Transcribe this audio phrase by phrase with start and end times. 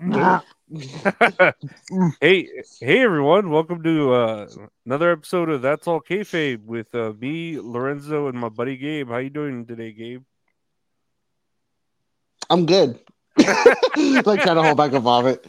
[2.22, 2.48] hey,
[2.80, 3.50] hey everyone!
[3.50, 4.48] Welcome to uh,
[4.86, 9.10] another episode of That's All Kayfabe with uh, me, Lorenzo, and my buddy Gabe.
[9.10, 10.22] How you doing today, Gabe?
[12.48, 12.98] I'm good.
[13.36, 15.46] like trying to hold back a vomit.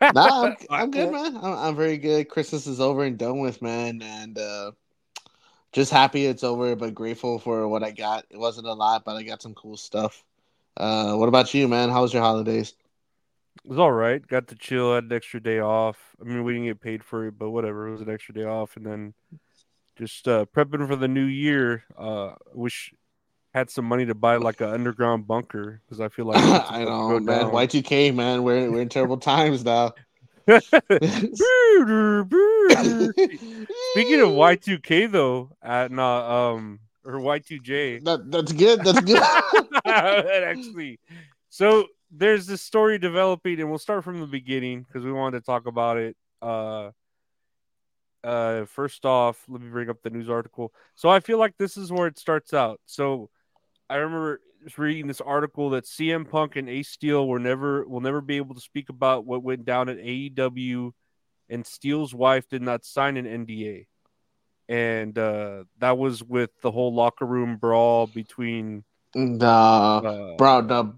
[0.00, 1.36] Nah, I'm, I'm good, man.
[1.36, 2.30] I'm, I'm, very good.
[2.30, 4.70] Christmas is over and done with, man, and uh,
[5.72, 8.24] just happy it's over, but grateful for what I got.
[8.30, 10.24] It wasn't a lot, but I got some cool stuff.
[10.74, 11.90] Uh, what about you, man?
[11.90, 12.72] How was your holidays?
[13.64, 14.26] It was all right.
[14.26, 14.94] Got to chill.
[14.94, 15.98] Had an extra day off.
[16.20, 17.88] I mean, we didn't get paid for it, but whatever.
[17.88, 19.14] It was an extra day off, and then
[19.96, 21.84] just uh, prepping for the new year.
[21.96, 22.94] Uh, wish
[23.52, 27.18] had some money to buy like an underground bunker because I feel like I know,
[27.20, 27.50] man.
[27.50, 28.42] Y two K, man.
[28.42, 29.92] We're we're in terrible times now.
[30.48, 30.62] Speaking
[34.20, 37.98] of Y two K though, at not um or Y two J.
[37.98, 38.84] That that's good.
[38.84, 39.22] That's good.
[39.86, 40.98] actually,
[41.48, 45.44] so there's this story developing, and we'll start from the beginning because we wanted to
[45.46, 46.16] talk about it.
[46.42, 46.90] Uh,
[48.22, 50.72] uh, first off, let me bring up the news article.
[50.94, 52.80] So I feel like this is where it starts out.
[52.86, 53.30] So
[53.88, 54.40] I remember
[54.76, 58.54] reading this article that CM Punk and Ace Steel were never will never be able
[58.54, 60.92] to speak about what went down at AEW,
[61.48, 63.86] and Steel's wife did not sign an NDA,
[64.68, 70.94] and uh, that was with the whole locker room brawl between the uh, bro the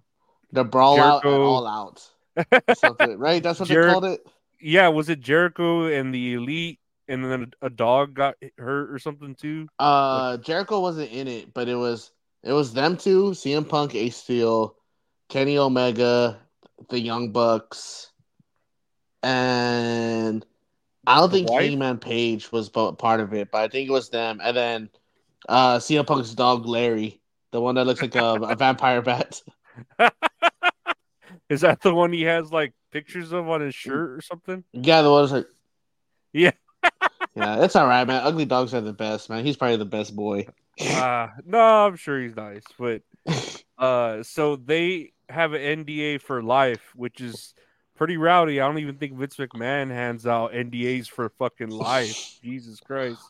[0.53, 1.17] the brawl Jericho.
[1.17, 3.43] out all out right.
[3.43, 4.27] That's what Jer- they called it.
[4.61, 6.79] Yeah, was it Jericho and the Elite?
[7.09, 9.67] And then a dog got hurt or something too.
[9.79, 13.95] Uh, like, Jericho wasn't in it, but it was it was them two, CM Punk,
[13.95, 14.77] Ace Steel,
[15.29, 16.39] Kenny Omega,
[16.89, 18.13] the Young Bucks,
[19.23, 20.47] and
[21.07, 24.41] I don't think Hangman Page was part of it, but I think it was them.
[24.43, 24.91] And then
[25.49, 29.43] uh CM Punk's dog Larry, the one that looks like a, a vampire bat.
[31.49, 34.65] Is that the one he has like pictures of on his shirt or something?
[34.73, 35.47] Yeah, the one like
[36.33, 36.53] Yeah.
[37.35, 38.23] yeah, That's all right, man.
[38.23, 39.45] Ugly dogs are the best, man.
[39.45, 40.47] He's probably the best boy
[40.81, 43.03] uh, no, I'm sure he's nice, but
[43.79, 47.55] uh, so they have an NDA for life, which is
[47.97, 48.61] pretty rowdy.
[48.61, 52.39] I don't even think Vince McMahon hands out NDAs for fucking life.
[52.43, 53.23] Jesus Christ,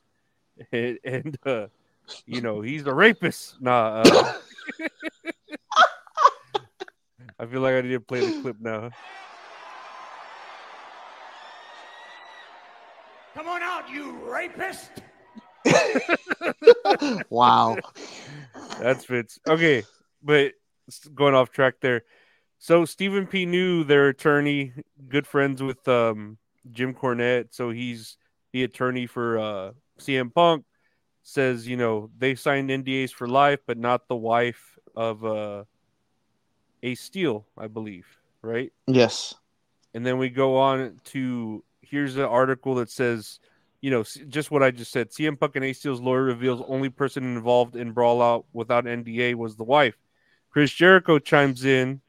[0.73, 1.67] and, and uh,
[2.27, 3.61] you know he's a rapist.
[3.61, 4.03] Nah.
[4.05, 4.33] Uh,
[7.43, 8.91] I feel like I need to play the clip now.
[13.35, 14.93] Come on out, you rapist!
[17.31, 17.79] wow.
[18.79, 19.41] That's Fitz.
[19.49, 19.83] Okay,
[20.23, 20.53] but
[21.17, 22.03] going off track there.
[22.59, 23.45] So Stephen P.
[23.45, 24.73] New, their attorney,
[25.09, 26.39] good friends with um,
[26.71, 28.19] Jim Cornette, so he's
[28.53, 30.65] the attorney for uh, CM Punk.
[31.25, 35.65] Says you know they signed NDAs for life, but not the wife of uh,
[36.83, 38.07] Ace Steel, I believe,
[38.43, 38.73] right?
[38.87, 39.35] Yes.
[39.95, 43.41] And then we go on to here's an article that says
[43.83, 45.11] you know, just what I just said.
[45.11, 49.35] CM Punk and Ace Steel's lawyer reveals only person involved in brawl out without NDA
[49.35, 49.97] was the wife.
[50.51, 52.01] Chris Jericho chimes in.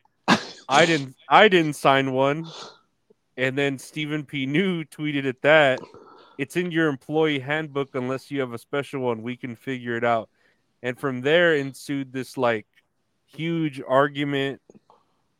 [0.69, 1.15] I didn't.
[1.27, 2.47] I didn't sign one.
[3.35, 4.45] And then Stephen P.
[4.45, 5.79] New tweeted at that.
[6.37, 9.23] It's in your employee handbook unless you have a special one.
[9.23, 10.29] We can figure it out.
[10.83, 12.67] And from there ensued this like
[13.35, 14.61] huge argument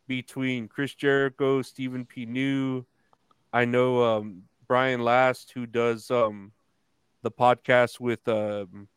[0.07, 2.25] between Chris Jericho, Stephen P.
[2.25, 2.85] New.
[3.51, 6.51] I know um, Brian Last, who does um,
[7.21, 8.87] the podcast with um,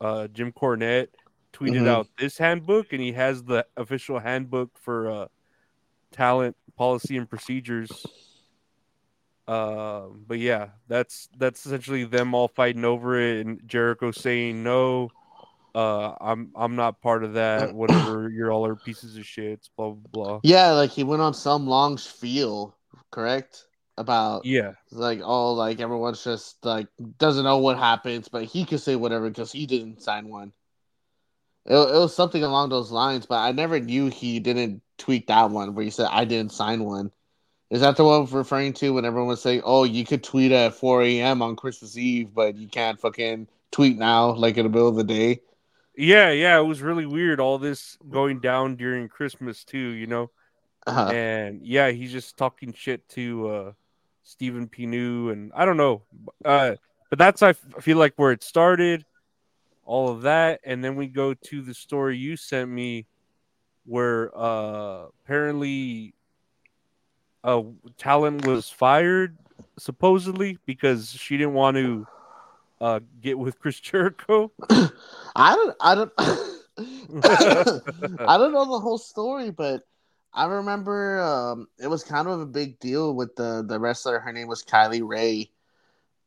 [0.00, 1.08] uh, Jim Cornette,
[1.52, 1.88] tweeted mm-hmm.
[1.88, 5.26] out this handbook, and he has the official handbook for uh,
[6.12, 8.06] talent policy and procedures.
[9.46, 15.10] Uh, but yeah, that's that's essentially them all fighting over it, and Jericho saying no.
[15.74, 17.72] Uh, I'm I'm not part of that.
[17.74, 19.68] Whatever, you're all are pieces of shit.
[19.76, 20.40] Blah blah blah.
[20.42, 22.76] Yeah, like he went on some long spiel,
[23.10, 23.64] correct?
[23.98, 26.86] about yeah like oh, like everyone's just like
[27.18, 30.52] doesn't know what happens but he could say whatever because he didn't sign one
[31.66, 35.50] it, it was something along those lines but i never knew he didn't tweet that
[35.50, 37.10] one where he said i didn't sign one
[37.70, 40.74] is that the one referring to when everyone was saying oh you could tweet at
[40.74, 44.88] 4 a.m on christmas eve but you can't fucking tweet now like in the middle
[44.88, 45.40] of the day
[45.98, 50.30] yeah yeah it was really weird all this going down during christmas too you know
[50.86, 51.08] uh-huh.
[51.08, 53.72] and yeah he's just talking shit to uh
[54.28, 54.84] Stephen P.
[54.84, 56.02] New, and I don't know.
[56.44, 56.74] Uh,
[57.08, 59.06] but that's I feel like where it started,
[59.86, 63.06] all of that, and then we go to the story you sent me,
[63.86, 66.12] where uh, apparently,
[67.42, 67.62] uh,
[67.96, 69.38] talent was fired
[69.78, 72.06] supposedly because she didn't want to
[72.80, 74.52] uh, get with Chris Jericho.
[74.70, 76.12] I don't, I don't,
[78.28, 79.82] I don't know the whole story, but
[80.32, 84.20] I remember um, it was kind of a big deal with the the wrestler.
[84.20, 85.50] Her name was Kylie Rae,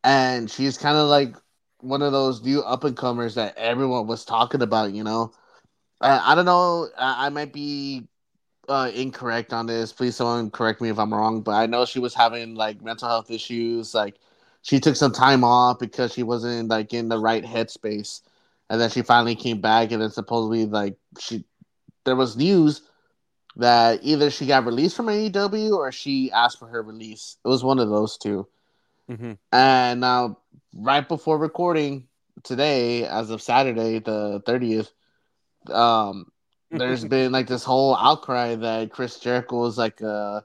[0.03, 1.35] and she's kind of like
[1.79, 4.93] one of those new up and comers that everyone was talking about.
[4.93, 5.33] You know,
[6.01, 6.89] I, I don't know.
[6.97, 8.07] I, I might be
[8.67, 9.93] uh, incorrect on this.
[9.93, 11.41] Please, someone correct me if I'm wrong.
[11.41, 13.93] But I know she was having like mental health issues.
[13.93, 14.17] Like
[14.61, 18.21] she took some time off because she wasn't like in the right headspace,
[18.69, 19.91] and then she finally came back.
[19.91, 21.45] And then supposedly like she,
[22.05, 22.81] there was news
[23.55, 27.37] that either she got released from AEW or she asked for her release.
[27.43, 28.47] It was one of those 2
[29.09, 29.37] Mhm.
[29.51, 30.37] And now,
[30.73, 32.07] right before recording
[32.43, 34.91] today, as of Saturday the thirtieth,
[35.71, 36.31] um,
[36.71, 40.41] there's been like this whole outcry that Chris Jericho was like, uh,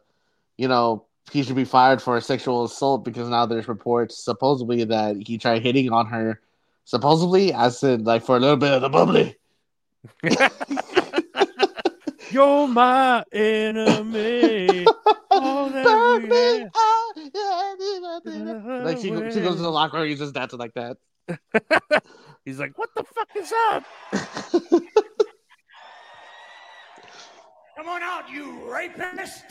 [0.57, 4.85] you know, he should be fired for a sexual assault because now there's reports supposedly
[4.85, 6.41] that he tried hitting on her,
[6.85, 9.37] supposedly, as in like for a little bit of the bubbly.
[12.31, 14.87] You're my enemy.
[15.31, 16.71] All that we Burn me have.
[16.77, 17.13] out,
[18.25, 20.97] yeah, Like she, she goes to the locker room, he's just dancing like that.
[22.45, 23.85] He's like, what the fuck is up?
[27.77, 29.45] Come on out, you rapist!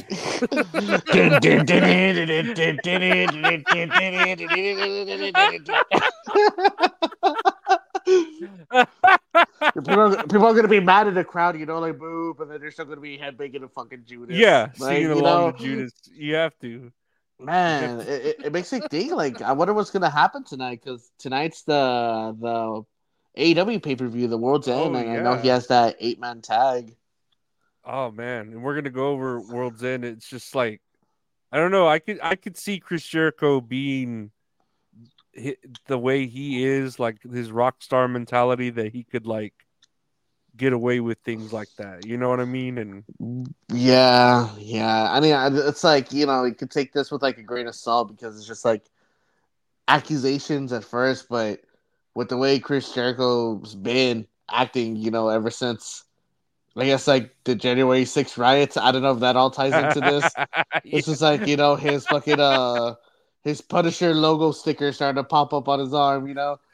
[9.75, 12.49] people, are, people are gonna be mad at the crowd, you know, like boo, but
[12.49, 14.35] then they're still gonna be headbanging a fucking Judas.
[14.35, 15.93] Yeah, Like, singing you along know, to Judas.
[16.11, 16.91] You have to.
[17.39, 19.11] Man, it, it, it makes me think.
[19.11, 22.83] Like, I wonder what's gonna happen tonight because tonight's the the
[23.37, 26.19] AEW pay per view, the World's End, Oh, and I know he has that eight
[26.19, 26.95] man tag.
[27.85, 30.03] Oh man, and we're gonna go over World's End.
[30.03, 30.81] It's just like
[31.51, 31.87] I don't know.
[31.87, 34.31] I could I could see Chris Jericho being
[35.87, 39.53] the way he is, like his rock star mentality, that he could like
[40.57, 42.05] get away with things like that.
[42.05, 42.77] You know what I mean?
[42.77, 45.11] And Yeah, yeah.
[45.11, 45.35] I mean,
[45.67, 48.37] it's like you know, you could take this with like a grain of salt because
[48.37, 48.83] it's just like
[49.87, 51.61] accusations at first, but
[52.15, 56.04] with the way Chris Jericho's been acting, you know, ever since.
[56.77, 58.77] I guess like the January 6th riots.
[58.77, 60.35] I don't know if that all ties into this.
[60.83, 62.95] It's just like you know his fucking uh
[63.43, 66.59] his Punisher logo sticker starting to pop up on his arm, you know.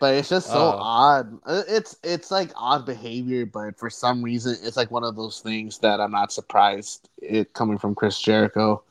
[0.00, 0.76] But it's just so Oh.
[0.78, 1.38] odd.
[1.46, 5.40] Uh, It's it's like odd behavior, but for some reason, it's like one of those
[5.40, 8.82] things that I'm not surprised it coming from Chris Jericho.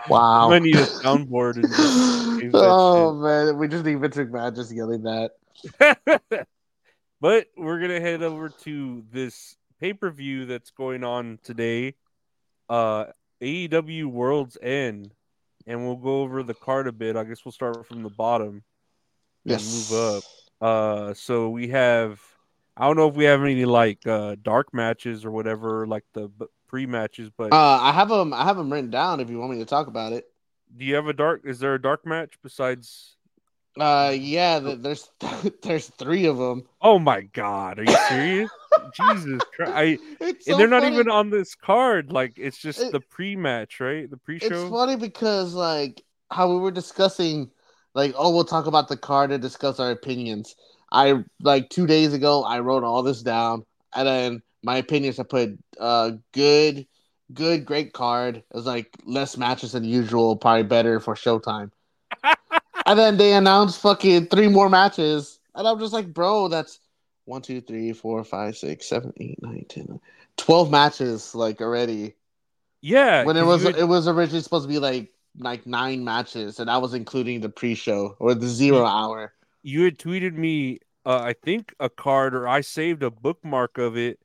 [0.08, 0.50] Wow.
[0.52, 5.02] I need a soundboard and just oh man, we just need Vince McMahon just yelling
[5.02, 5.32] that.
[7.20, 11.94] but we're gonna head over to this pay per view that's going on today,
[12.68, 13.06] uh,
[13.40, 15.12] AEW World's End,
[15.66, 17.16] and we'll go over the card a bit.
[17.16, 18.62] I guess we'll start from the bottom
[19.46, 19.90] and Yes.
[19.92, 20.24] move up.
[20.60, 22.20] Uh, so we have.
[22.76, 26.30] I don't know if we have any like uh dark matches or whatever, like the
[26.68, 28.32] pre matches, but Uh, I have them.
[28.32, 29.20] I have them written down.
[29.20, 30.26] If you want me to talk about it.
[30.76, 31.42] do you have a dark?
[31.44, 33.16] Is there a dark match besides?
[33.78, 34.58] Uh, yeah.
[34.60, 35.10] th- There's
[35.62, 36.64] there's three of them.
[36.82, 38.50] Oh my god, are you serious?
[38.94, 39.72] Jesus Christ!
[39.74, 42.12] I, It's and they're not even on this card.
[42.12, 44.08] Like it's just It- the pre-match, right?
[44.10, 44.46] The pre-show.
[44.46, 47.50] It's funny because like how we were discussing,
[47.94, 50.54] like oh we'll talk about the card and discuss our opinions.
[50.90, 55.22] I like two days ago I wrote all this down and then my opinions I
[55.24, 56.86] put uh good,
[57.32, 58.36] good, great card.
[58.36, 61.70] It was like less matches than usual, probably better for Showtime.
[62.86, 66.80] and then they announced fucking three more matches, and I'm just like, bro, that's
[67.24, 70.00] one, two, three, four, five, six, seven, eight, nine, ten,
[70.36, 72.14] twelve matches like already
[72.80, 76.04] yeah, when it was you had- it was originally supposed to be like like nine
[76.04, 79.32] matches, and I was including the pre-show or the zero hour.
[79.62, 83.96] you had tweeted me, uh, I think a card, or I saved a bookmark of
[83.96, 84.18] it.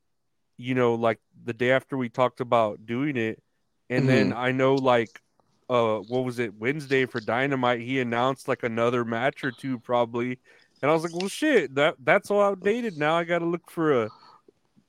[0.63, 3.41] You know, like the day after we talked about doing it,
[3.89, 4.33] and then Mm-hmm.
[4.33, 5.21] I know like,
[5.69, 7.81] uh, what was it Wednesday for Dynamite?
[7.81, 10.39] He announced like another match or two probably,
[10.81, 13.15] and I was like, well, shit, that that's all outdated now.
[13.17, 14.11] I got to look for a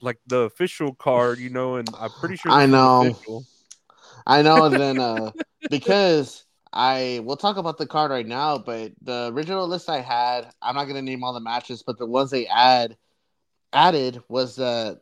[0.00, 3.12] like the official card, you know, and I'm pretty sure I know.
[3.12, 3.46] official.
[4.26, 4.64] I know.
[4.64, 5.32] And then uh,
[5.70, 10.50] because I we'll talk about the card right now, but the original list I had,
[10.62, 12.96] I'm not gonna name all the matches, but the ones they add
[13.72, 15.00] added was the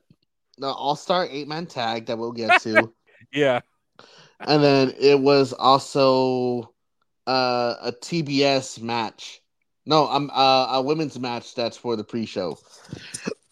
[0.58, 2.92] the All Star eight man tag that we'll get to,
[3.32, 3.60] Yeah.
[4.40, 6.72] and then it was also
[7.26, 9.40] uh, a TBS match.
[9.84, 12.56] No, I'm uh, a women's match that's for the pre-show.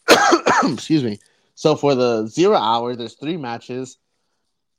[0.65, 1.19] Excuse me.
[1.55, 3.99] So for the zero hour, there's three matches.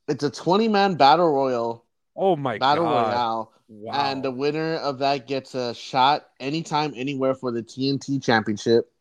[0.08, 1.86] It's a 20 man battle royal,
[2.16, 3.12] Oh my battle god.
[3.12, 4.12] royale Wow.
[4.12, 8.92] and the winner of that gets a shot anytime, anywhere for the TNT Championship.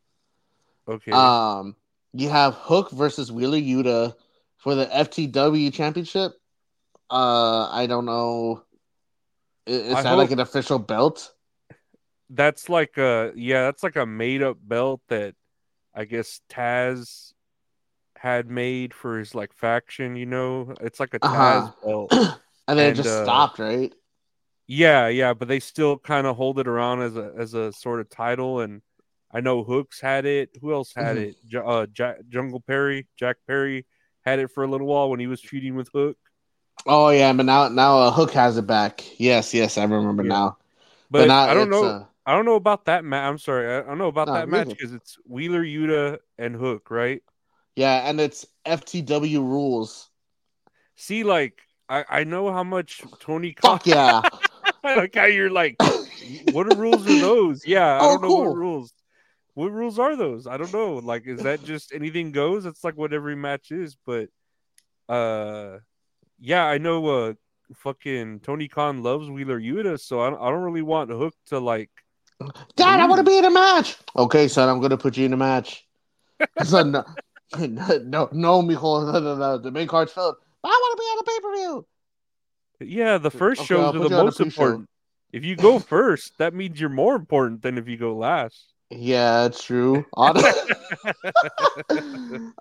[0.89, 1.11] okay.
[1.11, 1.75] Um,
[2.13, 4.15] you have Hook versus Wheeler Yuta
[4.59, 6.33] for the FTW Championship.
[7.11, 8.63] Uh, I don't know.
[9.67, 11.33] Is, I that like an official belt?
[12.31, 15.35] that's like a yeah, that's like a made up belt that
[15.95, 17.33] I guess Taz
[18.17, 20.75] had made for his like faction, you know?
[20.81, 21.73] It's like a Taz Uh-huh.
[21.85, 22.13] belt.
[22.69, 23.93] And then And, it just uh, stopped, right?
[24.67, 28.01] Yeah, yeah, but they still kind of hold it around as a as a sort
[28.01, 28.83] of title and
[29.33, 30.51] I know Hooks had it.
[30.61, 31.29] Who else had Mhm.
[31.29, 31.37] it?
[31.49, 33.87] J- uh, Jack, Jungle Perry, Jack Perry
[34.25, 36.17] had it for a little while when he was feuding with Hook.
[36.87, 39.05] Oh yeah, but now now uh, Hook has it back.
[39.21, 40.29] Yes, yes, I remember Yeah.
[40.31, 40.57] now.
[41.11, 41.85] But now I don't know.
[41.85, 43.29] uh, I don't know about that match.
[43.29, 43.73] I'm sorry.
[43.73, 47.23] I don't know about No, that match because it's Wheeler, Yuta, and Hook, right?
[47.77, 50.11] yeah, and it's FTW rules.
[50.97, 53.79] See, like I, I know how much Tony Khan.
[53.79, 54.23] Fuck yeah!
[54.85, 55.79] like how you're like,
[56.45, 57.67] what are rules are those?
[57.67, 58.51] Yeah, I Oh, don't know cool.
[58.51, 58.93] what rules.
[59.55, 60.47] What rules are those?
[60.47, 60.95] I don't know.
[60.95, 62.67] Like, is that just anything goes?
[62.67, 64.29] It's like what every match is, but
[65.09, 65.79] uh,
[66.39, 67.07] yeah, I know.
[67.07, 67.33] Uh,
[67.75, 71.59] fucking Tony Khan loves Wheeler Yuta, so I don't, I don't really want Hook to
[71.59, 71.91] like.
[72.77, 73.97] Dad, I want to be in a match.
[74.17, 75.87] Okay, son, I'm gonna put you in a match.
[76.63, 77.05] son, no,
[77.59, 80.37] no, no, mijo, no, no, no, the main card's filled.
[80.65, 81.87] I want to be on the pay per view.
[82.97, 84.89] Yeah, the first Okay, shows I'll are the you on the most important.
[85.33, 88.73] If you go first, that means you're more important than if you go last.
[88.91, 90.05] Yeah, true.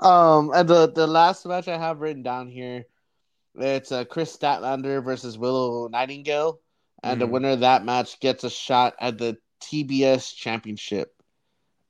[0.01, 2.85] Um, and the the last match I have written down here,
[3.55, 6.59] it's uh, Kris Statlander versus Willow Nightingale,
[7.03, 7.27] and the Mhm.
[7.27, 11.13] winner of that match gets a shot at the TBS Championship.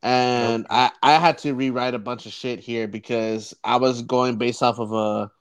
[0.01, 0.75] And Okay.
[0.75, 4.63] I I had to rewrite a bunch of shit here because I was going based
[4.63, 5.31] off of a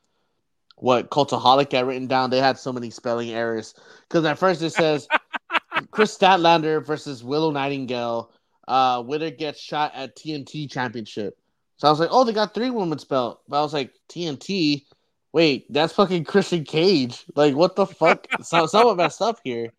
[0.76, 2.30] what Cultaholic I written down.
[2.30, 3.74] They had so many spelling errors
[4.08, 5.08] because at first it says
[5.90, 8.30] Kris Statlander versus Willow Nightingale.
[8.68, 11.38] Uh, winner gets shot at TNT Championship.
[11.78, 13.40] So I was like, oh, they got three women's belt.
[13.48, 14.84] But I was like, TNT.
[15.32, 17.25] Wait, that's fucking Christian Cage.
[17.34, 18.26] Like, what the fuck?
[18.42, 19.72] so, someone messed up here.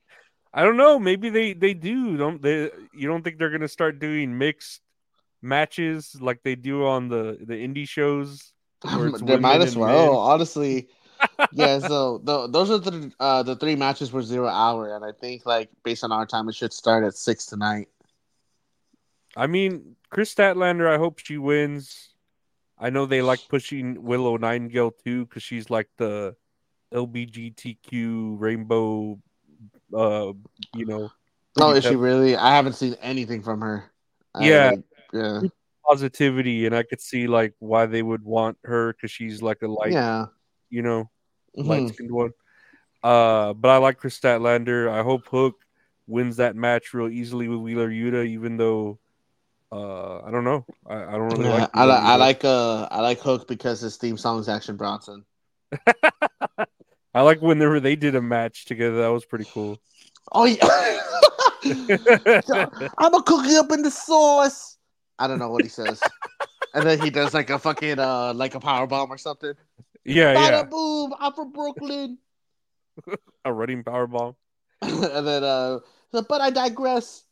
[0.54, 0.98] I don't know.
[0.98, 2.18] Maybe they they do.
[2.18, 2.72] Don't they?
[2.94, 4.82] You don't think they're gonna start doing mixed
[5.42, 8.54] matches like they do on the the indie shows?
[9.22, 10.14] They might as well.
[10.14, 10.16] men.
[10.16, 10.88] Honestly,
[11.52, 11.80] yeah.
[11.80, 15.46] So the, those are the uh, the three matches were zero hour, and I think
[15.46, 17.90] like based on our time, it should start at six tonight.
[19.40, 20.88] I mean, Kris Statlander.
[20.94, 22.10] I hope she wins.
[22.78, 26.36] I know they like pushing Willow Nightingale too because she's like the
[26.94, 29.20] LBGTQ rainbow.
[29.94, 30.34] Uh,
[30.76, 31.10] you know,
[31.60, 32.36] Oh, is she really?
[32.36, 33.92] I haven't seen anything from her.
[34.40, 34.74] Yeah.
[35.12, 35.42] yeah,
[35.86, 39.68] positivity, and I could see like why they would want her because she's like a
[39.68, 40.28] light, yeah.
[40.70, 41.10] you know,
[41.58, 41.66] Mhm.
[41.66, 42.32] light skinned one.
[43.04, 44.90] Uh, but I like Kris Statlander.
[44.90, 45.56] I hope Hook
[46.08, 49.00] wins that match real easily with Wheeler Yuta, even though
[49.72, 50.66] uh, I don't know.
[50.88, 51.70] I, I don't really Yeah, like.
[51.74, 55.26] I, li- I like uh I like Hook because his theme song is Action Bronson.
[57.14, 58.98] I like whenever they did a match together.
[59.02, 59.80] That was pretty cool.
[60.32, 60.68] Oh yeah,
[62.98, 64.78] I'm a cookie up in the sauce.
[65.18, 66.02] I don't know what he says,
[66.74, 69.54] and then he does like a fucking uh like a power bomb or something.
[70.06, 70.64] yeah, yeah.
[70.64, 71.14] Boom!
[71.20, 72.18] I'm from Brooklyn.
[73.46, 74.36] A running power bomb.
[74.82, 75.80] and then uh,
[76.12, 77.24] but I digress.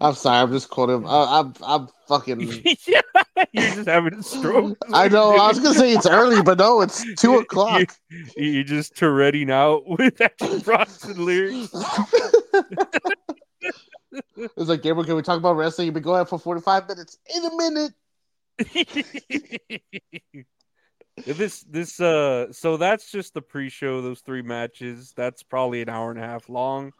[0.00, 1.06] I'm sorry, I'm just quoting.
[1.06, 2.40] I, uh, I'm I'm fucking.
[2.86, 3.00] yeah,
[3.52, 4.78] you're just having a stroke.
[4.92, 5.36] I know.
[5.36, 7.94] I was gonna say it's early, but no, it's two o'clock.
[8.10, 11.68] You, you're just Touretting out with Action Bronson lyrics.
[14.12, 15.86] It's like Gabriel, can we talk about wrestling?
[15.86, 17.18] You've been going for 45 minutes.
[17.34, 17.92] In a minute.
[21.24, 26.10] This this uh so that's just the pre-show those three matches that's probably an hour
[26.10, 26.92] and a half long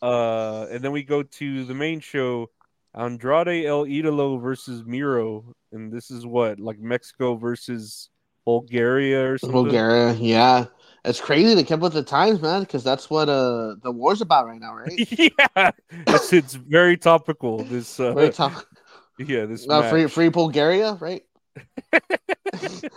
[0.00, 2.48] uh and then we go to the main show
[2.94, 8.10] andrade el idolo versus miro and this is what like mexico versus
[8.44, 10.66] bulgaria or something Bulgaria, yeah.
[11.04, 14.46] It's crazy they kept with the times, man, because that's what uh the war's about
[14.46, 14.92] right now, right?
[15.56, 15.70] yeah
[16.06, 18.64] it's, it's very topical this uh Very tough.
[19.18, 21.22] yeah this Uh, free, free Bulgaria, right?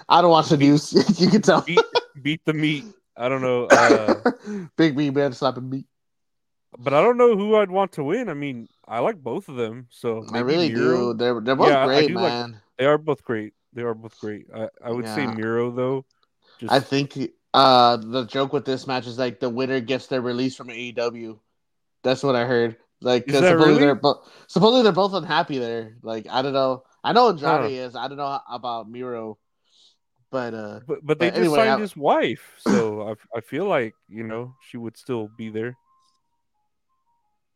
[0.10, 0.94] I don't watch the news.
[1.20, 1.62] you can tell.
[1.62, 1.80] beat,
[2.22, 2.86] beat the meat
[3.18, 4.16] i don't know uh
[4.78, 5.86] Big meat man slapping meat.
[6.78, 8.28] but I don't know who I'd want to win.
[8.30, 9.88] I mean, I like both of them.
[9.90, 11.14] So I really Miro.
[11.14, 11.18] do.
[11.18, 12.62] They're they're both Yeah, great, do like- man.
[12.78, 13.54] They are both great.
[13.72, 14.48] They are both great.
[14.54, 16.06] I, I would say Miro though.
[16.60, 17.18] Just I think
[17.54, 21.40] uh the joke with this match is like the winner gets their release from AEW.
[22.04, 22.76] That's what I heard.
[23.02, 23.86] Like, Is because that supposedly really?
[23.86, 25.96] they're both supposedly they're both unhappy there.
[26.02, 26.84] Like, I don't know.
[27.06, 27.96] I know Andrade is.
[27.96, 29.38] I don't know about Miro.
[30.32, 33.42] But uh, But but they But just anyway, signed I- his wife, so I I
[33.42, 35.78] feel like you know she would still be there.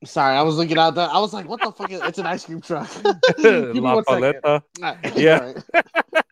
[0.06, 1.10] sorry, I was looking out that.
[1.10, 1.92] I was like, "What the fuck?
[1.92, 4.02] Is, it's an ice cream truck." La.
[4.04, 4.62] Paleta.
[5.18, 5.54] Yeah.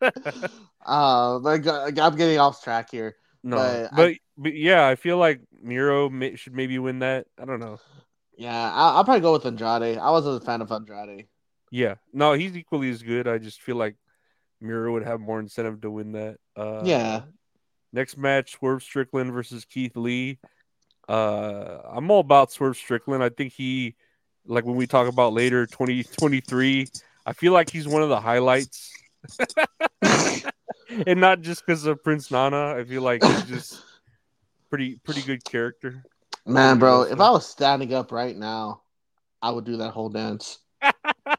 [0.02, 0.52] Alright.
[0.86, 3.16] uh, but I'm getting off track here.
[3.44, 7.26] No, But but, I- but yeah, I feel like Miro may, should maybe win that.
[7.42, 7.80] I don't know.
[8.38, 9.98] Yeah, I'll, I'll probably go with Andrade.
[9.98, 11.28] I wasn't a fan of Andrade.
[11.72, 13.28] Yeah, no, he's equally as good.
[13.28, 13.96] I just feel like
[14.62, 16.38] Miro would have more incentive to win that.
[16.56, 17.22] Uh, Yeah.
[17.94, 20.40] Next match: Swerve Strickland versus Keith Lee.
[21.08, 23.24] Uh, I'm all about Swerve Strickland.
[23.24, 23.96] I think he,
[24.46, 26.88] like when we talk about later, 2023.
[27.26, 28.92] I feel like he's one of the highlights,
[30.02, 32.76] and not just because of Prince Nana.
[32.76, 33.84] I feel like he's just
[34.70, 36.04] pretty pretty good character.
[36.46, 38.82] Man, bro, if I was standing up right now,
[39.42, 40.60] I would do that whole dance.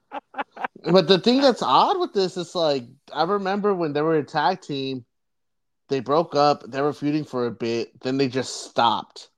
[0.91, 4.25] but the thing that's odd with this is like I remember when they were a
[4.25, 5.05] tag team,
[5.89, 9.31] they broke up, they were feuding for a bit, then they just stopped.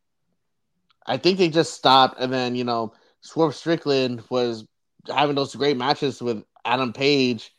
[1.07, 4.67] I think they just stopped, and then you know, Swerve Strickland was
[5.09, 7.55] having those great matches with Adam Page,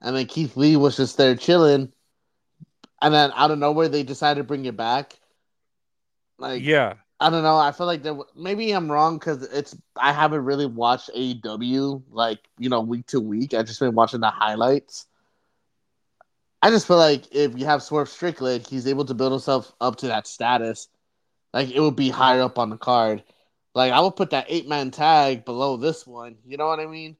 [0.00, 1.92] and then Keith Lee was just there chilling,
[3.02, 5.18] and then out of nowhere they decided to bring it back.
[6.38, 7.58] Like, Yeah, I don't know.
[7.58, 8.16] I feel like there.
[8.34, 9.76] Maybe I'm wrong because it's.
[9.96, 13.52] I haven't really watched AEW like you know week to week.
[13.52, 15.06] I just been watching the highlights.
[16.62, 19.96] I just feel like if you have Swerve Strickland, he's able to build himself up
[19.96, 20.88] to that status.
[21.52, 23.22] Like it would be higher up on the card.
[23.74, 26.36] Like I would put that eight man tag below this one.
[26.46, 27.16] You know what I mean?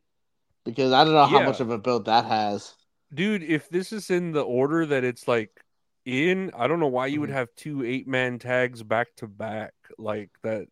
[0.65, 2.75] Because I don't know how much of a build that has.
[3.13, 3.43] dude.
[3.43, 5.63] If this is in the order that it's like
[6.11, 7.35] in, I don't know why you would Mhm.
[7.35, 10.67] have two eight man tags back to back like that.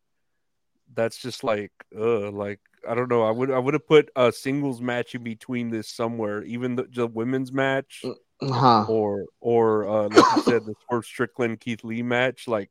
[0.94, 3.22] That's just like, uh, like I don't know.
[3.22, 6.84] I would I would have put a singles match in between this somewhere, even the,
[6.84, 8.04] the women's match.
[8.40, 8.84] Huh?
[8.88, 12.70] or or uh like you said the Swerve Strickland Keith Lee match like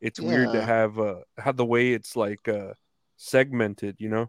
[0.00, 2.72] it's weird to have uh have the way it's like uh
[3.16, 4.26] segmented you know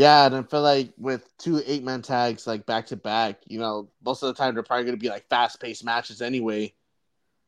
[0.00, 3.58] Yeah, and I feel like with two eight man tags like back to back, you
[3.58, 6.72] know, most of the time they're probably going to be like fast paced matches anyway.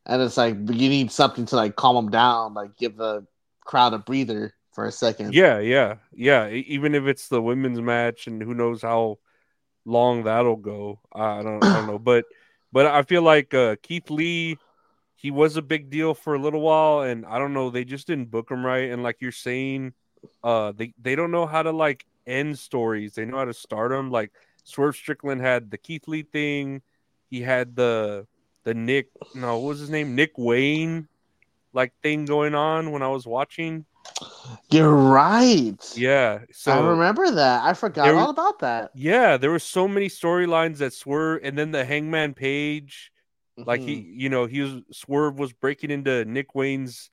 [0.04, 3.26] And it's like you need something to like calm them down, like give the
[3.64, 5.32] crowd a breather for a second.
[5.32, 9.18] yeah yeah yeah even if it's the women's match and who knows how
[9.86, 12.26] long that'll go I don't I don't know but
[12.70, 14.58] but I feel like uh Keith Lee
[15.16, 18.06] he was a big deal for a little while and I don't know they just
[18.06, 19.94] didn't book him right and like you're saying
[20.44, 23.90] uh they they don't know how to like end stories they know how to start
[23.90, 24.30] them like
[24.64, 26.82] Swerve Strickland had the Keith Lee thing
[27.30, 28.26] he had the
[28.64, 31.08] the Nick no what was his name Nick Wayne
[31.72, 33.84] like thing going on when I was watching
[34.70, 35.76] You're right.
[35.96, 37.64] yeah so I remember that.
[37.64, 38.90] I forgot There all about that.
[38.94, 43.10] yeah there were so many storylines that Swerve and then the Hangman Page
[43.56, 44.06] like he Mhm.
[44.14, 47.10] you know he was swerve was breaking into nick wayne's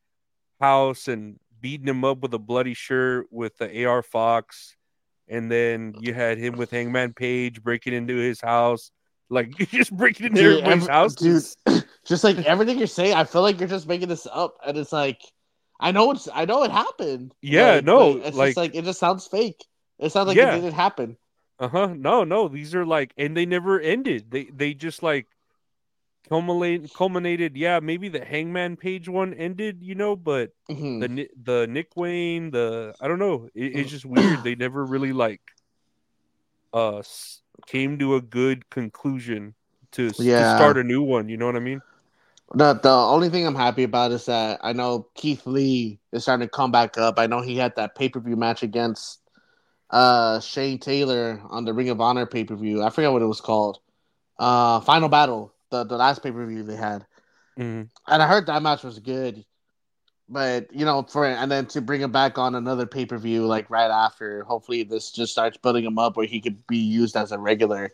[0.62, 4.78] house and beating him up with a bloody shirt with the ar fox
[5.30, 8.92] and then you had him with hangman page breaking into his house
[9.30, 13.24] like just breaking into Dude, everybody's every- house dude, just like everything you're saying, I
[13.26, 15.22] feel like you're just making this up, and it's like,
[15.80, 17.34] I know it's, I know it happened.
[17.42, 19.63] Yeah, Like, no, it's like- just like it just sounds fake.
[20.00, 20.56] It sounds like Yeah.
[20.56, 21.15] it didn't happen.
[21.60, 25.28] uh-huh no no these are like and they never ended they they just like
[26.30, 31.00] culminate culminated yeah maybe the hangman page one ended you know but Mhm.
[31.02, 33.50] the the Nick Wayne, the I don't know.
[33.56, 34.44] It, it's just weird.
[34.44, 35.42] They never really like
[36.74, 37.02] uh
[37.68, 39.56] came to a good conclusion
[39.92, 41.30] to, s- to start a new one.
[41.30, 41.82] You know what I mean?
[42.54, 46.48] The the only thing I'm happy about is that I know Keith Lee is starting
[46.48, 47.20] to come back up.
[47.20, 49.20] I know he had that pay per view match against
[49.92, 52.84] uh Shane Taylor on the Ring of Honor pay per view.
[52.84, 53.80] I forget what it was called.
[54.38, 57.06] Uh Final Battle, the, the last pay per view they had.
[57.58, 57.90] Mhm.
[58.08, 59.46] And I heard that match was good.
[60.28, 63.46] But you know, for and then to bring him back on another pay per view
[63.48, 67.16] like right after, hopefully this just starts building him up where he could be used
[67.18, 67.92] as a regular.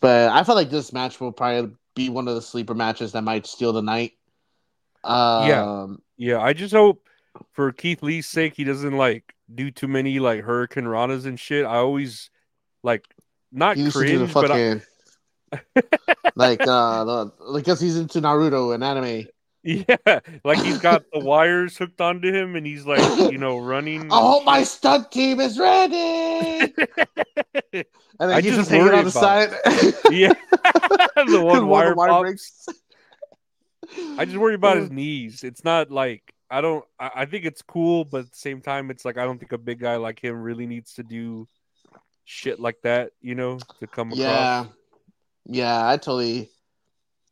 [0.00, 3.22] But I feel like this match will probably be one of the sleeper matches that
[3.22, 4.12] might steal the night.
[5.02, 5.96] Um, Yeah.
[6.18, 7.06] Yeah, I just hope
[7.52, 11.64] for Keith Lee's sake he doesn't like do too many like Hurricane Ranas and shit.
[11.64, 12.30] I always
[12.82, 13.06] like
[13.52, 14.80] not He used to do the cringe, but I,
[16.36, 19.26] like uh the, because he's into Naruto and anime.
[19.62, 24.12] yeah, like he's got the wires hooked onto him and he's like you know running.
[24.12, 26.72] I hope my stunt team is ready.
[28.18, 29.50] And then I he's just just hanging worry on the side.
[30.10, 30.32] yeah,
[31.26, 32.66] the one wire, the wire breaks.
[34.16, 35.44] I just worry about his knees.
[35.44, 36.84] It's not like I don't.
[36.98, 39.52] I, I think it's cool, but at the same time, it's like I don't think
[39.52, 41.46] a big guy like him really needs to do
[42.24, 43.10] shit like that.
[43.20, 44.18] You know, to come across.
[44.18, 44.64] Yeah,
[45.48, 46.50] yeah, I totally,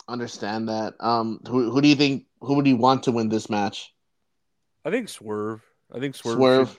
[0.09, 0.95] understand that.
[1.01, 2.27] Um, who who do you think?
[2.41, 3.93] Who would you want to win this match?
[4.85, 5.63] I think Swerve.
[5.93, 6.37] I think Swerve.
[6.37, 6.69] Swerve.
[6.71, 6.79] should-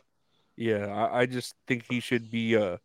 [0.57, 2.77] yeah, I, I just think he should be uh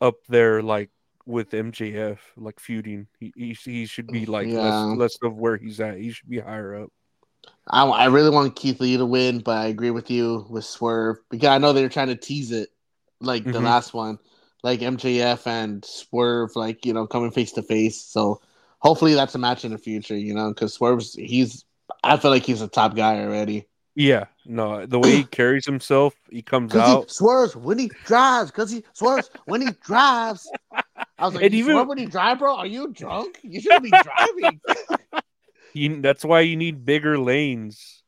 [0.00, 0.90] up there like
[1.24, 3.06] with MJF, like feuding.
[3.18, 4.60] He he, he should be like Yeah.
[4.60, 5.96] less less of where he's at.
[5.98, 6.90] He should be higher up.
[7.66, 11.18] I, I really want Keith Lee to win, but I agree with you with Swerve
[11.30, 12.68] because I know they were trying to tease it,
[13.20, 13.64] like the Mhm.
[13.64, 14.18] last one,
[14.62, 18.00] like MJF and Swerve, like you know, coming face to face.
[18.00, 18.40] So
[18.80, 21.64] hopefully that's a match in the future, you know, because Swerve's he's
[22.04, 23.66] I feel like he's a top guy already.
[23.94, 27.10] Yeah, no, the way he carries himself, he comes Because he out.
[27.10, 28.50] swerves when he drives.
[28.50, 30.50] Because he swerves when he drives.
[31.18, 32.56] I was like, And even- swerve when he drive, bro?
[32.56, 33.38] Are you drunk?
[33.42, 34.60] You shouldn't be driving.
[35.74, 38.02] You, that's why you need bigger lanes.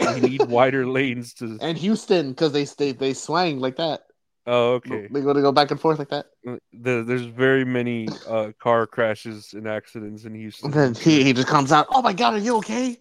[0.00, 1.58] You need wider lanes to.
[1.62, 4.02] and Houston, because they stay they swang like that.
[4.46, 5.08] Oh, okay.
[5.10, 6.26] They go to go back and forth like that.
[6.44, 10.66] The, there's very many uh, car crashes and accidents in Houston.
[10.66, 11.86] And then he, he just comes out.
[11.90, 12.98] Oh my god, are you okay?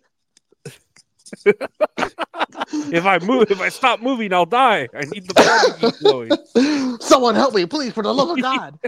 [1.45, 4.87] if I move, if I stop moving, I'll die.
[4.95, 6.97] I need the blood to keep flowing.
[7.01, 8.79] Someone help me, please, for the love of God.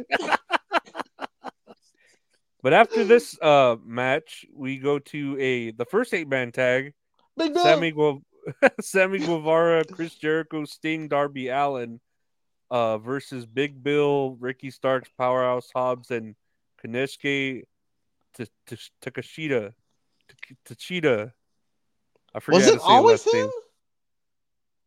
[2.64, 6.94] But after this uh match, we go to a the first eight man tag.
[7.38, 7.56] Big.
[7.56, 8.24] Sammy Gu-
[8.82, 12.00] Sammy Guevara, Chris Jericho, Sting, Darby Allin,
[12.72, 16.36] uh, versus Big Bill, Ricky Starks, Powerhouse Hobbs, and
[16.84, 17.64] Kaneshke
[19.02, 19.74] Takashita.
[20.48, 21.32] T- Tachita.
[22.34, 23.40] I forget Was it to say the always him?
[23.42, 23.50] name.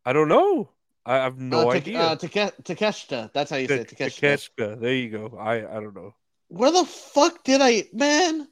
[0.05, 0.69] I don't know.
[1.05, 1.99] I have no uh, idea.
[1.99, 3.31] Uh, Take- Takeshita.
[3.33, 3.89] That's how you say it.
[3.89, 4.49] Ta- Takeshita.
[4.57, 4.79] Takeshka.
[4.81, 5.37] There you go.
[5.39, 6.13] I I don't know.
[6.49, 8.47] Where the fuck did I, man?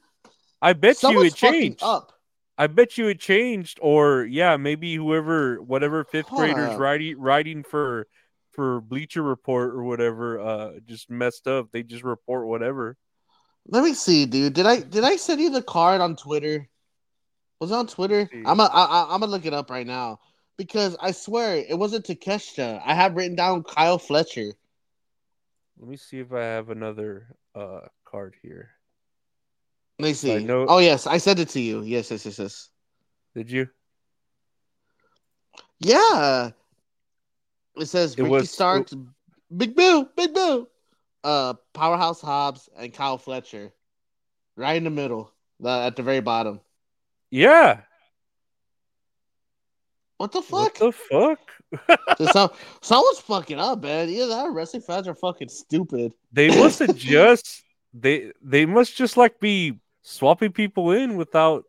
[0.62, 1.82] I bet you it changed.
[1.82, 2.12] up.
[2.56, 7.62] I bet you it changed, or yeah, maybe whoever, whatever fifth Hold graders writing writing
[7.62, 8.08] for
[8.58, 11.70] for Bleacher Report or whatever, uh, just messed up.
[11.70, 12.96] They just report whatever.
[13.68, 14.54] Let me see, dude.
[14.54, 16.68] Did I did I send you the card on Twitter?
[17.60, 18.28] Was it on Twitter?
[18.44, 20.18] I'm a, I, I'm gonna look it up right now
[20.56, 22.82] because I swear it wasn't Takeshita.
[22.84, 24.52] I have written down Kyle Fletcher.
[25.78, 28.70] Let me see if I have another uh card here.
[30.00, 30.42] Let me see.
[30.42, 31.82] Know- Oh yes, I sent it to you.
[31.82, 32.70] Yes, yes, yes, yes.
[33.36, 33.68] Did you?
[35.78, 36.50] Yeah.
[37.78, 38.94] It says It Ricky was- Starks,
[39.56, 40.68] Big Boo, Big Boo,
[41.24, 43.72] uh, Powerhouse Hobbs, and Kyle Fletcher,
[44.56, 46.60] right in the middle, the, at the very bottom.
[47.30, 47.80] Yeah.
[50.16, 50.78] What the What fuck?
[50.78, 52.28] the fuck?
[52.32, 54.08] So, someone's fucking up, man.
[54.08, 56.12] Either that wrestling fans are fucking stupid.
[56.32, 57.62] they must have just
[57.94, 61.64] they they must just like be swapping people in without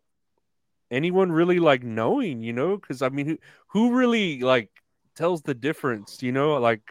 [0.89, 2.75] anyone really like knowing, you know?
[2.77, 4.69] Because I mean, who who really like
[5.19, 6.55] tells the difference, you know?
[6.57, 6.81] Like,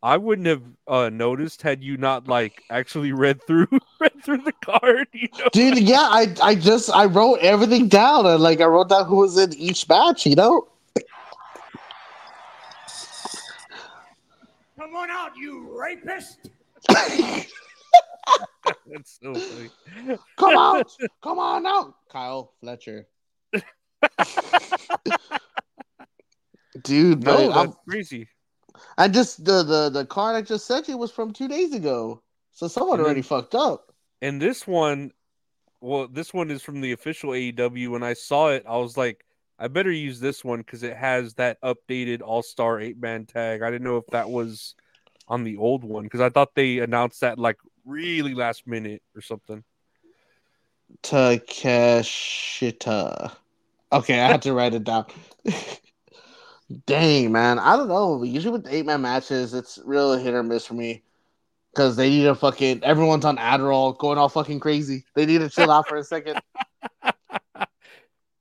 [0.00, 3.66] I wouldn't have uh, noticed had you not like actually read through
[4.00, 5.48] read through the card, you know?
[5.52, 9.16] Dude, yeah, I I just I wrote everything down and like I wrote down who
[9.16, 10.68] was in each match, you know?
[14.78, 16.50] Come on out, you rapist!
[18.86, 19.70] That's so funny.
[20.36, 23.08] Come out, come on out, Kyle Fletcher.
[26.82, 28.28] Dude, No, but I'm, that's crazy.
[28.98, 32.20] I just the, the the card I just sent you was from two days ago,
[32.52, 33.92] so someone And already then- fucked up.
[34.22, 35.12] And this one,
[35.80, 37.90] well, this one is from the official AEW.
[37.90, 39.24] When I saw it, I was like,
[39.58, 43.62] I better use this one because it has that updated All Star eight man tag.
[43.62, 44.74] I didn't know if that was
[45.28, 49.20] on the old one because I thought they announced that like really last minute or
[49.20, 49.62] something.
[51.02, 53.32] Takeshita.
[53.92, 55.06] Okay, I had to write it down.
[56.86, 57.58] Dang, man.
[57.58, 58.22] I don't know.
[58.22, 61.02] Usually with eight man matches, it's real hit or miss for me.
[61.72, 65.04] Because they need to fucking everyone's on Adderall, going all fucking crazy.
[65.14, 66.40] They need to chill out for a second.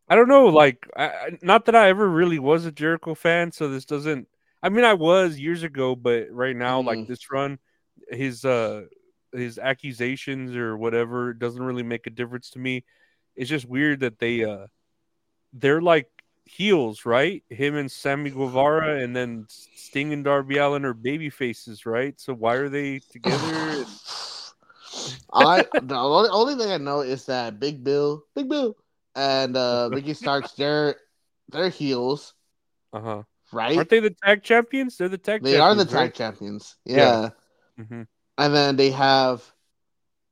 [0.10, 3.52] I don't know, like, I, I- not that I ever really was a Jericho fan,
[3.52, 4.28] so this doesn't.
[4.62, 7.08] I mean, I was years ago, but right now, like Mhm.
[7.08, 7.60] this run,
[8.10, 8.84] his uh
[9.34, 12.84] his accusations or whatever doesn't really make a difference to me.
[13.36, 14.67] It's just weird that they uh
[15.54, 16.08] they're like
[16.45, 17.43] heels, right?
[17.49, 22.19] Him and Sammy Guevara, and then Sting and Darby Allin are baby faces, right?
[22.19, 23.86] So why are they together?
[25.34, 28.75] I the only, only thing I know is that Big Bill, Big Bill,
[29.15, 30.95] and uh Ricky Starks, they're
[31.49, 32.34] they're heels,
[32.93, 33.23] Uh huh.
[33.51, 33.77] right?
[33.77, 34.97] Aren't they the tag champions?
[34.97, 35.41] They're the tag.
[35.41, 36.77] They are the champions, tag champions.
[36.86, 36.95] Yeah.
[36.95, 37.29] Yeah.
[37.77, 38.03] hmm
[38.38, 39.53] And then they have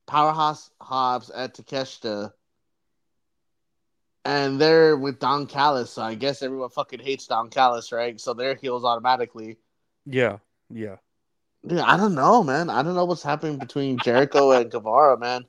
[0.06, 2.32] Powerhouse Hobbs at Takeshita.
[4.24, 8.20] And they're with Don Callis, so I guess everyone fucking hates Don Callis, right?
[8.20, 9.58] So they're heels automatically.
[10.06, 10.38] Yeah.
[10.70, 10.96] Yeah.
[11.66, 12.70] Dude, I don't know, man.
[12.70, 15.44] I don't know what's happening between Jericho and Guevara, man.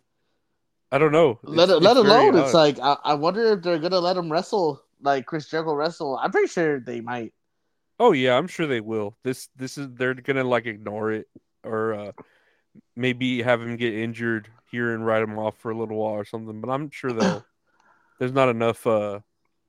[0.91, 1.39] I don't know.
[1.43, 4.31] Let It's- let it's alone, it's like I, I wonder if they're gonna let him
[4.31, 6.17] wrestle like Chris Jericho wrestle.
[6.17, 7.33] I'm pretty sure they might.
[7.99, 9.15] Oh yeah, I'm sure they will.
[9.23, 11.27] This this is they're gonna like ignore it
[11.63, 12.11] or uh
[12.95, 16.25] maybe have him get injured here and write him off for a little while or
[16.25, 16.61] something.
[16.61, 17.43] But I'm sure they'll.
[18.19, 19.19] There's not enough uh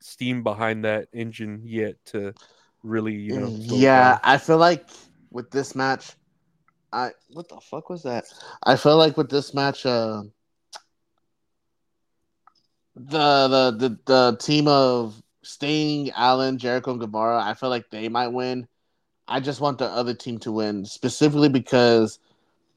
[0.01, 2.35] steam behind that engine yet to
[2.83, 3.57] really you know.
[3.79, 4.21] yeah, down.
[4.23, 4.87] I feel like
[5.31, 6.13] with this match,
[6.93, 8.25] I what the fuck was that?
[8.63, 10.23] I feel like with this match, uh,
[12.95, 18.09] the the the the team of Sting, Allin, Jericho, and Guevara, I feel like they
[18.09, 18.69] might win.
[19.27, 22.19] I just want the other team to win specifically because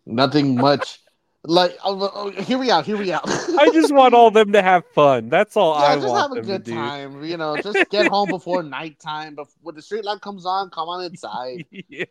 [0.06, 1.02] nothing much.
[1.44, 3.24] Like, oh, oh, hear me out, hear me out.
[3.30, 5.30] I just want all them to have fun.
[5.30, 7.24] That's all yeah, I just want have a good time.
[7.24, 9.36] You know, just get home before nighttime.
[9.36, 11.66] But when the street light comes on, come on inside.
[11.72, 12.06] yeah.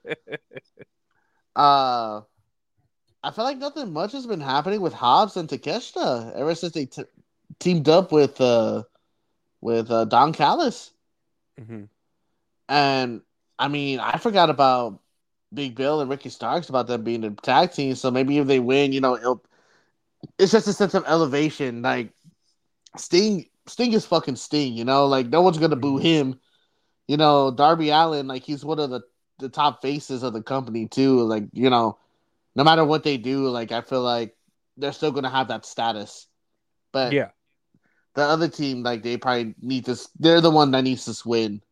[1.54, 2.22] Uh,
[3.22, 6.86] I feel like nothing much has been happening with Hobbs and Takeshita ever since they
[6.86, 7.02] t-
[7.58, 8.84] teamed up with uh
[9.60, 10.92] with uh, Don Callis.
[11.60, 11.88] Mhm.
[12.68, 13.22] And
[13.58, 15.00] I mean, I forgot about
[15.56, 17.96] Big Bill and Ricky Starks about them being a tag team.
[17.96, 19.44] So maybe if they win, you know, it'll,
[20.38, 21.82] it's just a sense of elevation.
[21.82, 22.12] Like
[22.96, 24.74] Sting, Sting is fucking Sting.
[24.74, 26.06] You know, like no one's gonna boo mm-hmm.
[26.06, 26.40] him.
[27.08, 29.02] You know, Darby Allin, like he's one of the
[29.38, 31.20] the top faces of the company too.
[31.22, 31.98] Like you know,
[32.54, 34.36] no matter what they do, like I feel like
[34.76, 36.26] they're still gonna have that status.
[36.92, 37.30] But Yeah.
[38.14, 40.08] the other team, like they probably need this.
[40.18, 41.62] They're the one that needs this win.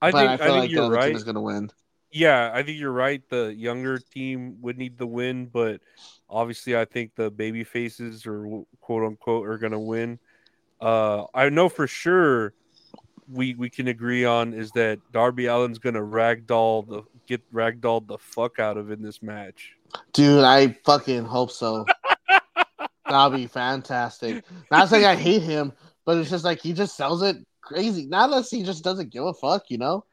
[0.00, 1.06] I but think I I, feel think like the you're other right.
[1.08, 1.70] team is gonna win.
[2.16, 3.22] Yeah, I think you're right.
[3.28, 5.82] The younger team would need the win, but
[6.30, 10.18] obviously, I think the baby faces or quote unquote are gonna win.
[10.80, 12.54] Uh, I know for sure
[13.30, 18.16] we we can agree on is that Darby Allin's gonna ragdoll the get ragdolled the
[18.16, 19.72] fuck out of in this match.
[20.14, 21.84] Dude, I fucking hope so.
[23.06, 24.42] That'll be fantastic.
[24.70, 25.70] Not saying I hate him,
[26.06, 28.06] but it's just like he just sells it crazy.
[28.06, 30.06] Not unless he just doesn't give a fuck, you know?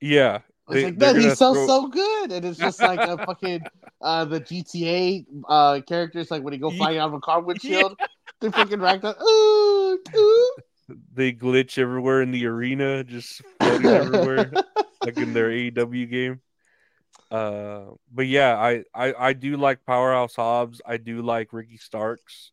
[0.00, 2.32] Yeah, It's They- like, man, he gonna throw- so good.
[2.32, 3.60] And it's just like a fucking
[4.00, 7.96] uh the GTA uh characters, like when he go flying out of a car windshield,
[8.40, 9.20] they fucking racked up.
[9.22, 10.56] Ooh, ooh.
[11.14, 14.50] they glitch everywhere in the arena, just floating everywhere.
[15.04, 16.40] like in their AEW game.
[17.30, 20.80] Uh, but yeah, I, I I do like Powerhouse Hobbs.
[20.86, 22.52] I do like Ricky Starks.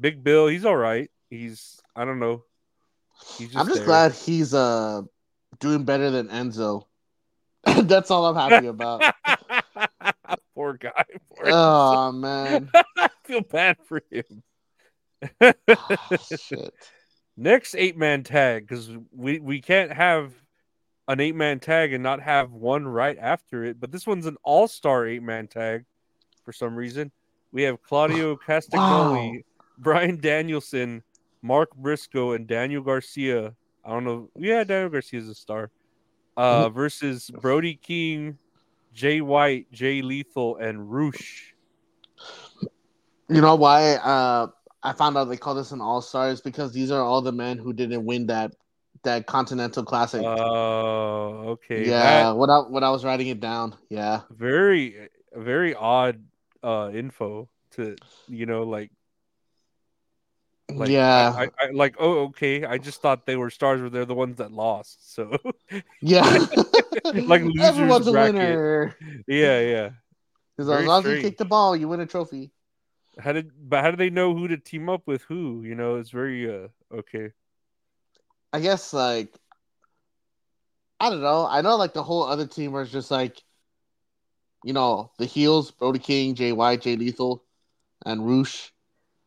[0.00, 1.10] Big Bill, he's all right.
[1.30, 2.44] He's I don't know.
[3.36, 3.86] He's just I'm just there.
[3.86, 5.02] glad he's uh
[5.60, 6.84] doing better than Enzo.
[7.82, 9.02] That's all I'm happy about.
[10.54, 11.04] Poor guy.
[11.36, 12.70] Poor oh man.
[12.96, 14.42] I feel bad for him.
[15.40, 16.74] Ah, shit.
[17.36, 20.32] Next eight man tag because we we can't have
[21.08, 23.80] an eight man tag and not have one right after it.
[23.80, 25.84] But this one's an all star eight man tag
[26.44, 27.10] for some reason.
[27.52, 29.44] We have Claudio Castagnoli,
[29.78, 31.02] Bryan Danielson,
[31.42, 33.54] Mark Briscoe, and Daniel Garcia.
[33.84, 34.30] I don't know.
[34.36, 35.70] Yeah, Daniel Garcia's a star.
[36.36, 38.38] Uh, versus Brody King,
[38.92, 41.54] Jay White, Jay Lethal, and Rush.
[43.28, 44.48] You know why uh
[44.82, 47.56] I found out they call this an all stars because these are all the men
[47.56, 48.54] who didn't win that
[49.02, 50.22] that Continental Classic.
[50.24, 51.86] Oh, okay.
[51.88, 54.22] yeah, That- when I when I was writing it down, yeah.
[54.30, 56.22] very very odd
[56.62, 57.96] uh info to
[58.28, 58.90] you know like
[60.72, 61.32] like yeah.
[61.36, 64.14] I, I, I like oh okay i just thought they were stars but they're the
[64.14, 65.36] ones that lost so
[66.00, 66.22] yeah.
[67.14, 68.34] Like losers Everyone's a bracket.
[68.34, 68.96] winner.
[69.28, 69.90] yeah yeah
[70.56, 72.50] Because as long as you kick the ball, you win a trophy.
[73.18, 75.96] how did but how do they know who to team up with who you know
[75.96, 77.30] it's very uh okay
[78.52, 79.34] I guess like
[81.00, 81.46] I don't know.
[81.46, 83.42] I know like the whole other team was just like
[84.64, 87.44] you know, the heels, Brody King, JY, Jay Lethal,
[88.06, 88.72] and Rush.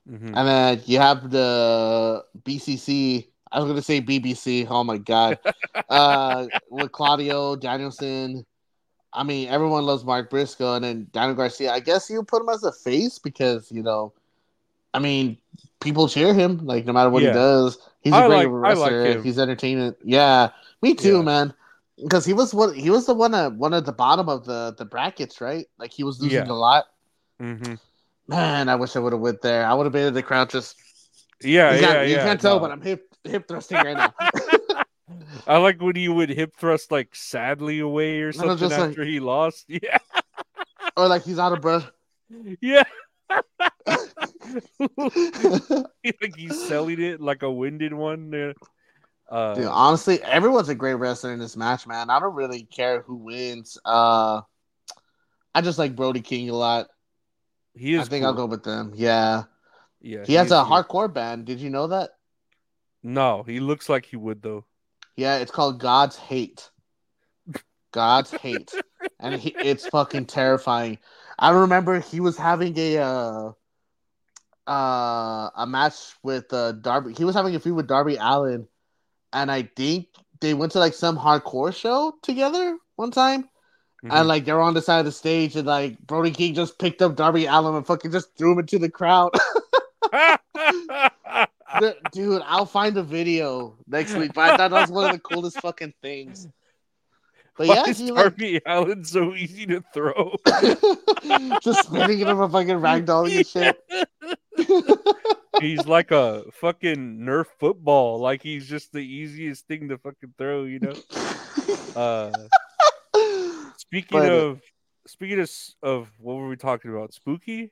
[0.09, 0.33] Mhm.
[0.35, 3.27] And then you have the BCC.
[3.51, 4.65] I was gonna say BBC.
[4.69, 5.37] Oh my god.
[5.89, 8.45] uh, with Claudio Danielson.
[9.13, 11.71] I mean, everyone loves Mark Briscoe, and then Daniel Garcia.
[11.71, 14.13] I guess you put him as a face because you know,
[14.93, 15.37] I mean,
[15.81, 16.65] people cheer him.
[16.65, 17.29] Like no matter what Yeah.
[17.29, 18.53] he does, he's a I great like- like
[18.91, 19.05] wrestler.
[19.05, 19.23] him.
[19.23, 19.95] He's entertaining.
[20.03, 20.49] Yeah,
[20.81, 21.23] me too, Yeah.
[21.23, 21.53] man.
[22.01, 24.75] Because he was what he was the one at one at the bottom of the
[24.77, 25.65] the brackets, right?
[25.79, 26.51] Like he was losing Yeah.
[26.51, 26.85] a lot.
[27.41, 27.79] Mhm.
[28.27, 29.65] Man, I wish I would have went there.
[29.65, 30.75] I would have been in the crowd just
[31.43, 34.13] yeah you yeah can't, you yeah can't tell, but I'm hip hip thrusting right now.
[35.47, 38.89] i like when he would hip thrust like sadly away or No, something just like-
[38.89, 39.97] after he lost yeah
[40.97, 41.89] or like he's out of breath.
[42.61, 42.83] yeah
[44.79, 48.29] like he's selling it like a winded one.
[48.31, 48.53] there.
[49.29, 52.09] Uh, Dude, honestly, everyone's a great wrestler in this match, man.
[52.09, 53.77] I don't really care who wins.
[53.83, 54.41] Uh,
[55.53, 56.87] I just like Brody King a lot.
[57.77, 58.01] He is.
[58.01, 58.29] I think cool.
[58.29, 58.93] I'll go with them.
[58.95, 59.43] Yeah,
[60.01, 61.45] Yeah, He has is a hardcore band.
[61.45, 62.11] Did you know that?
[63.03, 64.65] No, he looks like he would though.
[65.15, 66.69] Yeah, it's called God's Hate.
[67.91, 68.73] God's Hate,
[69.19, 70.97] and he, it's fucking terrifying.
[71.39, 73.51] I remember he was having a uh,
[74.67, 77.13] uh, a match with uh, Darby.
[77.13, 78.67] He was having a feud with Darby Allin,
[79.33, 80.07] and I think
[80.41, 83.49] they went to like some hardcore show together one time.
[84.03, 84.13] Mhm.
[84.13, 87.01] And like they're on the side of the stage, and like Brody King just picked
[87.01, 89.31] up Darby Allin and fucking just threw him into the crowd.
[92.11, 94.33] Dude, I'll find a video next week.
[94.33, 96.47] But I thought that was one of the coolest fucking things.
[97.57, 100.35] But Why yeah, is he like Darby Allin so easy to throw?
[101.61, 103.83] just spinning him up a fucking ragdoll and shit.
[105.59, 108.19] he's like a fucking Nerf football.
[108.19, 110.65] Like he's just the easiest thing to fucking throw.
[110.65, 110.95] You know.
[111.95, 112.31] Uh,
[113.87, 114.61] speaking But, of
[115.07, 115.49] speaking of
[115.81, 117.13] of what were we talking about?
[117.13, 117.71] Spooky?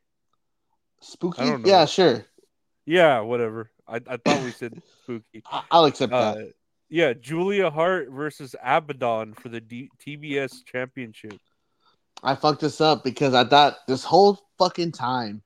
[1.01, 1.41] Spooky?
[1.41, 1.69] I don't know.
[1.69, 2.25] Yeah, sure.
[2.85, 3.69] Yeah, whatever.
[3.87, 5.43] I, I thought we said spooky.
[5.71, 6.53] I'll accept Uh, that.
[6.89, 11.37] yeah, Julia Hart versus Abaddon for the D- TBS championship.
[12.23, 15.43] I fucked this up because I thought this whole fucking time,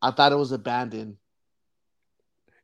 [0.00, 1.16] I thought it was abandoned.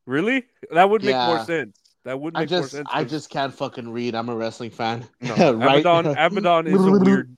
[0.06, 0.44] Really?
[0.70, 1.76] That would make more sense.
[2.04, 2.88] That would make I just, more sense.
[2.92, 4.14] I just can't fucking read.
[4.14, 5.06] I'm a wrestling fan.
[5.20, 5.80] no, right?
[5.80, 6.16] Abaddon.
[6.16, 7.36] Abaddon is a weird.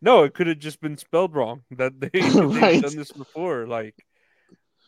[0.00, 1.62] no, it could have just been spelled wrong.
[1.72, 2.80] That they they've Right.
[2.82, 3.66] done this before.
[3.66, 3.94] Like,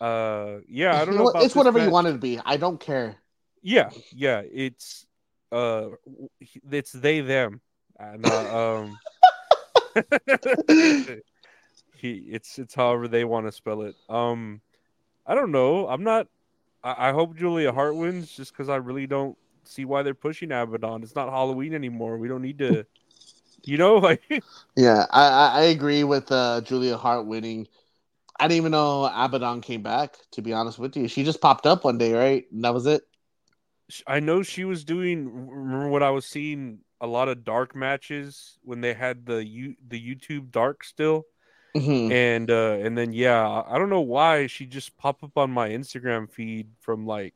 [0.01, 1.29] uh, yeah, I don't know.
[1.29, 2.41] about It's whatever you want it to be.
[2.45, 3.17] I don't care.
[3.63, 4.43] Yeah, yeah.
[4.51, 5.05] It's
[5.51, 5.89] uh,
[6.71, 7.61] it's they them.
[7.99, 8.99] And, uh, um,
[11.97, 13.97] he it's it's however they want to spell it.
[14.09, 14.61] Um,
[15.27, 15.89] I don't know.
[15.89, 16.29] I'm not.
[16.83, 20.53] I, I hope Julia Hart wins just because I really don't see why they're pushing
[20.53, 21.03] Abaddon.
[21.03, 22.19] It's not Halloween anymore.
[22.19, 22.87] We don't need to.
[23.65, 24.23] You know, like
[24.77, 27.69] Yeah, I, I, I agree with uh, Julia Hart winning.
[28.39, 30.17] I didn't even know Abaddon came back.
[30.33, 32.47] To be honest with you, she just popped up one day, right?
[32.53, 33.03] And that was it.
[34.07, 35.49] I know she was doing.
[35.49, 39.77] Remember what I was seeing a lot of dark matches when they had the you
[39.87, 41.27] the YouTube dark still.
[41.81, 42.11] Mhm.
[42.13, 45.69] and uh and then yeah i don't know why she just popped up on my
[45.69, 47.35] instagram feed from like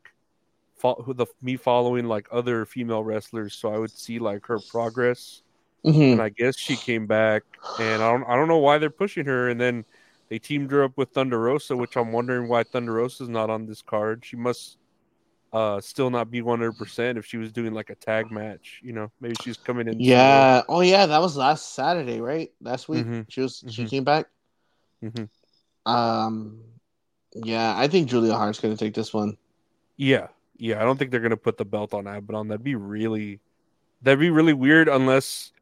[0.76, 5.42] fo- the me following like other female wrestlers so i would see like her progress
[5.84, 6.12] Mhm.
[6.12, 7.42] and i guess she came back
[7.80, 9.84] and i don't i don't know why they're pushing her and then
[10.28, 13.66] they teamed her up with thunder rosa which i'm wondering why thunder rosa's not on
[13.66, 14.78] this card she must
[15.52, 19.10] uh still not be 100% if she was doing like a tag match you know
[19.20, 20.62] maybe she's coming in Yeah.
[20.68, 21.04] Oh, yeah.
[21.06, 22.50] That was last Saturday, right?
[22.60, 23.04] Last week.
[23.06, 23.26] Mhm.
[23.28, 23.62] She was.
[23.68, 23.90] She Mhm.
[23.90, 24.26] came back.
[25.02, 25.28] Mhm.
[25.86, 26.58] Um.
[27.34, 29.36] Yeah, I think Julia Hart's gonna take this one.
[29.96, 30.80] Yeah, yeah.
[30.80, 32.48] I don't think they're gonna put the belt on Abaddon.
[32.48, 33.40] That'd be really,
[34.02, 35.52] that'd be really weird unless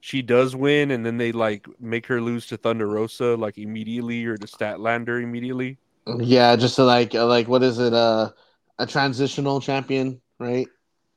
[0.00, 4.24] she does win and then they like make her lose to Thunder Rosa like immediately
[4.24, 5.78] or to Statlander immediately.
[6.20, 7.92] Yeah, just to like, uh, like, what is it?
[7.92, 8.30] Uh,
[8.78, 10.68] a transitional champion, right?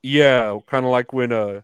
[0.04, 1.62] Yeah, kind of like when uh,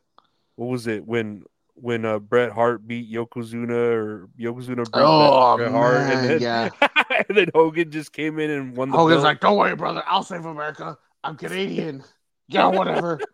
[0.56, 1.44] what was it when
[1.76, 6.42] when uh Bret Hart beat Yokozuna or Yokozuna beat Oh, Bret Hart man, and then
[6.42, 6.70] yeah.
[7.30, 9.24] and then Hogan just came in and won the Hogan's belt.
[9.26, 10.04] like, "Don't worry, brother.
[10.06, 10.98] I'll save America.
[11.24, 12.04] I'm Canadian.
[12.48, 13.20] Yeah, whatever."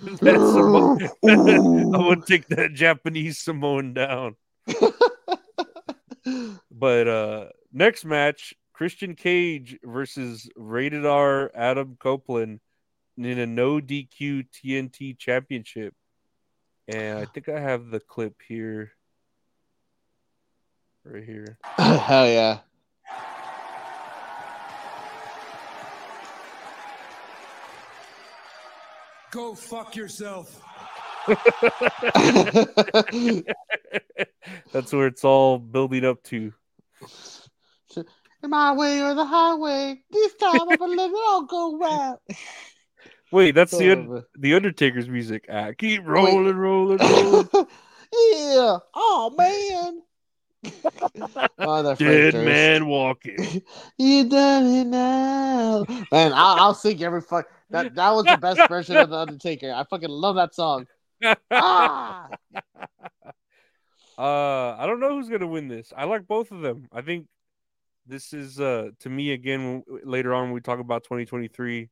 [0.00, 1.94] That's Samo- Ooh.
[1.94, 4.36] I would take that Japanese Samoan down.
[6.70, 12.60] But uh next match, Christian Cage versus Rated R Adam Copeland
[13.16, 15.94] in a no DQ TNT championship.
[16.86, 18.92] And I think I have the clip here.
[21.04, 21.56] Right here.
[21.78, 22.58] Hell yeah.
[29.30, 30.60] Go fuck yourself.
[34.70, 36.52] That's where it's all building up to.
[38.42, 40.00] In my way or the highway.
[40.10, 42.18] This time I'm gonna let it all go round.
[43.32, 45.46] Wait, that's the un- the Undertaker's music.
[45.50, 47.48] Ah, keep rolling, rolling, rolling.
[47.52, 48.78] yeah.
[48.94, 50.02] Oh man.
[51.58, 52.44] oh, that Dead Frank Durst.
[52.44, 53.62] man walking.
[53.98, 55.84] You done it now.
[56.12, 57.46] Man, I'll, I'll sing every fuck.
[57.70, 59.72] That that was the best version of the Undertaker.
[59.72, 60.86] I fucking love that song.
[61.50, 62.28] Ah,
[64.18, 65.92] Uh, I don't know who's gonna win this.
[65.94, 66.88] I like both of them.
[66.90, 67.26] I think
[68.06, 71.90] this is uh to me again later on when we talk about 2023.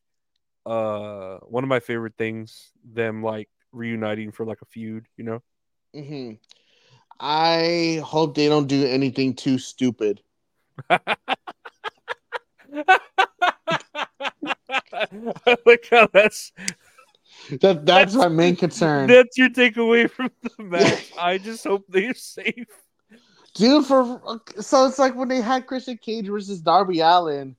[0.67, 2.71] Uh, one of my favorite things.
[2.85, 5.07] Them like reuniting for like a feud.
[5.17, 5.43] You know.
[5.95, 6.33] hmm
[7.21, 10.23] I hope they don't do anything too stupid.
[10.91, 11.07] I
[15.67, 16.53] like how that's
[17.61, 19.09] That that's my main concern.
[19.09, 21.13] that's your takeaway from the match.
[21.19, 22.67] I just hope they're safe.
[23.55, 23.87] Dude.
[23.87, 24.21] For
[24.61, 27.57] so it's like when they had Christian Cage versus Darby Allin.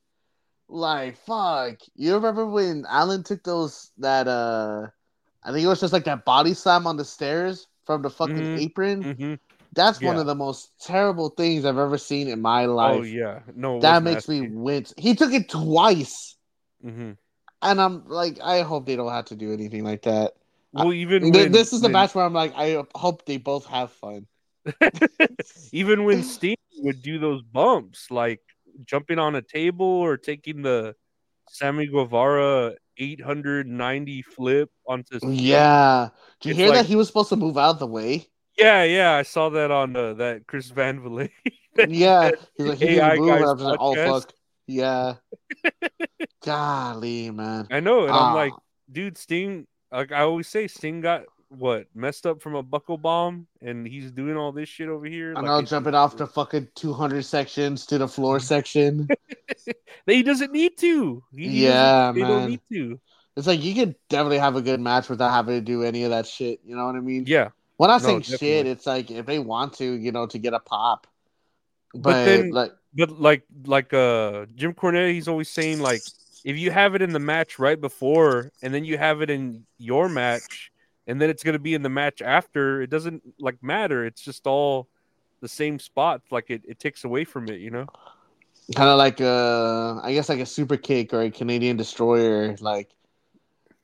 [0.67, 4.87] Like fuck, you remember when Allin took those that uh,
[5.43, 8.35] I think it was just like that body slam on the stairs from the fucking
[8.35, 8.59] Mhm.
[8.59, 9.03] apron.
[9.03, 9.33] hmm
[9.73, 12.99] That's one of the most terrible things I've ever seen in my life.
[12.99, 14.91] Oh yeah, no, that makes me wince.
[14.97, 16.35] He took it twice,
[16.83, 17.11] mm-hmm.
[17.61, 20.33] and I'm like, I hope they don't have to do anything like that.
[20.73, 23.37] Well, even Th- when, this is the when- match where I'm like, I hope they
[23.37, 24.25] both have fun.
[25.71, 28.41] even when Sting would do those bumps, like
[28.83, 30.95] jumping on a table or taking the
[31.49, 36.09] Sammy Guevara 890 flip onto Yeah.
[36.41, 38.27] Did you hear like- that he was supposed to move out of the way?
[38.57, 39.13] yeah, yeah.
[39.13, 41.31] I saw that on uh, that Chris Van Vliet.
[41.89, 42.31] Yeah.
[42.55, 43.29] He's like, he didn't move.
[43.31, 44.31] I'm just like, oh, fuck.
[44.65, 45.15] Yeah.
[46.43, 47.67] Golly, man.
[47.69, 48.29] I know, and Ah.
[48.29, 48.53] I'm like,
[48.91, 49.67] dude, Sting.
[49.91, 51.23] Like I always say, Sting got
[51.57, 55.31] what messed up from a buckle bomb, and he's doing all this shit over here.
[55.31, 59.07] I like, know, it's- jumping off the fucking 200 sections to the floor section.
[60.07, 61.23] He doesn't need to.
[61.35, 62.29] He, Yeah, They man.
[62.29, 62.99] don't need to.
[63.35, 66.11] It's like you could definitely have a good match without having to do any of
[66.11, 66.59] that shit.
[66.63, 67.23] You know what I mean?
[67.25, 70.37] Yeah, When I No, say shit, it's like if they want to, you know, to
[70.37, 71.07] get a pop.
[71.93, 76.01] But, But then- like, but like like uh Jim Cornette, he's always saying like
[76.43, 79.65] if you have it in the match right before and then you have it in
[79.79, 80.71] your match
[81.07, 84.05] and then it's gonna be in the match after, it doesn't like matter.
[84.05, 84.87] It's just all
[85.41, 86.21] the same spot.
[86.31, 87.87] Like it, it takes away from it, you know?
[88.75, 92.89] kind of like uh, I guess like a super kick or a Canadian destroyer, like.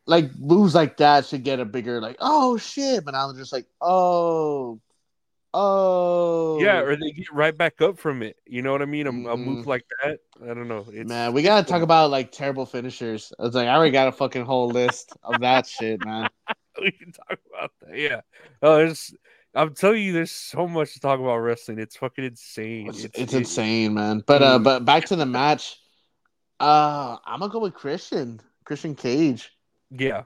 [0.07, 3.67] Like moves like that should get a bigger like oh shit, but I'm just like
[3.79, 4.81] oh,
[5.53, 8.35] oh Yeah, or they get right back up from it.
[8.47, 9.05] You know what I mean?
[9.05, 9.45] A, a Mhm.
[9.45, 10.19] move like that.
[10.43, 10.87] I don't know.
[10.91, 13.31] It's, man, we gotta talk about like terrible finishers.
[13.39, 16.27] I was like, I already got a fucking whole list of that shit, man.
[16.81, 17.97] we can talk about that.
[17.97, 18.21] Yeah.
[18.61, 19.13] Oh, there's.
[19.53, 21.77] I'm telling you, there's so much to talk about wrestling.
[21.79, 22.87] It's fucking insane.
[22.87, 24.23] It's, It's, it's insane, man.
[24.25, 24.63] But uh, Mm.
[24.63, 25.77] but back to the match.
[26.59, 29.51] Uh, I'm gonna go with Christian, Christian Cage.
[29.89, 30.23] Yeah,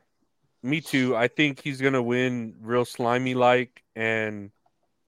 [0.61, 1.15] me too.
[1.15, 4.51] I think he's gonna win real slimy like and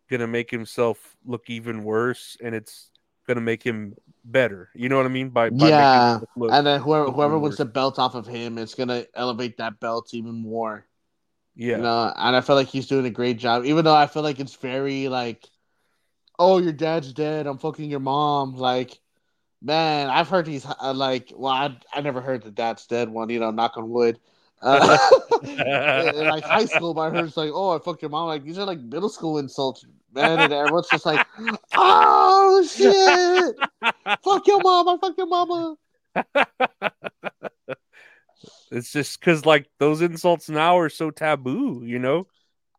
[0.10, 2.90] gonna make himself look even worse, and it's
[3.28, 4.70] gonna make him better.
[4.74, 5.30] You know what I mean?
[5.30, 8.74] By, by Yeah, look- And then whoever whoever wins the belt off of him, it's
[8.74, 10.88] gonna elevate that belt even more.
[11.58, 13.66] Yeah, You know, and I feel like he's doing a great job.
[13.66, 15.44] Even though I feel like it's very like,
[16.38, 17.48] oh, your dad's dead.
[17.48, 18.56] I'm fucking your mom.
[18.56, 19.00] Like,
[19.60, 23.30] man, I've heard these uh, like, well, I I never heard the dad's dead one.
[23.30, 24.20] You know, knock on wood.
[24.62, 24.98] Uh,
[25.44, 28.28] in, like high school, but I heard it's like, oh, I fucked your mom.
[28.28, 29.84] Like these are like middle school insults,
[30.14, 30.40] man.
[30.40, 31.26] And everyone's just like,
[31.74, 33.56] oh shit,
[34.24, 35.76] fuck your mom, I fuck your mama.
[38.72, 41.82] it's just because like those insults now are so taboo.
[41.86, 42.28] You know,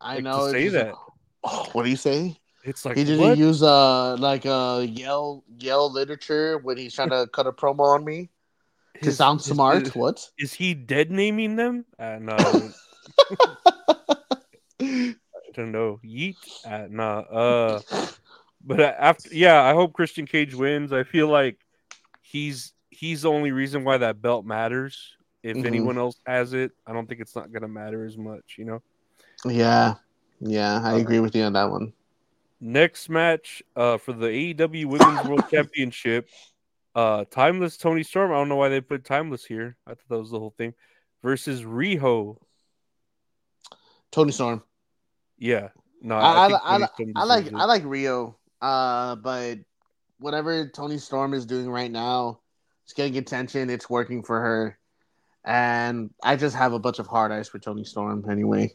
[0.01, 0.43] I Like, know.
[0.45, 0.85] it's say just that.
[0.87, 0.95] like,
[1.43, 2.37] oh, what do you say?
[2.65, 3.37] it's like he didn't what?
[3.37, 8.03] use uh like uh yell yell literature when he's trying to cut a promo on
[8.03, 8.29] me
[8.95, 9.87] to His- sound smart.
[9.87, 10.29] Is, what?
[10.37, 11.85] is he dead naming them?
[11.97, 12.35] Uh, no,
[14.81, 15.15] I
[15.53, 15.99] don't know.
[16.05, 16.35] Yeet.
[16.65, 17.19] Uh, nah.
[17.19, 17.81] Uh.
[18.61, 20.91] But uh, after, yeah, I hope Christian Cage wins.
[20.91, 21.57] I feel like
[22.21, 25.15] he's he's the only reason why that belt matters.
[25.43, 25.65] If Mhm.
[25.65, 28.55] anyone else has it, I don't think it's not gonna matter as much.
[28.57, 28.81] You know.
[29.45, 29.95] yeah,
[30.41, 31.93] yeah, I Uh, agree with you on that one.
[32.59, 36.27] Next match, uh, for the AEW Women's World Championship,
[36.93, 38.31] uh, Timeless Toni Storm.
[38.31, 39.77] I don't know why they put Timeless here.
[39.87, 40.73] I thought that was the whole thing.
[41.23, 42.37] Versus Riho.
[44.11, 44.63] Toni Storm.
[45.37, 45.69] Yeah.
[46.01, 49.59] No, I- I, I- I- like I like Riho, uh, but
[50.19, 52.39] whatever Toni Storm is doing right now,
[52.83, 53.69] it's getting attention.
[53.69, 54.78] It's working for her,
[55.49, 58.71] and I just have a bunch of hard eyes for Toni Storm anyway.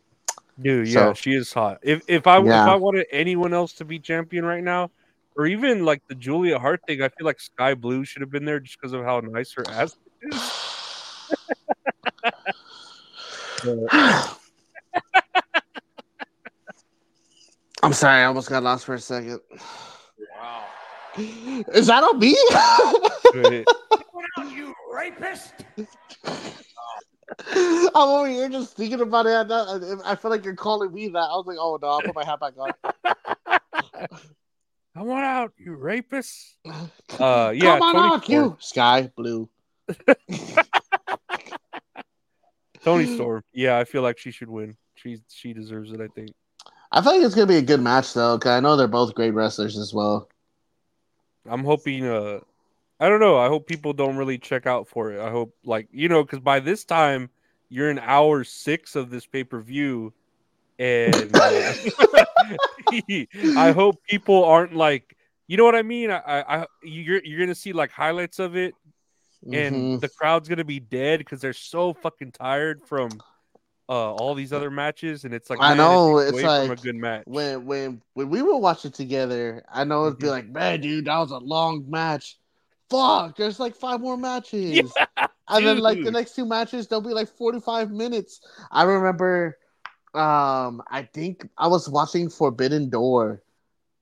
[0.61, 1.79] Dude, yeah, So- she is hot.
[1.83, 2.65] If if I Yeah.
[2.65, 4.91] if I wanted anyone else to be champion right now,
[5.37, 8.45] or even like the Julia Hart thing, I feel like Skye Blue should have been
[8.45, 10.51] there just because of how nice her ass is.
[17.83, 19.41] I'm sorry, I almost got lost for a second.
[20.41, 20.65] Wow.
[21.19, 22.37] Is that on me?
[23.35, 23.65] But-
[24.13, 25.55] What out, you rapist?
[27.49, 29.51] I'm over here just thinking about it.
[29.51, 31.19] I, I feel like you're calling me that.
[31.19, 32.71] I was like, oh no, I'll put my hat back on.
[34.97, 36.57] Come on out, you rapist.
[37.21, 38.45] Uh, yeah, Come on Toni out, Storm.
[38.45, 39.49] you Skye Blue.
[42.83, 43.45] Toni Storm.
[43.53, 44.77] Yeah, I feel like she should win.
[44.97, 46.01] She she deserves it.
[46.01, 46.31] I think.
[46.91, 49.15] I feel like it's gonna be a good match though, because I know they're both
[49.15, 50.29] great wrestlers as well.
[51.47, 52.05] I'm hoping.
[52.05, 52.41] Uh,
[53.01, 53.37] I don't know.
[53.37, 55.21] I hope people don't really check out for it.
[55.21, 57.31] I hope, like you know, because by this time
[57.69, 60.13] you're in hour six of this pay per view,
[60.79, 61.75] and uh,
[63.57, 65.17] I hope people aren't like
[65.47, 66.11] you know what I mean?
[66.11, 68.75] I, I, you're you're gonna see like highlights of it,
[69.53, 70.01] and Mhm.
[70.01, 73.21] the crowd's gonna be dead because they're so fucking tired from
[73.89, 76.83] uh all these other matches, and it's like I man, know, it's from like a
[76.83, 77.25] good match.
[77.27, 80.31] when when when we were watching together, I know it'd be Mhm.
[80.31, 82.39] like, man, dude, that was a long match.
[82.91, 85.01] Fuck, there's like five more matches.
[85.49, 88.41] and then like the next two matches, they'll be like 45 minutes.
[88.71, 89.59] I remember
[90.15, 93.43] um I think I was watching Forbidden Door.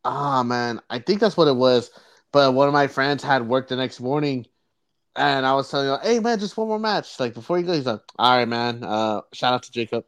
[0.05, 1.91] Ah man, I think that's what it was.
[2.33, 4.47] But one of my friends had work the next morning
[5.17, 7.19] and I was telling him, hey man, just one more match.
[7.21, 8.85] Like before you go, he's like, All right, man.
[8.85, 10.05] Uh shout out to Jacob.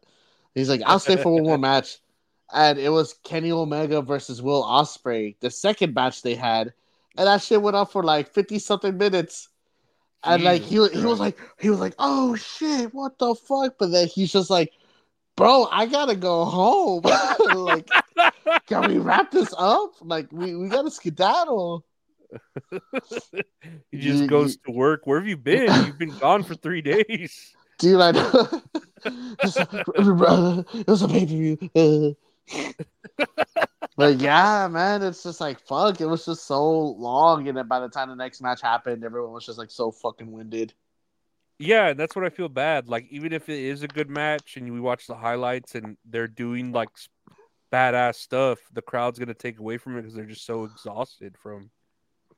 [0.54, 1.98] He's like, I'll stay for one more match.
[2.52, 6.74] And it was Kenny Omega versus Will Ospreay, the second match they had.
[7.16, 9.48] And that shit went on for like 50 something minutes.
[10.24, 13.74] And like he, Jesus he was like he was like, oh shit, what the fuck?
[13.78, 14.72] But then he's just like,
[15.36, 17.02] bro, I gotta go home.
[17.54, 17.88] like,
[18.66, 19.92] can we wrap this up?
[20.00, 21.84] Like, we, we gotta skedaddle.
[22.72, 25.02] he just You- goes to work.
[25.04, 25.72] Where have you been?
[25.86, 27.54] You've been gone for three days.
[27.78, 28.62] Dude, I know.
[29.42, 29.58] It's
[29.98, 32.16] "Brother, it was a pay per view.
[33.96, 36.00] But yeah, man, it's just like fuck.
[36.00, 39.32] It was just so long, and then by the time the next match happened, everyone
[39.32, 40.74] was just like so fucking winded.
[41.58, 42.88] Yeah, and that's what I feel bad.
[42.88, 46.26] Like even if it is a good match and we watch the highlights and they're
[46.26, 46.88] doing like
[47.72, 51.70] badass stuff, the crowd's gonna take away from it because they're just so exhausted from,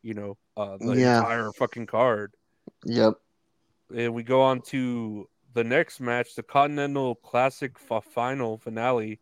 [0.03, 1.19] you know, uh, the Yeah.
[1.19, 2.35] entire fucking card.
[2.85, 3.15] Yep.
[3.95, 9.21] And we go on to the next match, the Continental Classic final finale.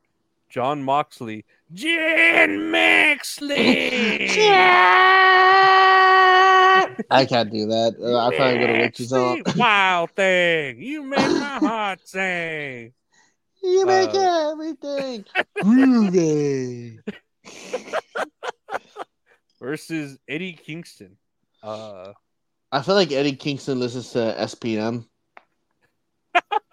[0.55, 4.29] Jon Moxley, Jan Moxley.
[7.11, 7.97] I can't do that.
[8.01, 9.57] Uh, I probably would have licked you up.
[9.57, 12.93] Wild thing, you make my heart sing.
[13.65, 15.25] You make Uh, everything
[15.61, 17.01] groovy.
[19.61, 21.17] versus Eddie Kingston.
[21.65, 22.13] Uh,
[22.71, 25.07] I feel like Eddie Kingston listens to SPM.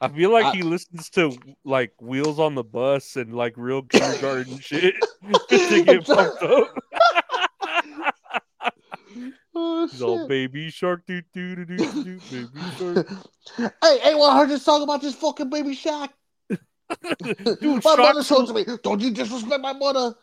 [0.00, 3.82] I feel like I- he listens to like Wheels on the Bus and like real
[3.82, 4.94] kindergarten shit
[5.48, 6.74] to get pumped up.
[9.52, 10.28] Oh, He's all shit.
[10.28, 12.48] baby shark, doo doo doo doo doo, baby
[12.78, 13.08] shark.
[13.82, 16.10] hey, anyone heard this song about this fucking baby shark.
[17.60, 18.64] Dude, my mother showed to me.
[18.84, 20.14] Don't you disrespect my mother?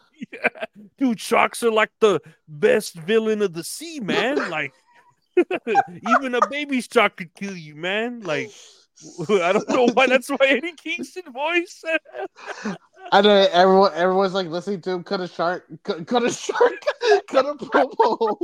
[0.98, 4.50] dude, sharks are like the best villain of the sea, man.
[4.50, 4.72] Like,
[5.38, 8.22] even a baby shark could kill you, man.
[8.22, 8.50] Like,
[9.30, 11.84] I don't know why that's why Eddie Kingston voice.
[13.12, 13.94] I know everyone.
[13.94, 16.74] Everyone's like listening to him cut a shark, cut, cut a shark,
[17.30, 18.38] cut a promo.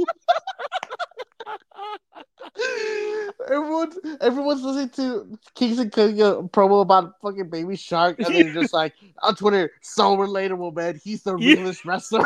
[3.49, 8.74] Everyone's everyone's listening to Kingston cutting a promo about fucking baby shark, and they're just
[8.74, 10.99] like on Twitter, so relatable, man.
[11.04, 12.26] He's the realest wrestler.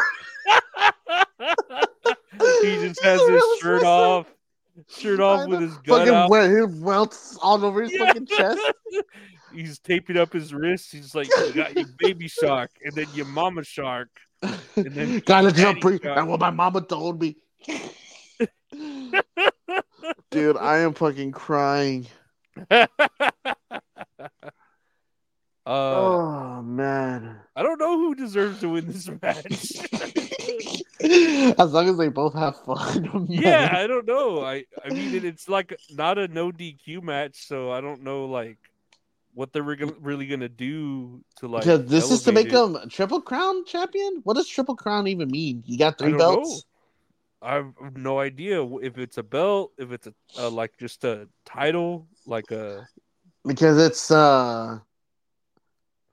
[2.61, 3.87] he just has his shirt wrestler.
[3.87, 4.27] off,
[4.89, 6.29] shirt off with his gun fucking out.
[6.29, 8.05] wet, his welts all over his Yeah.
[8.07, 8.59] fucking chest.
[9.53, 10.91] He's taping up his wrists.
[10.91, 14.09] He's like, "You got your baby shark, and then your mama shark."
[14.41, 15.97] And then Gotta jump pre.
[15.97, 17.37] That's what my mama told me.
[20.29, 22.07] Dude, I am fucking crying.
[25.67, 27.37] Uh, oh man.
[27.55, 29.73] I don't know who deserves to win this match.
[31.59, 33.27] as long as they both have fun.
[33.29, 34.43] yeah, I don't know.
[34.43, 38.57] I I mean, it's like not a no DQ match, so I don't know like
[39.33, 41.63] what they're re- really gonna do to like.
[41.63, 42.53] because this is to make it.
[42.53, 44.21] him triple crown champion.
[44.23, 45.63] What does triple crown even mean?
[45.65, 46.49] You got I three don't belts.
[46.49, 46.61] know.
[47.41, 51.27] I have no idea if it's a belt, if it's a uh, like just a
[51.45, 52.87] title, like a
[53.45, 54.79] Because it's uh,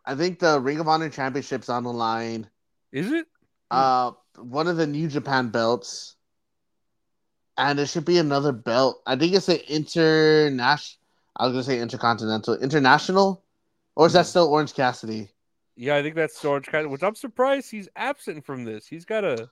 [0.04, 2.48] I think the Ring of Honor Championship's on the line.
[2.92, 3.26] is it?
[3.70, 6.16] Uh, one of the New Japan belts,
[7.56, 9.02] and it should be another belt.
[9.06, 11.00] I think it's an international.
[11.36, 13.42] I was gonna say intercontinental, international,
[13.96, 14.30] or is that Hmm.
[14.30, 15.30] still Orange Cassidy?
[15.76, 16.88] Yeah, I think that's Orange Cassidy.
[16.88, 18.86] Which I'm surprised he's absent from this.
[18.86, 19.48] He's got a.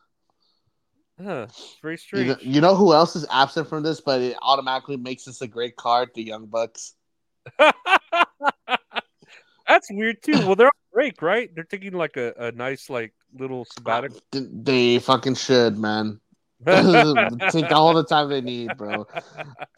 [1.22, 1.46] Huh,
[1.82, 2.28] very You strange.
[2.28, 5.46] know, you know who else is absent from this, but it automatically makes this a
[5.48, 6.10] great card?
[6.14, 6.94] The Young Bucks.
[9.68, 10.32] That's weird too.
[10.46, 11.54] Well, they're on break, right?
[11.54, 14.20] They're taking like a, a nice like little sabbatical.
[14.32, 16.20] Th- They fucking should, man.
[16.66, 19.06] Take all the time they need, bro.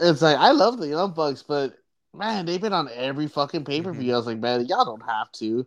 [0.00, 1.74] It's like I love the Young Bucks, but
[2.14, 4.12] man, they've been on every fucking pay per view.
[4.12, 5.66] I was like, man, y'all don't have to.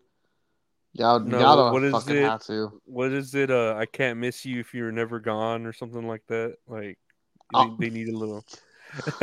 [0.94, 2.24] Y'all, No, y'all don't what is fucking it?
[2.24, 2.82] have to.
[2.86, 3.52] what is it?
[3.52, 6.56] Uh, I can't miss you if you're never gone, or something like that.
[6.68, 6.98] Like
[7.54, 7.76] Oh.
[7.80, 8.44] they, they need a little.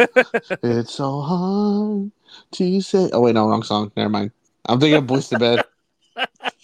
[0.62, 2.10] It's so hard
[2.52, 3.10] to say.
[3.12, 3.92] Oh wait, no, wrong song.
[3.96, 4.30] Never mind.
[4.66, 5.64] I'm thinking of Boyz II Men.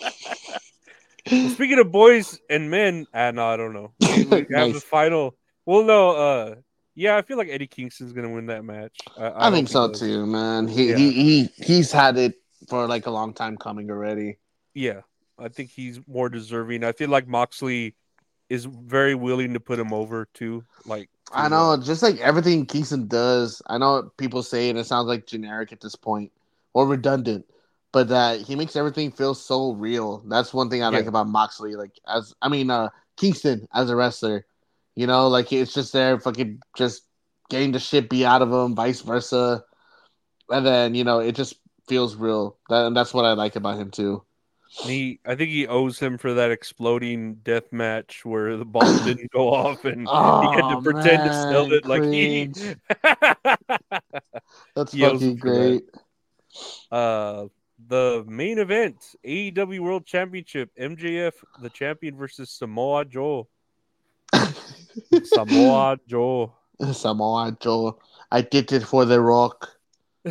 [1.50, 3.92] Speaking of boys and men, ah, no, I don't know.
[4.00, 5.36] We, have the final.
[5.64, 6.54] Well, no, uh,
[6.94, 8.96] yeah, I feel like Eddie Kingston's gonna win that match.
[9.16, 10.00] I, I, hope think so does.
[10.00, 10.66] too, man.
[10.66, 10.96] He, Yeah.
[10.96, 12.34] he he he's had it
[12.68, 14.38] for like a long time coming already.
[14.74, 15.02] Yeah,
[15.38, 16.84] I think he's more deserving.
[16.84, 17.94] I feel like Moxley
[18.48, 20.64] is very willing to put him over too.
[20.84, 23.62] Like, I know, uh, just like everything Kingston does.
[23.66, 26.32] I know people say and it sounds like generic at this point
[26.72, 27.46] or redundant,
[27.92, 30.18] but that he makes everything feel so real.
[30.28, 31.74] That's one thing I like about Moxley.
[31.76, 34.46] Like as I mean, uh Kingston as a wrestler,
[34.96, 37.04] you know, like it's just there, fucking just
[37.50, 39.64] getting the shit beat out of him, vice versa,
[40.50, 41.56] and then you know it just
[41.88, 42.58] feels real.
[42.68, 44.24] That and that's what I like about him too.
[44.82, 49.30] he, I think he owes him for that exploding death match where the ball didn't
[49.32, 52.50] go off and he had to Oh, pretend to sell man, it like he.
[54.74, 55.78] That's He fucking for that.
[55.78, 55.84] great.
[56.90, 57.46] uh,
[57.90, 63.48] the main event, AEW World Championship, MJF the champion versus Samoa Joe.
[65.24, 66.54] Samoa Joe.
[66.92, 67.98] Samoa Joe.
[68.30, 69.76] I did it for the Rock.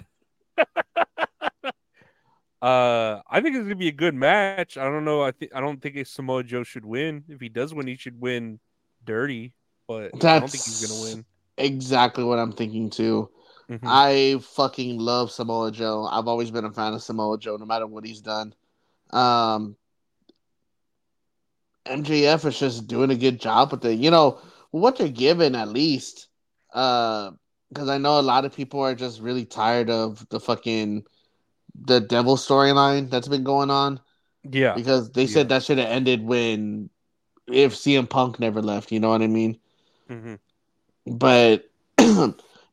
[2.62, 4.78] Uh, I think it's gonna be a good match.
[4.78, 5.22] I don't know.
[5.22, 7.24] I think I don't think a Samoa Joe should win.
[7.30, 8.60] If he does win, he should win
[9.06, 9.54] dirty.
[9.88, 11.26] But I don't think he's gonna win.
[11.58, 13.30] Exactly what I'm thinking too.
[13.70, 13.80] Mhm.
[13.86, 16.06] I fucking love Samoa Joe.
[16.12, 18.54] I've always been a fan of Samoa Joe, no matter what he's done.
[19.12, 19.76] Um,
[21.86, 24.00] MJF is just doing a good job with it.
[24.00, 24.40] You know
[24.72, 26.28] what they're given at least.
[26.74, 27.32] Uh,
[27.70, 31.06] because I know a lot of people are just really tired of the fucking
[31.84, 34.00] the devil storyline that's been going on.
[34.44, 35.58] yeah, because they said Yeah.
[35.58, 36.90] that should have ended when
[37.48, 38.92] if CM Punk never left.
[38.92, 39.60] You know what I mean?
[40.08, 40.36] hmm
[41.06, 41.70] But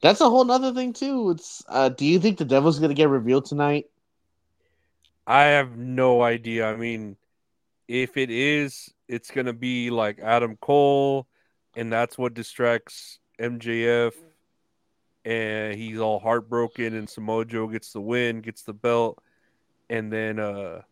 [0.01, 1.31] that's a whole nother thing too.
[1.31, 3.87] It's uh, do you think the Devil's gonna get revealed tonight?
[5.27, 6.71] I have no idea.
[6.71, 7.17] I mean,
[7.89, 11.27] if it is, it's gonna be like Adam Cole,
[11.75, 14.15] and that's what distracts MJF,
[15.25, 19.23] and he's all heartbroken, and Samoa Joe gets the win, gets the belt,
[19.91, 20.83] and then uh,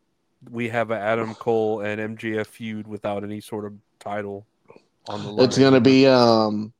[0.51, 4.47] we have an Adam Cole and MJF feud without any sort of title
[5.09, 5.45] on the line.
[5.45, 6.73] It's gonna be um,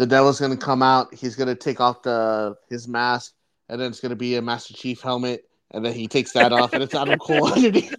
[0.00, 1.14] the Devil's gonna come out.
[1.14, 3.34] He's gonna take off the his mask,
[3.68, 6.72] and then it's gonna be a Master Chief helmet, and then he takes that off,
[6.72, 7.94] and it's Adam Cole underneath.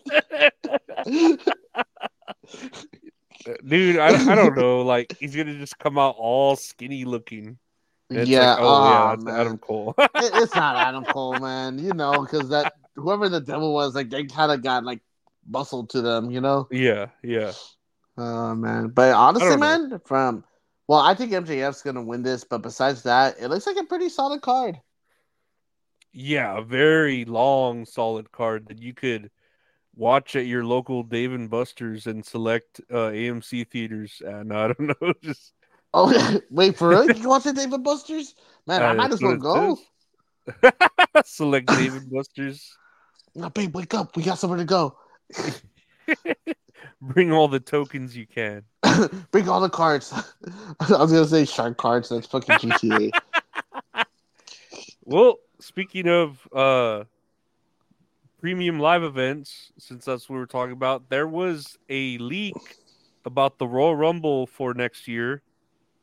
[3.63, 3.99] dude.
[3.99, 4.81] I, I don't know.
[4.81, 7.59] Like he's gonna just come out all skinny looking.
[8.09, 9.39] It's yeah, like, oh, oh, yeah, man.
[9.39, 9.93] Adam Cole.
[9.99, 11.77] It- it's not Adam Cole, man.
[11.77, 15.01] You know, because that whoever the devil was, like they kind of got like
[15.47, 16.67] muscle to them, you know.
[16.71, 17.51] yeah, yeah.
[18.17, 20.43] Oh man, but honestly, man, from
[20.91, 24.09] well, I think MJF's gonna win this, but besides that, it looks like a pretty
[24.09, 24.77] solid card.
[26.11, 29.31] Yeah, a very long, solid card that you could
[29.95, 34.21] watch at your local Dave and Buster's and select uh, AMC theaters.
[34.25, 35.53] And I don't know, just
[35.93, 37.07] Oh wait, for real?
[37.07, 38.35] You can watch the David Buster's?
[38.67, 39.77] Man, I uh, might that's as well go.
[41.23, 42.69] select Dave and Buster's.
[43.37, 44.17] Oh, babe, wake up!
[44.17, 44.97] We got somewhere to go.
[47.01, 48.63] Bring all the tokens you can.
[49.31, 50.13] Bring all the cards.
[50.79, 52.09] I was gonna say shark cards.
[52.09, 53.11] That's fucking GTA.
[55.03, 57.05] Well, speaking of uh
[58.39, 62.77] premium live events, since that's what we were talking about, there was a leak
[63.25, 65.41] about the Royal Rumble for next year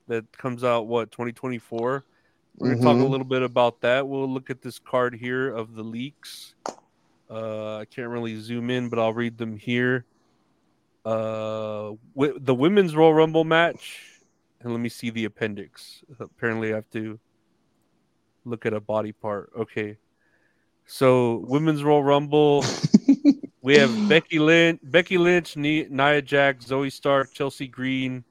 [0.09, 2.05] that comes out what 2024.
[2.59, 3.11] We're gonna talk a Mhm.
[3.11, 4.09] little bit about that.
[4.09, 6.55] We'll look at this card here of the leaks.
[7.31, 10.07] Uh, I can't really zoom in, but I'll read them here.
[11.09, 14.03] Uh, wi- the women's Royal Rumble match,
[14.61, 16.03] and let me see the appendix.
[16.21, 17.19] Apparently, I have to
[18.45, 19.51] look at a body part.
[19.59, 19.97] Okay,
[20.87, 22.65] so women's Royal Rumble.
[23.61, 28.25] We have Becky Lynch, Becky Lynch, Nia Jax, Zoey Stark, Chelsea Green,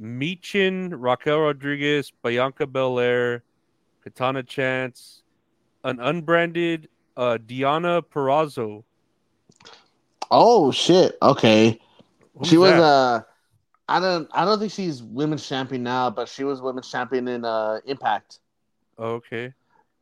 [0.00, 3.42] Michin, Raquel Rodriguez, Bianca Belair,
[4.02, 5.22] Katana Chance,
[5.82, 8.84] an unbranded uh, Deonna Purrazzo.
[10.30, 11.18] oh shit!
[11.20, 11.78] Okay,
[12.36, 12.82] Who's she was that?
[12.82, 13.22] uh,
[13.88, 17.44] I don't, I don't think she's women's champion now, but she was women's champion in
[17.44, 18.38] uh Impact.
[18.98, 19.52] Okay.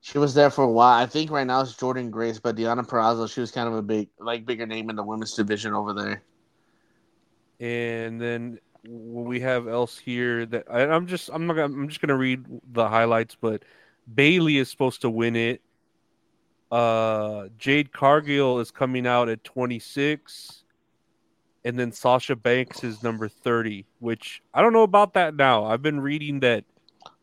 [0.00, 1.00] She was there for a while.
[1.00, 3.82] I think right now it's Jordynne Grace, but Deonna Purrazzo, she was kind of a
[3.82, 6.22] big, like, bigger name in the women's division over there.
[7.60, 12.00] And then we have else here that I, I'm just I'm not gonna, I'm just
[12.00, 13.62] gonna read the highlights, but
[14.12, 15.62] Bayley is supposed to win it.
[16.70, 20.61] Uh, Jade Cargill is coming out at 26,
[21.64, 23.86] and then Sasha Banks is number 30.
[24.00, 25.64] Which I don't know about that now.
[25.64, 26.64] I've been reading that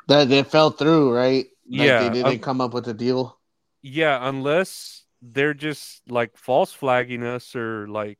[0.07, 1.45] That they fell through, right?
[1.45, 3.37] Like, Yeah, they didn't um, come up with a deal.
[3.81, 8.19] yeah, unless they're just like false flagging us or like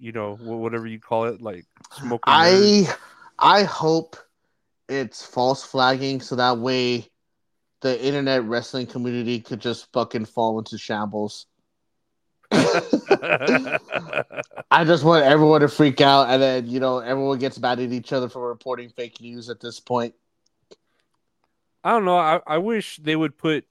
[0.00, 2.20] you know, whatever you call it, like smoking.
[2.26, 2.88] I
[3.38, 4.16] I hope
[4.88, 7.06] it's false flagging so that way
[7.82, 11.46] the internet wrestling community could just fucking fall into shambles.
[14.70, 17.92] I just want everyone to freak out and then, you know, everyone gets mad at
[17.92, 20.14] each other for reporting fake news at this point.
[21.82, 22.18] I don't know.
[22.18, 23.64] I, I wish they would put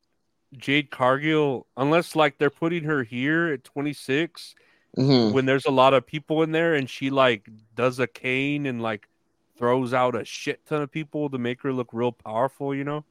[0.58, 4.56] Jade Cargill, unless like they're putting her here at 26
[4.98, 5.34] Mhm.
[5.34, 8.82] when there's a lot of people in there and she like does a cane and
[8.82, 9.08] like
[9.56, 13.06] throws out a shit ton of people to make her look real powerful, you know?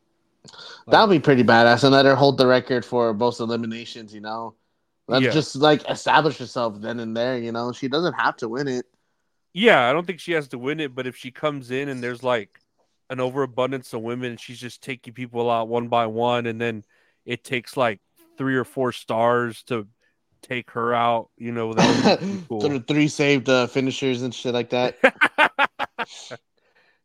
[0.88, 4.20] That would be pretty badass and let her hold the record for most eliminations, you
[4.20, 4.54] know?
[5.08, 5.30] Let's Yeah.
[5.32, 7.72] just like establish herself then and there, you know?
[7.72, 8.86] She doesn't have to win it.
[9.54, 12.02] Yeah, I don't think she has to win it, but if she comes in and
[12.02, 12.60] there's like
[13.10, 16.84] an overabundance of women and she's just taking people out one by one and then
[17.24, 18.00] it takes like
[18.36, 19.88] three or four stars to
[20.42, 22.60] take her out, you know, that cool.
[22.60, 24.98] Th- Three saved uh, finishers and shit like that.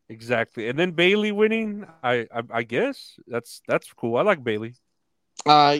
[0.08, 0.68] exactly.
[0.68, 4.16] And then Bayley winning, I, I I guess that's that's cool.
[4.16, 4.74] I like Bayley.
[5.46, 5.78] Uh,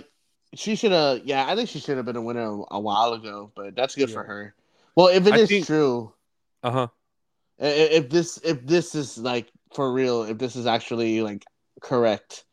[0.54, 1.22] she should have.
[1.24, 4.10] Yeah, I think she should have been a winner a, while ago, but that's good
[4.10, 4.54] for her.
[4.96, 6.12] Well, if it I is think- true,
[6.62, 6.88] Uh-huh.
[7.60, 11.44] i- i- if this if this is like for real, if this is actually like
[11.80, 12.44] correct,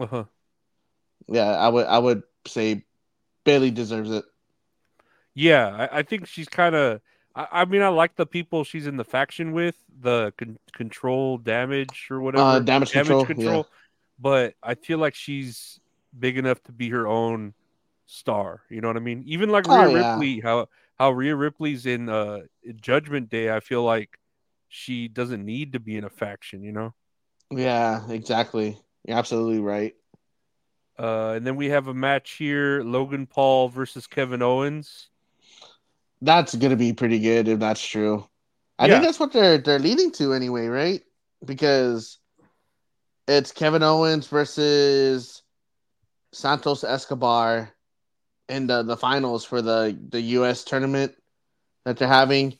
[0.00, 0.24] Uh-huh.
[1.28, 2.84] yeah, I would I would say
[3.44, 4.24] Bayley deserves it.
[5.34, 7.00] Yeah, I, I think she's kind of.
[7.34, 11.38] I, I mean, I like the people she's in the faction with, the con- control
[11.38, 12.44] damage or whatever.
[12.44, 13.26] Uh, damage control.
[13.36, 13.62] yeah.
[14.20, 15.80] But I feel like she's
[16.18, 17.54] big enough to be her own
[18.06, 18.62] star.
[18.70, 19.22] You know what I mean?
[19.26, 20.12] Even like Oh, Rhea yeah.
[20.12, 23.50] Ripley, how how Rhea Ripley's in uh in Judgment Day.
[23.54, 24.18] I feel like
[24.68, 26.62] she doesn't need to be in a faction.
[26.62, 26.94] You know.
[27.50, 28.78] Yeah, exactly.
[29.06, 29.94] You're absolutely right.
[30.98, 35.08] Uh, and then we have a match here: Logan Paul versus Kevin Owens.
[36.22, 38.28] That's gonna be pretty good if that's true.
[38.78, 38.94] I Yeah.
[38.94, 41.02] think that's what they're they're leading to anyway, right?
[41.44, 42.18] Because
[43.28, 45.42] it's Kevin Owens versus
[46.34, 47.70] Santos Escobar
[48.48, 51.14] in the, the finals for the, the US tournament
[51.84, 52.58] that they're having.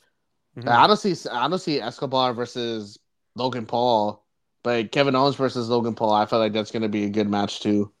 [0.57, 0.67] Mhm.
[0.69, 2.97] I don't see I don't see Escobar versus
[3.35, 4.25] Logan Paul,
[4.63, 7.59] but Kevin Owens versus Logan Paul, I feel like that's gonna be a good match
[7.59, 7.91] too.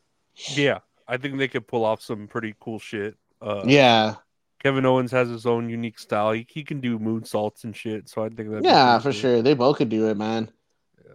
[0.55, 3.17] Yeah, I think they could pull off some pretty cool shit.
[3.41, 4.15] Uh, Yeah,
[4.63, 6.31] Kevin Owens has his own unique style.
[6.31, 8.07] He, he can do moonsaults and shit.
[8.09, 9.41] So I think that yeah, for sure.
[9.41, 10.49] They both could do it, man.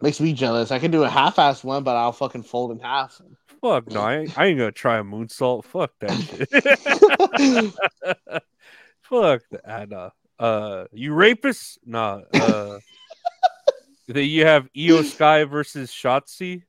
[0.02, 0.70] Makes me jealous.
[0.70, 3.20] I can do a half-ass one, but I'll fucking fold in half.
[3.61, 5.64] Fuck no, I, ain't- I ain't gonna try a moonsault.
[5.64, 6.48] Fuck that shit.
[9.02, 9.88] Fuck that.
[9.90, 10.11] Nah.
[10.38, 11.78] Uh, you rapist?
[11.84, 12.20] Nah.
[12.32, 12.78] Uh,
[14.08, 16.62] then you have Io Sky versus Shotzi.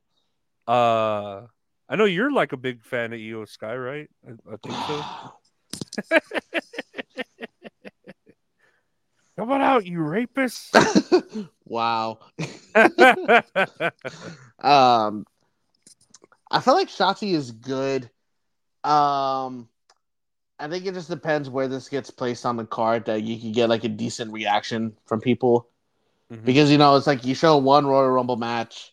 [0.68, 1.42] Uh,
[1.88, 4.08] I know you're like a big fan of Io Sky, right?
[4.26, 4.74] I, I think
[6.10, 6.16] so.
[9.38, 10.76] Come on out, you rapist.
[11.64, 12.18] wow.
[14.58, 15.24] Um,
[16.52, 18.04] I feel like Shotzi is good.
[18.84, 19.68] Um,
[20.58, 23.52] I think it just depends where this gets placed on the card that you can
[23.52, 25.68] get like a decent reaction from people
[26.30, 26.44] Mhm.
[26.44, 28.92] because you know it's like you show one Royal Rumble match,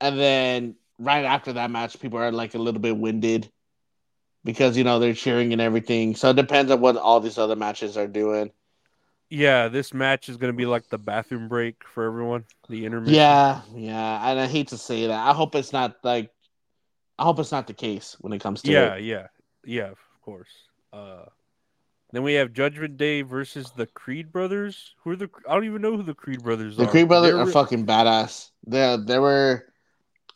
[0.00, 3.50] and then right after that match, people are like a little bit winded
[4.44, 6.14] because you know they're cheering and everything.
[6.14, 8.50] So it depends on what all these other matches are doing.
[9.30, 12.46] Yeah, this match is gonna be like the bathroom break for everyone.
[12.68, 13.14] The intermission.
[13.14, 15.28] Yeah, yeah, and I hate to say that.
[15.28, 16.30] I hope it's not like,
[17.18, 19.04] I hope it's not the case when it comes to yeah, it.
[19.04, 19.26] yeah,
[19.64, 19.90] yeah.
[19.90, 20.50] Of course.
[20.92, 21.24] Uh,
[22.12, 24.94] then we have Judgment Day versus the Creed brothers.
[25.02, 25.28] Who are the?
[25.48, 26.86] I don't even know who the Creed brothers The are.
[26.86, 28.50] The Creed brothers They're are re- fucking badass.
[28.66, 29.64] They they were,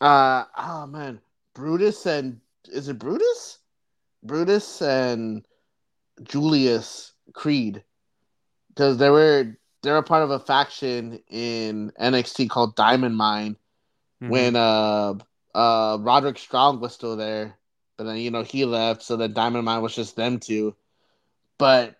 [0.00, 1.20] uh, oh man,
[1.54, 3.58] Brutus and is it Brutus?
[4.24, 5.44] Brutus and
[6.22, 7.82] Julius Creed,
[8.68, 13.56] because they were they were part of a faction in NXT called Diamond Mine
[14.22, 14.28] Mhm.
[14.28, 15.14] when uh
[15.55, 17.59] uh Roderick Strong was still there,
[17.96, 20.74] but then you know he left, so then Diamond Mine was just them two.
[21.59, 21.96] But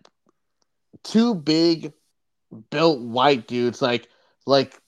[1.03, 1.93] two big
[2.69, 4.07] built white dudes like
[4.45, 4.79] like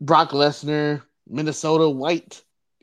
[0.00, 2.42] Brock Lesnar, Minnesota white.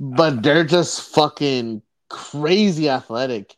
[0.00, 3.56] but they're just fucking crazy athletic.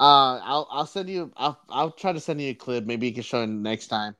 [0.00, 1.32] Uh, I'll I'll send you.
[1.36, 2.86] I'll I'll try to send you a clip.
[2.86, 4.16] Maybe you can show it next time.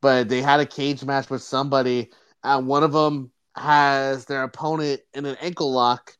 [0.00, 2.10] But they had a cage match with somebody,
[2.42, 6.16] and one of them has their opponent in an ankle lock,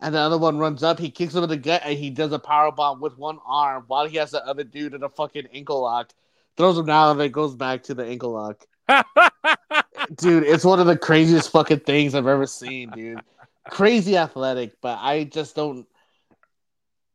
[0.00, 0.98] and the other one runs up.
[0.98, 3.84] He kicks him in the gut, and he does a power bomb with one arm
[3.86, 6.12] while he has the other dude in a fucking ankle lock.
[6.56, 8.66] Throws him down, and then goes back to the ankle lock.
[10.16, 13.22] Dude, it's one of the craziest fucking things I've ever seen, dude.
[13.68, 15.86] Crazy athletic, but I just don't.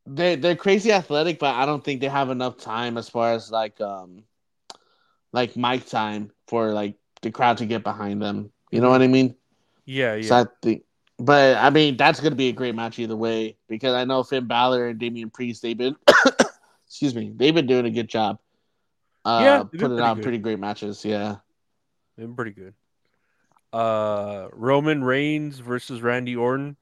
[0.06, 3.50] they they're crazy athletic, but I don't think they have enough time as far as
[3.50, 4.24] like um
[5.32, 8.52] like mic time for like the crowd to get behind them.
[8.70, 9.36] You know what I mean?
[9.84, 10.26] Yeah, yeah.
[10.28, 10.82] So I think,
[11.18, 14.46] but I mean that's gonna be a great match either way because I know Finn
[14.46, 15.96] Balor and Damian Priest they've been
[16.86, 18.38] excuse me they've been doing a good job.
[19.24, 20.22] Uh, Yeah, putting out good.
[20.22, 21.04] pretty great matches.
[21.04, 21.36] Yeah.
[22.16, 22.74] Been pretty good.
[23.72, 26.76] Uh, Roman Reigns versus Randy Orton.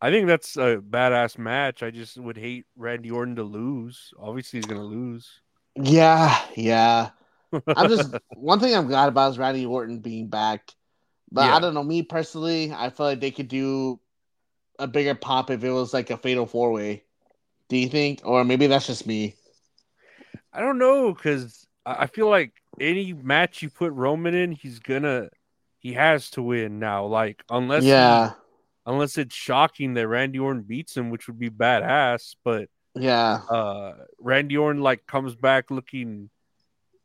[0.00, 1.82] I think that's a badass match.
[1.82, 4.12] I just would hate Randy Orton to lose.
[4.18, 5.40] Obviously, he's gonna lose.
[5.76, 7.10] Yeah, yeah.
[7.68, 10.70] I'm just one thing I'm glad about is Randy Orton being back.
[11.32, 11.56] But Yeah.
[11.56, 13.98] I don't know, me personally, I feel like they could do
[14.78, 17.04] a bigger pop if it was like a fatal four way.
[17.68, 18.20] Do you think?
[18.24, 19.34] Or maybe that's just me.
[20.52, 24.78] I don't know because I I feel like any match you put Roman in, he's
[24.78, 25.30] gonna,
[25.78, 27.06] he has to win now.
[27.06, 28.32] Like unless, he- yeah,
[28.84, 32.36] unless it's shocking that Randy Orton beats him, which would be badass.
[32.44, 33.40] But yeah.
[33.48, 36.28] uh, Randy Orton like comes back looking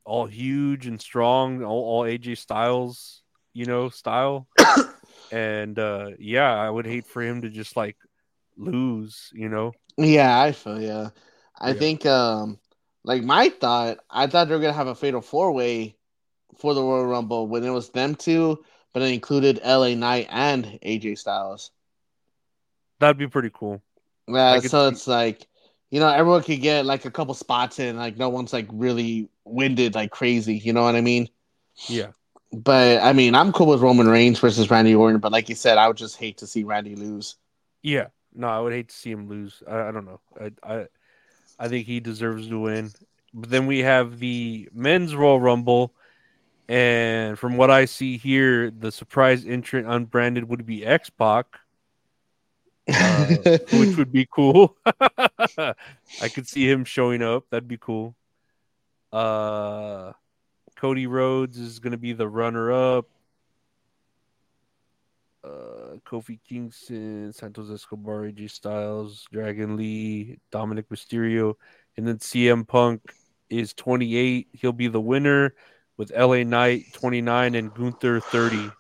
[0.04, 3.22] all huge and strong, all, all AJ Styles,
[3.58, 4.48] you know, style.
[5.32, 7.98] and uh, yeah, I would hate for him to just like
[8.58, 9.74] lose, you know.
[9.98, 11.10] Yeah, I feel yeah.
[11.60, 11.74] I Yeah.
[11.74, 12.60] think um
[13.04, 15.98] like my thought, I thought they were gonna have a fatal four way
[16.58, 20.80] for the Royal Rumble when it was them two, but it included LA Knight and
[20.84, 21.72] AJ Styles.
[23.00, 23.82] That'd be pretty cool.
[24.28, 25.48] Yeah, so see- it's like
[25.90, 29.30] you know everyone could get like a couple spots in, like no one's like really
[29.46, 30.58] winded like crazy.
[30.58, 31.30] You know what I mean?
[31.88, 32.12] Yeah.
[32.52, 35.78] But I mean, I'm cool with Roman Reigns versus Randy Orton, but like you said,
[35.78, 37.36] I would just hate to see Randy lose.
[37.82, 39.62] Yeah, no, I would hate to see him lose.
[39.68, 40.22] I, I don't know.
[40.40, 40.88] I, I
[41.60, 42.92] I think he deserves to win.
[43.34, 45.94] But then we have the men's Royal Rumble,
[46.70, 51.60] and from what I see here, the surprise entrant unbranded would be X Pac,
[52.92, 53.26] uh,
[53.74, 54.78] which would be cool.
[54.86, 55.76] I
[56.34, 57.46] could see him showing up.
[57.50, 58.16] That'd be cool.
[59.12, 60.14] Uh,
[60.78, 63.06] Cody Rhodes is going to be the runner-up.
[65.44, 71.56] Uh, Kofi Kingston, Santos Escobar, AJ Styles, Dragon Lee, Dominik Mysterio,
[71.96, 73.02] and then CM Punk
[73.50, 74.48] is 28.
[74.54, 75.54] He'll be the winner
[75.96, 78.72] with LA Knight 29 and Gunther 30.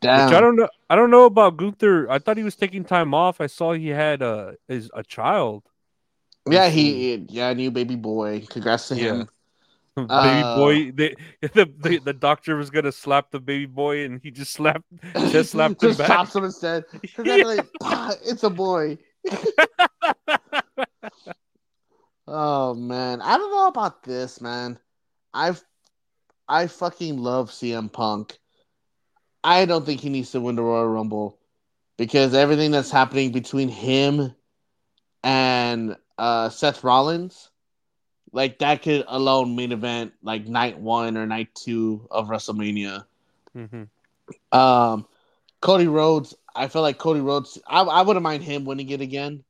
[0.00, 0.26] Damn.
[0.26, 0.68] Which I don't know.
[0.88, 2.10] I don't know about Gunther.
[2.10, 3.40] I thought he was taking time off.
[3.40, 5.64] I saw he had a is a child,
[6.50, 8.46] yeah, he yeah, new baby boy.
[8.48, 9.22] Congrats to Yeah.
[9.22, 9.28] him.
[9.96, 10.92] baby Uh, boy.
[10.92, 11.16] The,
[11.78, 14.84] the the doctor was gonna slap the baby boy, and he just slapped
[15.30, 16.34] just slapped him back.
[16.34, 16.84] him instead.
[17.14, 17.70] Congratulations.
[17.82, 18.98] Ah, it's a boy.
[22.26, 24.78] oh man, I don't know about this, man.
[25.34, 25.62] I've
[26.48, 28.38] I fucking love CM Punk.
[29.44, 31.38] I don't think he needs to win the Royal Rumble
[31.98, 34.32] because everything that's happening between him
[35.24, 37.50] and uh, Seth Rollins,
[38.32, 43.04] like that could alone main event like night one or night two of WrestleMania.
[43.56, 43.88] Mhm.
[44.52, 45.06] Um,
[45.60, 49.44] Cody Rhodes, I feel like Cody Rhodes, I, I wouldn't mind him winning it again.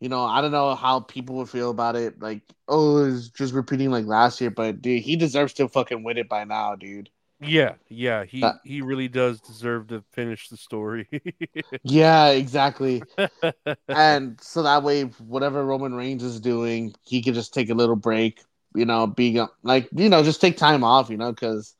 [0.00, 2.20] You know, I don't know how people would feel about it.
[2.20, 6.18] Like, oh, it's just repeating like last year, but dude, he deserves to fucking win
[6.18, 7.10] it by now, dude.
[7.40, 11.08] Yeah, yeah, he he really does deserve to finish the story.
[11.84, 13.02] Yeah, exactly.
[13.88, 17.96] and so that way, whatever Roman Reigns is doing, he could just take a little
[17.96, 18.42] break,
[18.74, 21.76] you know, being like, you know, just take time off, you know, because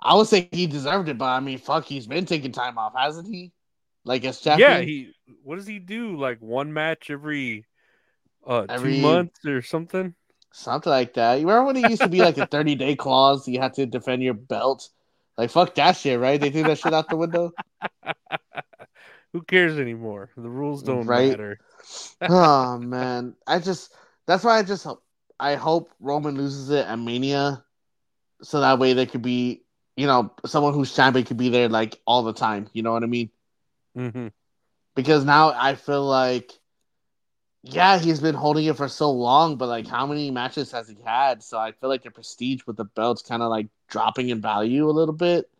[0.00, 2.94] I would say he deserved it, but I mean, fuck, he's been taking time off,
[2.96, 3.52] hasn't he?
[4.04, 4.70] Like as champion.
[4.70, 5.12] yeah, he
[5.42, 6.16] what does he do?
[6.16, 7.66] Like one match every
[8.46, 10.14] uh Every- two months or something?
[10.58, 11.40] Something like that.
[11.40, 13.46] You remember when it used to be like a 30 day clause?
[13.48, 14.88] You had to defend your belt.
[15.36, 16.40] Like, fuck that shit, right?
[16.40, 17.52] They threw that shit out the window.
[19.32, 20.30] Who cares anymore?
[20.36, 21.28] The rules don't Right.
[21.28, 21.58] matter.
[22.28, 23.34] oh, man.
[23.46, 23.92] I just,
[24.26, 25.04] that's why I just, hope-
[25.38, 27.64] I hope Roman loses it at Mania.
[28.42, 29.62] So that way there could be,
[29.96, 32.68] you know, someone who's champion could be there like all the time.
[32.72, 33.30] You know what I mean?
[33.94, 34.28] hmm
[34.94, 36.52] Because now I feel like,
[37.70, 40.96] yeah, he's been holding it for so long, but like, how many matches has he
[41.04, 41.42] had?
[41.42, 44.88] So I feel like the prestige with the belt's kind of like dropping in value
[44.88, 45.50] a little bit.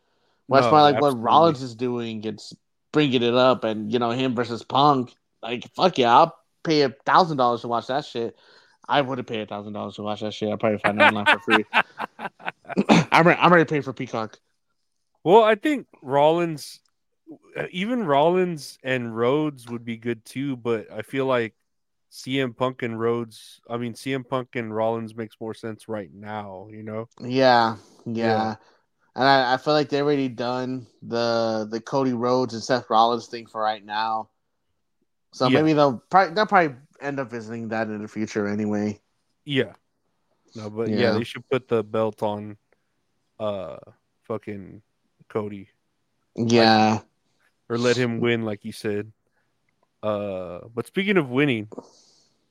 [0.48, 1.20] Well, that's No, more like what.
[1.20, 2.24] Rollins is doing.
[2.24, 2.54] It's
[2.92, 5.14] bringing it up, and you know him versus Punk.
[5.42, 8.36] Like, fuck yeah, I'll pay a thousand dollars to watch that shit.
[8.88, 10.48] I would have paid a thousand dollars to watch that shit.
[10.50, 11.66] I'll probably find it online for free.
[12.88, 14.38] I'm ready, I'm ready to pay for Peacock.
[15.24, 16.80] Well, I think Rollins,
[17.70, 21.54] even Rollins and Rhodes would be good too, but I feel like
[22.10, 26.68] CM Punk and Rhodes, I mean, CM Punk and Rollins makes more sense right now,
[26.70, 27.08] you know?
[27.20, 28.14] Yeah, yeah.
[28.26, 28.54] Yeah.
[29.14, 33.26] And I, I feel like they already done the the Cody Rhodes and Seth Rollins
[33.26, 34.30] thing for right now.
[35.32, 35.60] So Yeah.
[35.60, 39.00] maybe they'll probably they'll probably end up visiting that in the future anyway.
[39.44, 39.72] Yeah.
[40.54, 40.96] No, but yeah.
[40.96, 41.12] Yeah.
[41.12, 42.56] they should put the belt on
[43.40, 43.78] uh
[44.22, 44.82] fucking
[45.28, 45.68] Cody
[46.36, 47.00] Yeah.
[47.68, 49.12] or let him win like you said.
[50.02, 51.68] Uh but speaking of winning,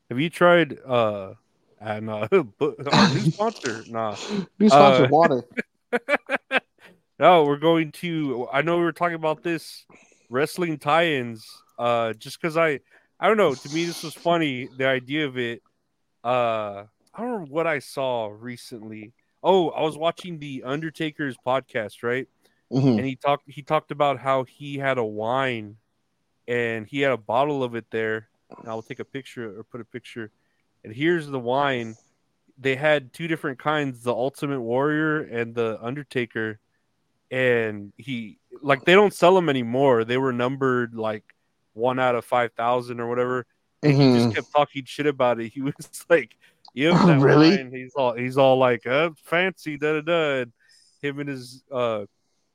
[0.10, 1.34] have you tried uh
[1.82, 2.28] uh no,
[2.60, 2.76] but
[3.14, 3.86] new sponsor?
[3.90, 4.16] Nah.
[4.60, 5.44] New sponsor Uh, water.
[7.20, 9.86] No, we're going to I know we were talking about this
[10.30, 11.48] wrestling tie-ins
[11.80, 12.80] uh just cuz I
[13.20, 15.64] I don't know, to me this was funny the idea of it.
[16.24, 19.14] Uh I don't remember what I saw recently.
[19.42, 22.28] Oh, I was watching the Undertaker's podcast, right?
[22.72, 22.98] Mhm.
[22.98, 25.78] and he talked he talked about how he had a wine
[26.48, 28.30] and he had a bottle of it there.
[28.58, 30.32] And i'll take a picture or put a picture.
[30.84, 31.96] And here's the wine.
[32.58, 36.60] They had two different kinds the ultimate warrior and the undertaker.
[37.30, 40.06] And he like they don't sell them anymore.
[40.06, 41.24] They were numbered like
[41.74, 43.46] one out of 5000 or whatever.
[43.84, 44.36] And he just Mhm.
[44.36, 45.52] kept talking shit about it.
[45.54, 45.76] He was
[46.10, 46.36] like
[46.74, 47.58] yep Oh, that really?
[47.58, 47.72] wine.
[47.72, 50.42] he's all he's all like uh fancy da da da.
[50.44, 50.54] And
[51.02, 52.06] him and his uh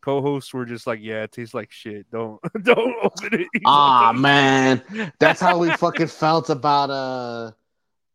[0.02, 2.10] co-hosts were just like, "Yeah, it tastes like shit.
[2.10, 4.82] Don't don't open it." Ah man,
[5.20, 7.52] that's how we fucking felt about uh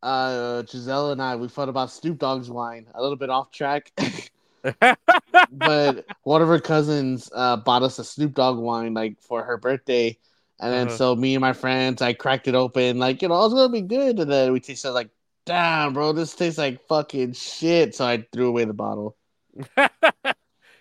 [0.04, 1.36] uh Giselle and I.
[1.38, 2.88] We felt about Snoop Dogg's wine.
[2.96, 3.92] A little bit off track,
[5.52, 9.58] but one of her cousins uh bought us a Snoop Dogg wine like for her
[9.58, 10.18] birthday.
[10.60, 10.90] And then Uh-huh.
[10.90, 13.82] so me and my friends, I cracked it open, like you know, it's gonna be
[13.82, 14.20] good.
[14.20, 15.10] And then we tasted like,
[15.46, 17.96] damn, bro, this tastes like fucking shit.
[17.96, 19.16] So I threw away the bottle.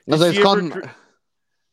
[0.09, 0.71] Did she ever called.
[0.73, 0.95] dr-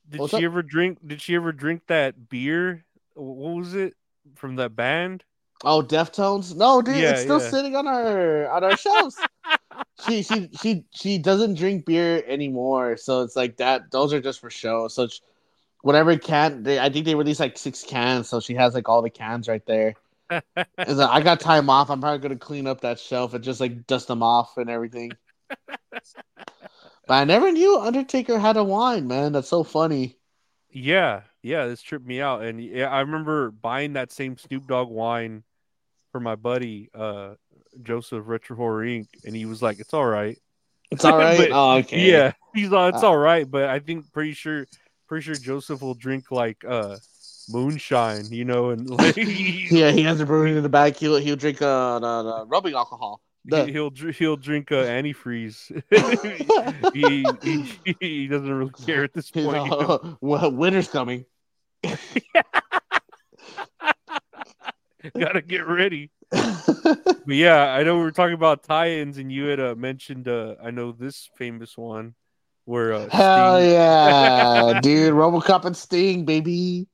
[0.10, 1.00] did she ever drink?
[1.06, 2.86] Did she ever drink that beer?
[3.16, 3.96] What was it
[4.36, 5.24] from that band?
[5.64, 6.56] Oh, Deftones?
[6.56, 7.50] No, dude, Yeah, it's still yeah.
[7.50, 9.18] sitting on our on our shelves.
[10.08, 13.92] she she she she doesn't drink beer anymore, so it's like that.
[13.92, 14.88] Those are just for show.
[14.88, 15.20] So sh-
[15.82, 19.02] whatever can they, I think they released like six cans, so she has like all
[19.02, 19.94] the cans right there.
[20.56, 20.68] Like,
[21.10, 21.90] I got time off.
[21.92, 25.12] I'm probably gonna clean up that shelf and just like dust them off and everything.
[27.08, 29.34] but I never knew Undertaker had a wine, man.
[29.34, 30.18] That's so funny.
[30.70, 34.90] Yeah, yeah, this tripped me out, and yeah, I remember buying that same Snoop Dogg
[34.90, 35.44] wine
[36.12, 37.34] for my buddy uh
[37.82, 39.08] Joseph Retro Horror Inc.
[39.26, 40.38] and he was like, "It's all right."
[40.92, 41.38] It's all right.
[41.38, 42.12] But- oh, okay.
[42.12, 44.66] Yeah, he's all, "It's Uh, all right," but I think pretty sure,
[45.08, 46.98] pretty sure Joseph will drink like uh
[47.50, 50.96] moonshine, you know, and like Yeah, he has a brewery in the back.
[50.98, 53.22] He'll he'll drink uh the, the rubbing alcohol.
[53.46, 55.70] The- he'll dr- he'll drink uh, antifreeze.
[56.94, 59.46] he, he he doesn't really care at this point.
[59.46, 60.18] you know?
[60.22, 61.26] well, winter's coming.
[65.20, 66.10] Gotta get ready.
[66.32, 70.56] But yeah, I know we were talking about tie-ins, and you had uh, mentioned uh,
[70.64, 72.16] I know this famous one
[72.66, 75.14] where uh, Hell Sting- yeah, dude!
[75.14, 76.88] RoboCop and Sting, baby.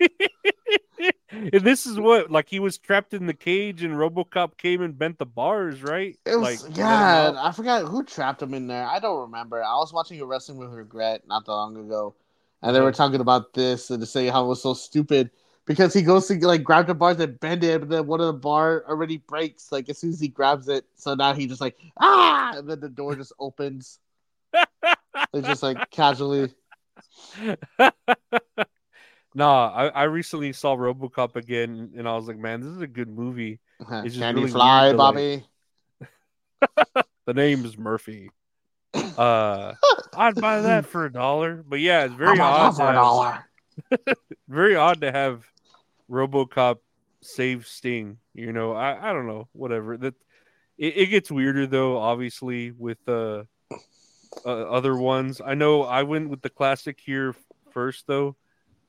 [0.00, 4.98] And this is what like he was trapped in the cage, and RoboCop came and
[4.98, 6.18] bent the bars, right?
[6.26, 7.34] It was like yeah.
[7.38, 8.86] I forgot who trapped him in there.
[8.86, 9.62] I don't remember.
[9.62, 12.14] I was watching a wrestling with regret not that long ago,
[12.62, 12.92] and they were Uh-huh.
[12.92, 15.30] talking about this and to say how it was so stupid
[15.66, 18.26] because he goes to like grab the bars and bend it, but then one of
[18.26, 20.84] the bar already breaks like as soon as he grabs it.
[20.94, 23.98] So now he just like ah, and then the door just opens.
[25.34, 26.54] It's just like casually.
[29.34, 32.86] nah, I, I recently saw RoboCop again, and I was like, man, this is a
[32.86, 33.60] good movie.
[33.88, 35.44] Can just you really fly, to, like- Bobby?
[37.26, 38.30] The name is Murphy.
[39.18, 39.74] Uh,
[40.16, 42.76] I'd buy that for a dollar, but yeah, it's very odd.
[42.76, 43.44] for a dollar.
[44.48, 45.44] very odd to have
[46.10, 46.78] RoboCop
[47.20, 48.18] save Sting.
[48.34, 49.96] You know, I, I don't know, whatever.
[49.96, 50.14] That
[50.78, 53.44] it, it gets weirder though, obviously with uh,
[54.44, 55.40] uh other ones.
[55.44, 57.34] I know I went with the classic here
[57.70, 58.36] first though.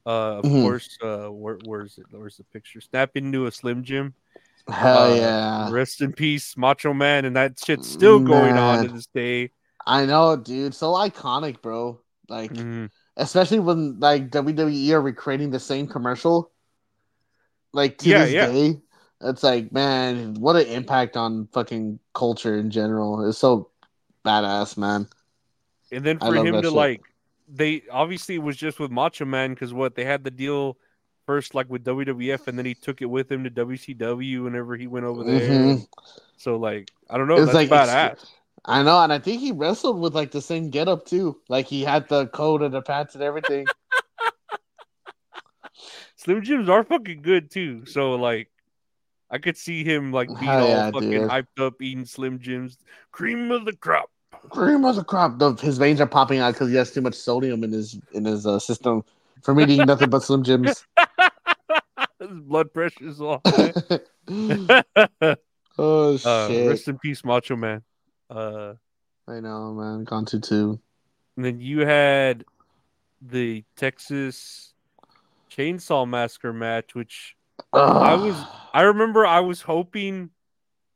[0.06, 0.62] Uh, of Mhm.
[0.62, 2.06] course, uh, where, where's it?
[2.12, 2.80] Where's the picture?
[2.80, 4.14] Snap into a Slim Jim.
[4.68, 5.72] Hell Uh, yeah.
[5.72, 9.52] Rest in peace, Macho Man, and that shit's still going on to this day.
[9.86, 10.74] I know, dude.
[10.74, 12.00] So iconic, bro.
[12.28, 12.90] Like, Mhm.
[13.18, 16.52] especially when like WWE are recreating the same commercial.
[17.74, 18.48] Like to Yeah, this yeah.
[18.48, 18.82] day,
[19.22, 23.28] it's like, man, what an impact on fucking culture in general.
[23.28, 23.70] It's so
[24.24, 25.08] badass, man.
[25.92, 26.74] And then for him to shit.
[26.74, 27.02] like,
[27.48, 30.78] they obviously it was just with Macho Man because what they had the deal
[31.26, 34.88] first like with WWF, and then he took it with him to WCW whenever he
[34.88, 35.42] went over there.
[35.50, 35.88] Mhm.
[36.38, 38.26] So like, I don't know, It's that's like badass.
[38.68, 41.40] I know, and I think he wrestled with like the same getup too.
[41.50, 43.66] Like he had the coat and the pants and everything.
[46.16, 47.86] Slim Jims are fucking good too.
[47.86, 48.50] So like,
[49.30, 51.30] I could see him like being Hell all yeah, fucking dude.
[51.30, 52.78] hyped up eating Slim Jims,
[53.12, 54.10] cream of the crop.
[54.50, 55.40] Cream of the crop.
[55.40, 58.26] The, his veins are popping out because he has too much sodium in his in
[58.26, 59.04] his uh, system
[59.42, 60.86] from eating nothing but Slim Jims.
[62.20, 63.74] His blood pressure's all high.
[65.78, 66.70] oh uh, shit!
[66.70, 67.84] rest in peace, Macho Man.
[68.30, 68.74] Uh,
[69.28, 70.04] I know, man.
[70.06, 70.80] Gone to two.
[71.36, 72.46] and then you had
[73.22, 74.74] the Texas
[75.52, 77.36] Chainsaw Massacre match, which
[77.74, 78.36] I was
[78.74, 80.32] I remember I was hoping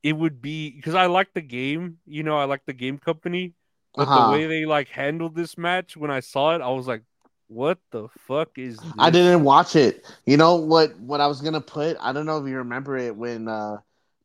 [0.03, 3.53] it would be because I like the game, you know, I like the game company,
[3.95, 4.25] but Uh-huh.
[4.25, 7.03] the way they like handled this match when I saw it, I was like,
[7.47, 8.91] "What the fuck is?" This?
[8.97, 10.05] I didn't watch it.
[10.25, 10.97] You know what?
[10.99, 11.97] What I was gonna put.
[11.99, 13.77] I don't know if you remember it when uh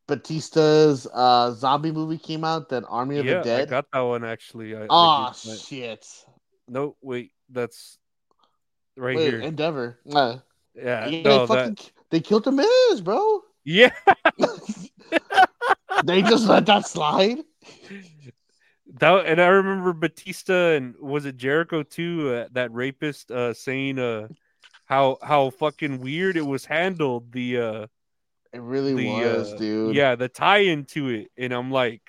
[0.07, 3.62] Batista's uh zombie movie came out, that Army of Yeah, the Dead.
[3.68, 4.77] I got that one actually.
[4.77, 6.07] I, I Oh but- shit!
[6.68, 7.99] no, wait, that's
[8.97, 9.41] right Wait, here.
[9.41, 9.99] Endeavor.
[10.12, 10.37] Uh,
[10.75, 13.43] yeah, yeah, no, they, that they killed the Miz, bro.
[13.64, 13.91] yeah.
[16.05, 17.38] they just let that slide.
[19.01, 22.34] That and I remember Batista and was it Jericho too?
[22.34, 24.28] Uh, that rapist uh, saying uh,
[24.84, 27.32] how how fucking weird it was handled.
[27.32, 27.86] The uh,
[28.53, 29.95] It really the was, uh, dude.
[29.97, 32.03] yeah, the tie into it, and I'm like,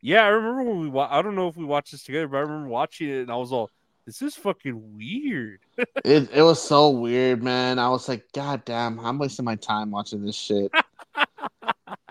[0.00, 0.88] yeah, I remember when we.
[0.88, 3.30] Wa- I don't know if we watched this together, but I remember watching it, and
[3.30, 3.70] I was all,
[4.04, 5.60] this is fucking weird.
[6.04, 7.78] It it was so weird, man.
[7.78, 10.70] I was like, God damn, I'm wasting my time watching this shit.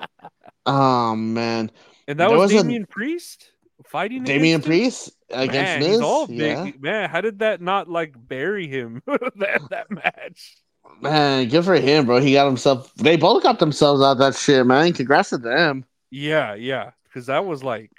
[0.65, 1.71] oh man,
[2.07, 3.51] And that There was, was a- Damian Priest
[3.85, 4.61] fighting Damian?
[4.61, 6.01] Priest against Man, Miz.
[6.01, 6.37] all big.
[6.39, 6.71] yeah.
[6.79, 10.57] Man, how did that not like bury him that that match?
[11.01, 12.19] Man, good for him, bro.
[12.19, 12.93] He got himself.
[12.95, 14.93] They both got themselves out that shit, man.
[14.93, 15.83] Congrats to them.
[16.11, 17.91] Yeah, yeah, because that was like,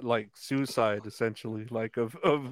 [0.00, 2.48] like suicide essentially, like of of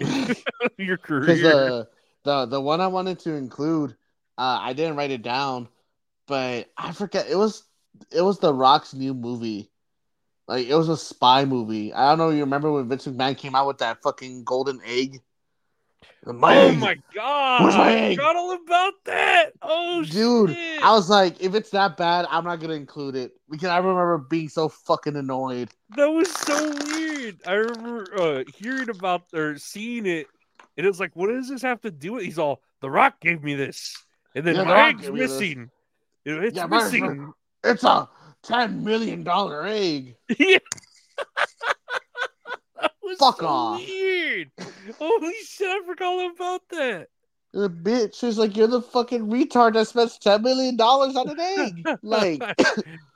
[0.78, 1.34] your career.
[1.36, 1.88] the
[2.24, 3.92] the the one I wanted to include,
[4.36, 5.68] uh, I didn't write it down,
[6.26, 7.26] but I forget.
[7.30, 7.62] It was
[8.12, 9.70] it was The Rock's new movie.
[10.48, 11.92] Like it was a spy movie.
[11.92, 12.30] I don't know.
[12.30, 15.20] You remember when Vince McMahon came out with that fucking golden egg?
[16.22, 16.78] The oh egg.
[16.78, 17.62] my god!
[17.62, 18.16] Where's my I egg?
[18.16, 19.50] forgot all about that.
[19.62, 20.82] Oh Dude, shit.
[20.82, 24.18] I was like, if it's that bad, I'm not gonna include it because I remember
[24.18, 25.70] being so fucking annoyed.
[25.96, 27.40] that was so weird.
[27.46, 30.26] I remember uh, hearing about or seeing it,
[30.76, 32.24] and it was like, what does this have to do with?
[32.24, 33.96] He's all, The Rock gave me this,
[34.34, 35.70] and then Yeah, The my egg's missing.
[36.24, 37.32] It's Yeah, my- missing.
[37.64, 38.08] It's a
[38.42, 40.16] ten million dollar egg.
[40.38, 40.58] Yeah.
[43.18, 43.80] Fuck so off.
[43.80, 44.50] weird.
[44.98, 47.08] Holy shit, I forgot all about that.
[47.52, 51.40] The bitch is like, you're the fucking retard that spends ten million dollars on an
[51.40, 51.86] egg.
[52.02, 52.42] Like,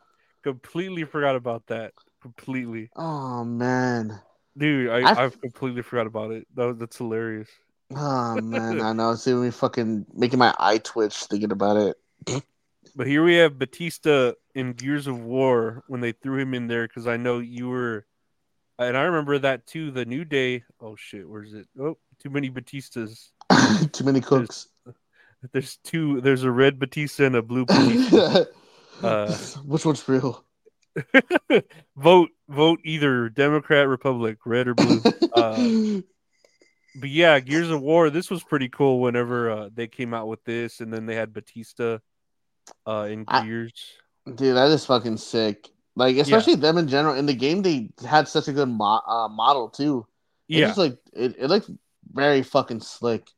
[0.42, 1.92] completely forgot about that.
[2.22, 2.90] Completely.
[2.96, 4.18] oh man,
[4.56, 6.46] Dude, I, I- I've completely forgot about it.
[6.54, 7.48] That, that's hilarious.
[7.94, 9.10] oh man, I know.
[9.10, 12.42] It's even me fucking making my eye twitch thinking about it.
[12.94, 16.86] But here we have Batista in Gears of War when they threw him in there
[16.86, 18.06] because I know you were,
[18.78, 19.90] and I remember that too.
[19.90, 20.64] The New Day.
[20.80, 21.66] Oh shit, where's it?
[21.80, 23.30] Oh, too many Batistas.
[23.92, 24.68] Too many cooks.
[25.52, 26.20] There's two.
[26.20, 28.44] There's a red Batista and a blue Batista.
[29.02, 29.34] Uh,
[29.64, 30.44] Which one's real?
[31.96, 35.00] vote, vote either Democrat, Republic, red or blue.
[35.32, 36.02] Uh,
[36.96, 38.10] but yeah, Gears of War.
[38.10, 39.00] This was pretty cool.
[39.00, 42.00] Whenever uh, they came out with this, and then they had Batista
[42.86, 43.72] uh, in I- Gears.
[44.26, 45.68] Dude, that is fucking sick.
[45.96, 47.14] Like, especially them in general.
[47.14, 50.06] In the game, they had such a good mo- uh, model too.
[50.48, 51.70] It Yeah, just, like it, it looked
[52.12, 53.28] very fucking slick.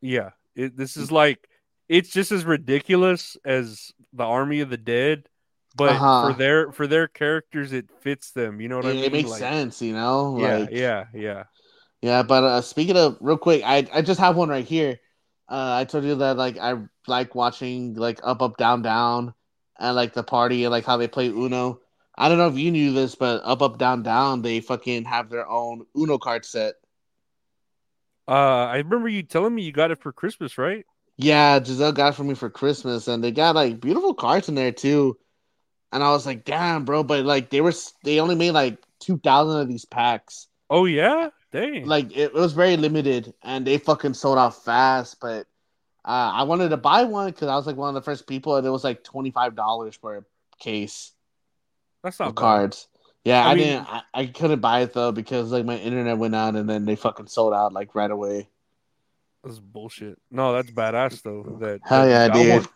[0.00, 0.30] yeah.
[0.54, 1.48] It, this is like
[1.88, 5.28] it's just as ridiculous as the Army of the Dead,
[5.76, 6.28] but Uh-huh.
[6.28, 8.60] for their for their characters, it fits them.
[8.60, 9.04] You know what It, I mean?
[9.04, 10.38] it makes Like, sense, you know.
[10.38, 11.44] Yeah, like, yeah, yeah.
[12.02, 15.00] Yeah, but uh, speaking of real quick, I I just have one right here.
[15.48, 16.74] Uh, I told you that like I
[17.06, 19.34] like watching like up up down down
[19.78, 21.80] and like the party and like how they play Uno.
[22.16, 25.30] I don't know if you knew this, but up up down down they fucking have
[25.30, 26.74] their own Uno card set.
[28.26, 30.84] Uh, I remember you telling me you got it for Christmas, right?
[31.16, 34.54] Yeah, Giselle got it for me for Christmas, and they got like beautiful cards in
[34.54, 35.18] there too.
[35.92, 37.72] And I was like, damn, bro, but like they were
[38.04, 40.46] they only made like two thousand of these packs.
[40.68, 41.86] Oh yeah, dang.
[41.86, 45.46] like it, it was very limited and they fucking sold out fast but
[46.04, 48.56] uh, i wanted to buy one because i was like one of the first people
[48.56, 50.24] and it was like $25 for a
[50.58, 51.12] case
[52.02, 52.88] That's not of cards
[53.24, 56.18] yeah I i, mean- didn't I, I couldn't buy it though because like my internet
[56.18, 58.48] went out and then they fucking sold out like right away
[59.44, 60.18] That's bullshit.
[60.30, 61.58] No, that's badass though.
[61.60, 62.68] That hell that yeah you got dude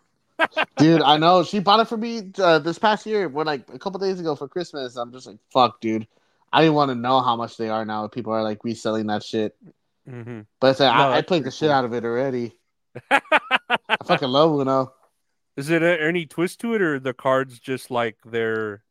[0.77, 3.79] dude i know she bought it for me uh, this past year when like a
[3.79, 6.07] couple days ago for christmas i'm just like fuck dude
[6.53, 9.23] i didn't want to know how much they are now people are like reselling that
[9.23, 9.57] shit
[10.09, 10.47] Mhm.
[10.61, 12.59] but it's like No, I, I played the shit out of it already
[13.11, 13.21] i
[14.05, 14.93] fucking love uno
[15.57, 18.83] Is it a, any twist to it, or the cards just like their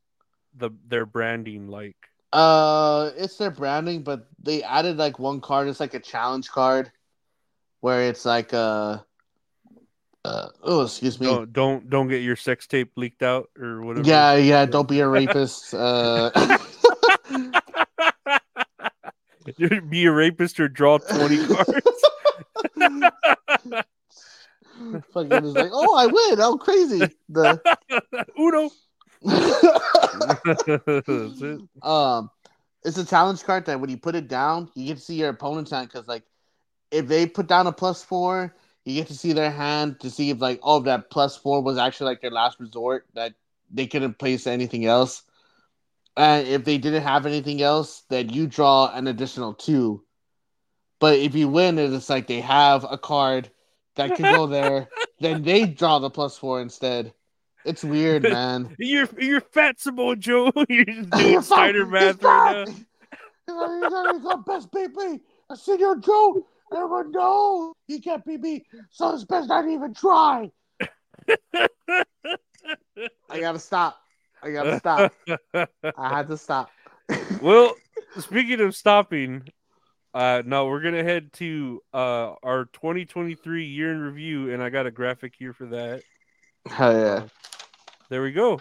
[0.56, 1.68] the their branding?
[1.68, 1.98] Like,
[2.32, 5.68] Uh, it's their branding, but they added like one card.
[5.68, 6.92] It's like a challenge card,
[7.82, 9.00] where it's like uh,
[10.24, 11.26] Uh, oh, excuse me.
[11.26, 14.08] Don't don't don't get your sex tape leaked out or whatever.
[14.08, 14.66] Yeah, yeah.
[14.70, 15.74] Don't be a rapist.
[15.74, 16.30] Uh,
[19.90, 21.82] be a rapist or draw twenty cards.
[25.14, 26.42] fucking is like, oh, I win.
[26.42, 27.08] I'm crazy.
[27.30, 27.62] The
[28.40, 28.72] Uno.
[31.06, 31.62] That's it.
[31.84, 32.30] um,
[32.84, 35.30] it's a challenge card that when you put it down, you get to see your
[35.30, 36.24] opponent's hand because like
[36.90, 38.56] if they put down a plus four,
[38.86, 41.78] you get to see their hand to see if like oh that plus four was
[41.78, 43.34] actually like their last resort that
[43.72, 45.24] they couldn't place anything else.
[46.18, 50.04] And if they didn't have anything else, then you draw an additional two.
[51.00, 53.50] But if you win, it's like they have a card
[53.96, 54.88] that can go there,
[55.20, 57.14] then they draw the plus four instead.
[57.66, 58.76] It's weird, man.
[58.78, 60.52] You're you're fat Samoa Joe.
[60.70, 62.66] You're just doing spider math right now.
[62.66, 65.20] He's best beat me.
[65.50, 66.46] I see your Joe.
[66.74, 70.52] Everyone knows he can't beat me, so it's best not even try.
[73.30, 73.98] I gotta stop.
[74.44, 75.14] I gotta stop.
[75.54, 75.68] I
[76.10, 76.70] had to stop.
[77.42, 77.76] well,
[78.20, 79.44] speaking of stopping,
[80.14, 84.86] uh no, we're gonna head to uh our 2023 year in review, and I got
[84.86, 86.04] a graphic here for that.
[86.68, 87.28] Hell yeah.
[88.10, 88.60] There we go.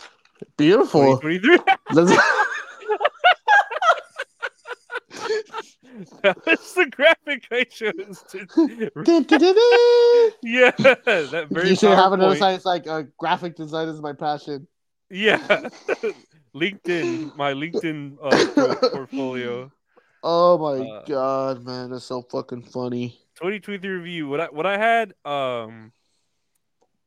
[0.56, 1.18] Beautiful.
[1.18, 1.58] 2023.
[1.92, 2.12] Let's-
[6.22, 8.24] that was the graphic I chose.
[8.30, 8.46] To...
[10.42, 12.56] Yeah, that very you should have another PowerPoint.
[12.56, 14.66] It's like uh, graphic design is my passion.
[15.10, 15.38] Yeah,
[16.54, 19.70] LinkedIn, my LinkedIn uh, portfolio.
[20.22, 23.10] Oh my Uh, god, man, that's so fucking funny.
[23.36, 24.28] 2023 review.
[24.28, 25.92] What I what I had, um,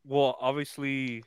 [0.06, 1.24] well, obviously,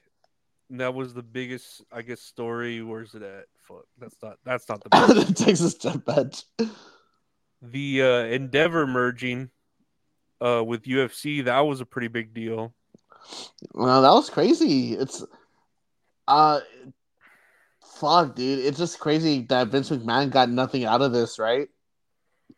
[0.70, 2.82] that was the biggest, I guess, story.
[2.82, 3.44] Where's it at?
[3.62, 5.28] Fuck, that's not that's not the biggest.
[5.38, 6.42] the Texas Tech bench.
[7.62, 9.50] the uh, Endeavor merging
[10.40, 11.44] uh with UFC.
[11.44, 12.74] That was a pretty big deal.
[13.74, 14.92] Well, that was crazy.
[14.94, 15.24] It's
[16.28, 16.60] uh
[17.98, 18.64] fuck, dude.
[18.64, 21.68] It's just crazy that Vince McMahon got nothing out of this, right?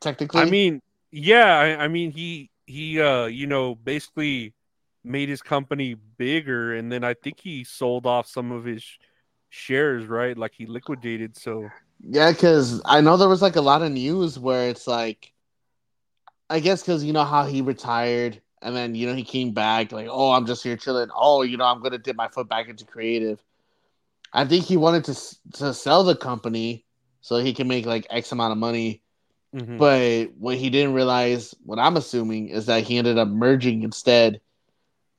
[0.00, 0.40] Technically.
[0.40, 4.54] I mean, yeah, I, I mean he he uh you know basically
[5.04, 8.84] made his company bigger, and then I think he sold off some of his
[9.48, 10.36] shares, right?
[10.36, 11.36] Like he liquidated.
[11.36, 11.68] So
[12.02, 15.32] Yeah, because I know there was like a lot of news where it's like,
[16.50, 19.92] I guess because you know how he retired and then you know he came back
[19.92, 21.08] like, oh, I'm just here chilling.
[21.14, 23.42] Oh, you know, I'm gonna dip my foot back into creative.
[24.32, 25.14] I think he wanted to
[25.58, 26.84] to sell the company
[27.20, 29.02] so he can make like X amount of money.
[29.52, 29.78] mhm.
[29.78, 34.40] But what he didn't realize, what I'm assuming, is that he ended up merging instead.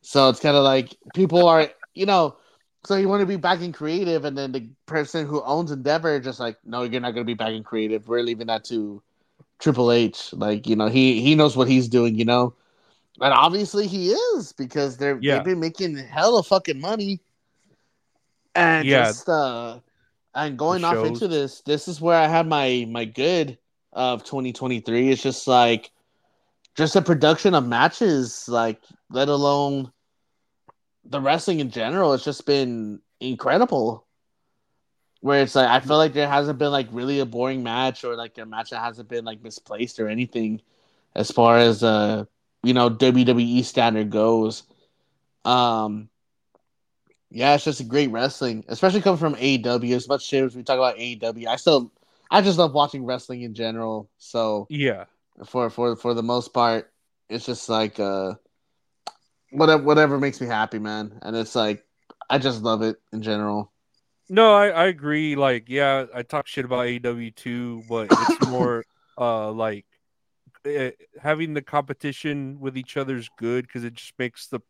[0.02, 2.38] So it's kind of like people are, you know,
[2.86, 6.20] so you want to be back in creative, and then the person who owns Endeavor
[6.20, 8.08] just like, no, you're not going to be back in creative.
[8.08, 9.02] We're leaving that to
[9.60, 10.34] Triple H.
[10.34, 12.56] Like, you know, he he knows what he's doing, you know,
[13.22, 15.34] and obviously he is because they're Yeah.
[15.34, 17.22] they've been making hella fucking money,
[18.60, 19.14] and Yeah.
[19.14, 19.80] just uh,
[20.36, 23.58] and going off into this, this is where I had my my good
[23.94, 25.10] of 2023.
[25.10, 25.92] It's just like
[26.76, 29.92] just the production of matches, like let alone
[31.06, 32.14] the wrestling in general.
[32.14, 34.06] It's just been incredible.
[35.22, 38.16] Where it's like I feel like there hasn't been like really a boring match or
[38.16, 40.62] like a match that hasn't been like misplaced or anything
[41.16, 42.24] as far as uh
[42.64, 44.64] you know WWE standard goes.
[45.44, 46.10] Um
[47.32, 49.96] yeah, it's just a great wrestling, especially coming from AEW.
[49.96, 51.92] As much shit as we talk about AEW, I still
[52.32, 54.10] I just love watching wrestling in general.
[54.18, 55.06] So yeah,
[55.46, 56.92] for for for the most part,
[57.30, 58.34] it's just like uh
[59.52, 61.20] whatever whatever makes me happy, man.
[61.22, 61.86] And it's like
[62.30, 63.72] I just love it in general.
[64.30, 65.36] no, I I agree.
[65.36, 68.86] Like, yeah, I talk shit about AEW too, but it's more
[69.20, 69.86] uh like
[70.66, 70.92] eh,
[71.22, 74.62] having the competition with each other's good because it just makes the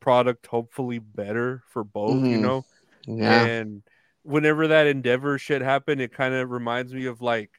[0.00, 2.22] product hopefully better for both.
[2.24, 2.42] You Mhm.
[2.42, 2.64] know.
[3.06, 3.42] Yeah.
[3.42, 3.82] And
[4.22, 7.50] whenever that Endeavor shit happened, it kind of reminds me of like,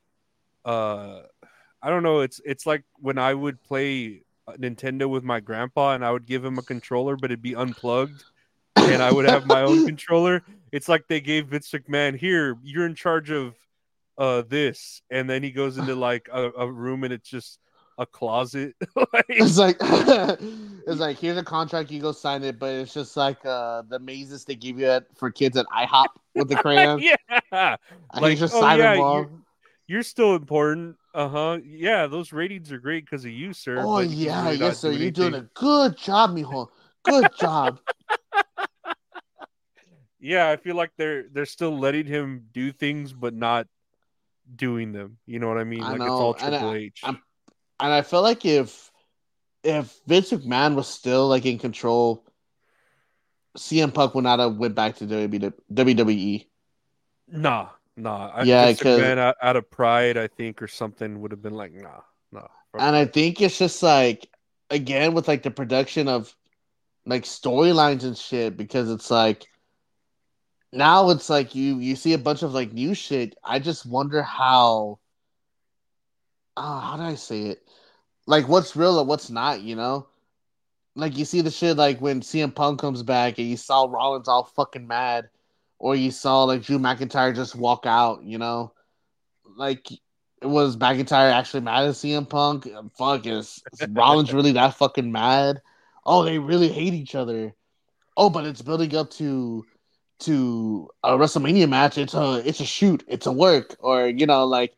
[0.65, 1.21] uh,
[1.81, 2.21] I don't know.
[2.21, 4.23] It's it's like when I would play
[4.57, 8.23] Nintendo with my grandpa, and I would give him a controller, but it'd be unplugged,
[8.75, 10.43] and I would have my own controller.
[10.71, 12.57] It's like they gave Vince McMahon here.
[12.63, 13.55] You're in charge of
[14.17, 17.59] uh this, and then he goes into like a, a room, and it's just
[17.97, 18.75] a closet.
[18.95, 19.77] like, It's like
[20.87, 23.99] it's like here's a contract, you go sign it, but it's just like uh the
[23.99, 27.03] mazes they give you at, for kids at IHOP with the crayons.
[27.03, 27.75] yeah.
[28.19, 29.15] Like, just oh, sign yeah, them all.
[29.19, 29.29] you're,
[29.87, 30.95] you're still important.
[31.13, 31.57] Uh huh.
[31.63, 33.77] Yeah, those ratings are great because of you, sir.
[33.79, 34.91] Oh yeah, really yes sir.
[34.91, 36.67] do You're doing a good job, mijo.
[37.03, 37.79] Good job.
[40.19, 43.67] Yeah, I feel like they're they're still letting him do things, but not
[44.55, 45.19] doing them.
[45.27, 45.83] You know what I mean?
[45.83, 47.01] I Like it's know, all and I- Triple H.
[47.03, 47.21] I'm-
[47.79, 48.91] and I feel like if
[49.63, 52.23] if Vince McMahon was still like in control,
[53.57, 56.47] CM Punk would not have went back to WWE.
[57.29, 58.27] Nah, nah.
[58.33, 61.41] I, Yeah, Vince 'cause- McMahon out, out of pride, I think, or something, would have
[61.41, 62.01] been like, nah,
[62.31, 62.47] nah.
[62.77, 64.29] And I think it's just like
[64.69, 66.35] again with like the production of
[67.05, 69.47] like storylines and shit because it's like
[70.73, 73.35] now it's like you you see a bunch of like new shit.
[73.43, 74.99] I just wonder how
[76.57, 77.66] oh, how do I say it?
[78.27, 80.07] Like what's real and what's not, you know?
[80.95, 84.27] Like you see the shit like when CM Punk comes back and you saw Rollins
[84.27, 85.29] all fucking mad,
[85.79, 88.73] or you saw like Drew McIntyre just walk out, you know?
[89.55, 92.67] Like it was McIntyre actually mad at CM Punk?
[92.97, 95.61] Fuck, is, is Rollins really that fucking mad?
[96.05, 97.53] Oh, they really hate each other.
[98.15, 99.65] Oh, but it's building up to
[100.19, 101.97] to a WrestleMania match.
[101.97, 103.03] It's a it's a shoot.
[103.07, 103.75] It's a work.
[103.79, 104.75] Or you know, like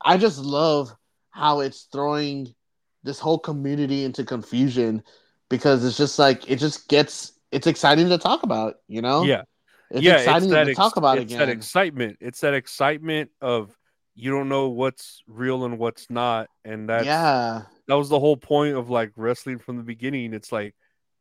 [0.00, 0.90] I just love
[1.30, 2.54] how it's throwing
[3.02, 5.02] this whole community into confusion
[5.48, 8.76] because it's just like it just gets it's exciting to talk about.
[8.88, 9.42] You know, yeah,
[9.90, 11.38] it's yeah, exciting that to ex- talk about it's again.
[11.46, 12.18] that excitement.
[12.20, 13.74] It's that excitement of
[14.14, 18.36] you don't know what's real and what's not, and that yeah, that was the whole
[18.36, 20.34] point of like wrestling from the beginning.
[20.34, 20.74] It's like,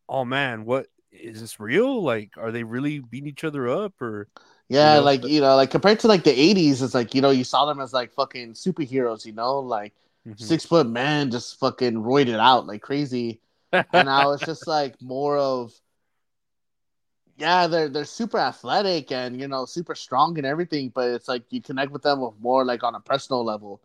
[0.10, 2.04] oh man, what is this real?
[2.04, 4.28] Like, are they really beating each other up or?
[4.70, 7.22] Yeah, know, like but- you know, like compared to like the '80s, it's like you
[7.22, 9.94] know you saw them as like fucking superheroes, you know, like
[10.28, 10.38] Mhm.
[10.38, 13.42] six foot man just fucking roided out like crazy,
[13.94, 15.74] and now it's just like more of,
[17.38, 21.44] yeah, they're they're super athletic and you know super strong and everything, but it's like
[21.52, 23.82] you connect with them with more like on a personal level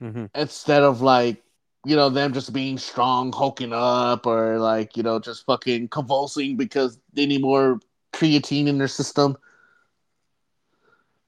[0.00, 0.30] Mhm.
[0.34, 1.42] instead of like
[1.84, 6.56] you know them just being strong, hulking up, or like you know just fucking convulsing
[6.56, 7.80] because they need more
[8.12, 9.36] creatine in their system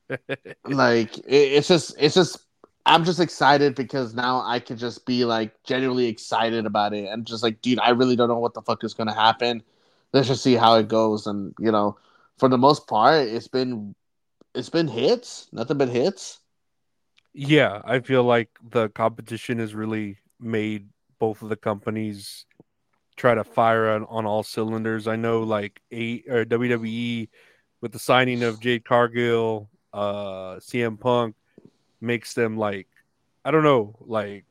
[0.65, 2.39] like it, it's just it's just
[2.89, 7.27] i'm just excited because now i can just be like genuinely excited about it and
[7.27, 9.63] just like dude i really don't know what the fuck is going to happen.
[10.13, 11.99] Let's just see how it goes and you know
[12.39, 13.95] for the most part it's been
[14.55, 15.49] it's been hits.
[15.53, 16.41] Nothing but hits.
[17.35, 20.89] Yeah, I feel like the competition has really made
[21.19, 22.47] both of the companies
[23.17, 25.07] try to fire on, on all cylinders.
[25.07, 27.29] I know like eight or WWE
[27.81, 31.35] with the signing of Jade Cargill, uh CM Punk
[32.01, 32.89] makes them like
[33.45, 34.45] I don't know, like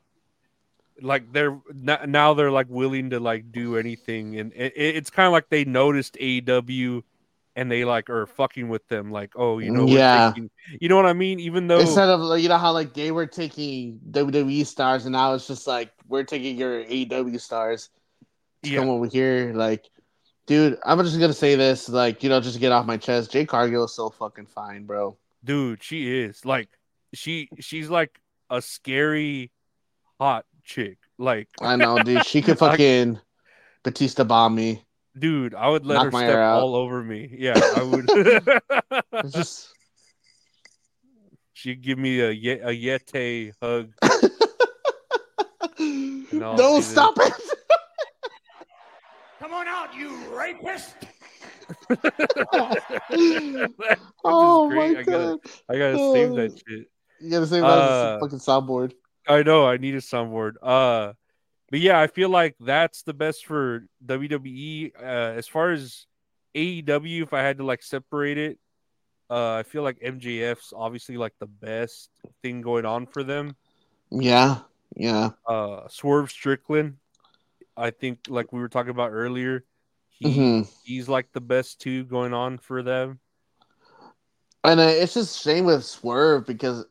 [1.00, 4.38] like they're now they're like willing to like do anything.
[4.38, 7.02] And it, it's kind of like they noticed AEW
[7.54, 9.10] and they like are fucking with them.
[9.10, 10.32] Like oh you know Yeah.
[10.32, 10.50] taking,
[10.80, 11.40] you know what I mean?
[11.40, 15.34] Even though instead of you know how like they were taking wwe stars and now
[15.34, 17.90] it's just like we're taking your aew stars
[18.62, 18.80] Yeah.
[18.80, 19.52] come over here.
[19.54, 19.88] Like
[20.46, 23.30] dude i'm just gonna say this like you know just to get off my chest.
[23.30, 25.16] Jade Cargill is so fucking fine bro.
[25.44, 26.44] Dude she is.
[26.44, 26.68] Like
[27.14, 28.20] she she's like
[28.50, 29.50] a scary
[30.20, 32.24] hot chick like I know, dude.
[32.26, 33.18] She could fucking
[33.82, 34.84] Batista bomb me.
[35.18, 38.08] dude i would let her my step all over me yeah i would
[39.32, 39.68] just
[41.54, 43.92] she'd give me a ye- a yeti hug
[45.80, 47.32] I'll no, stop it.
[49.38, 50.94] Come on out, you rapist!
[52.54, 52.70] Oh
[53.10, 54.98] Which oh my great.
[54.98, 55.38] I gotta god!
[55.68, 56.56] i gotta save that oh.
[56.68, 56.86] shit
[57.20, 58.92] You gotta say that Uh, fucking soundboard.
[59.26, 60.54] I know I need a soundboard.
[60.62, 61.12] Uh,
[61.70, 64.92] but yeah, I feel like that's the best for WWE.
[64.98, 65.02] Uh,
[65.36, 66.06] as far as
[66.54, 68.58] AEW, if I had to like separate it,
[69.30, 72.10] uh, I feel like MJF's obviously like the best
[72.42, 73.56] thing going on for them.
[74.10, 74.60] Yeah,
[74.96, 75.30] yeah.
[75.46, 76.96] Uh, Swerve Strickland,
[77.76, 79.64] I think like we were talking about earlier,
[80.08, 80.68] he Mhm.
[80.84, 83.20] he's like the best two going on for them.
[84.64, 86.84] And uh, it's just shame with Swerve because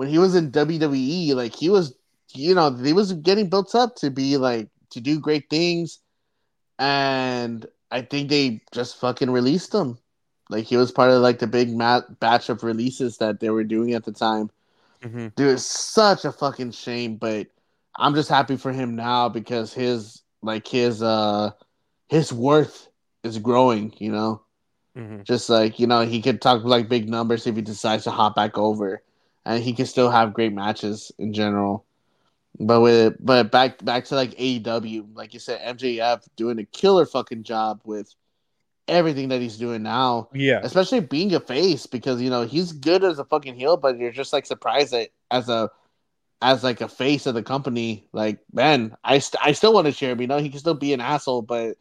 [0.00, 1.94] when he was in WWE, like he was,
[2.32, 5.98] you know, he was getting built up to be like to do great things,
[6.78, 9.98] and I think they just fucking released him.
[10.48, 13.62] Like he was part of like the big mat- batch of releases that they were
[13.62, 14.48] doing at the time.
[15.02, 15.34] Mhm.
[15.36, 17.48] Dude, it's such a fucking shame, but
[17.94, 21.50] I'm just happy for him now because his like his uh
[22.08, 22.88] his worth
[23.22, 24.40] is growing, you know.
[24.96, 25.24] Mhm.
[25.24, 28.34] Just like, you know, he could talk like big numbers if he decides to hop
[28.34, 29.02] back over.
[29.50, 31.86] And he can still have great matches in general.
[32.58, 37.06] But with but back back to like AEW, like you said, MJF doing a killer
[37.06, 38.14] fucking job with
[38.88, 43.04] everything that he's doing now Yeah, especially being a face because you know he's good
[43.04, 45.70] as a fucking heel, but you're just like surprised that as a
[46.42, 49.92] as like a face of the company, like man, I st- I still want to
[49.92, 50.20] cheer him.
[50.20, 51.76] You know, he can still be an asshole, but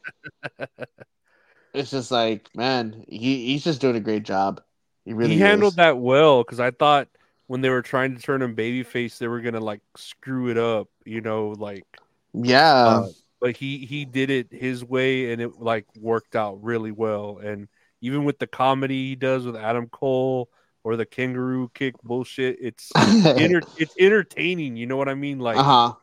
[1.74, 4.62] it's just like man, he he's just doing a great job.
[5.06, 5.78] He really he handled is.
[5.78, 7.10] that well because I thought
[7.50, 10.90] when they were trying to turn him babyface, they were gonna like screw it up,
[11.06, 11.88] you know, like
[12.34, 13.10] Yeah, Uh,
[13.42, 17.40] but he he did it his way, and it like worked out really well.
[17.40, 17.70] And
[18.02, 20.50] even with the comedy he does with Adam Cole
[20.84, 22.96] or the kangaroo kick bullshit, it's
[23.36, 24.78] enter- it's entertaining.
[24.78, 25.40] You know what I mean?
[25.40, 25.94] Like, uh huh.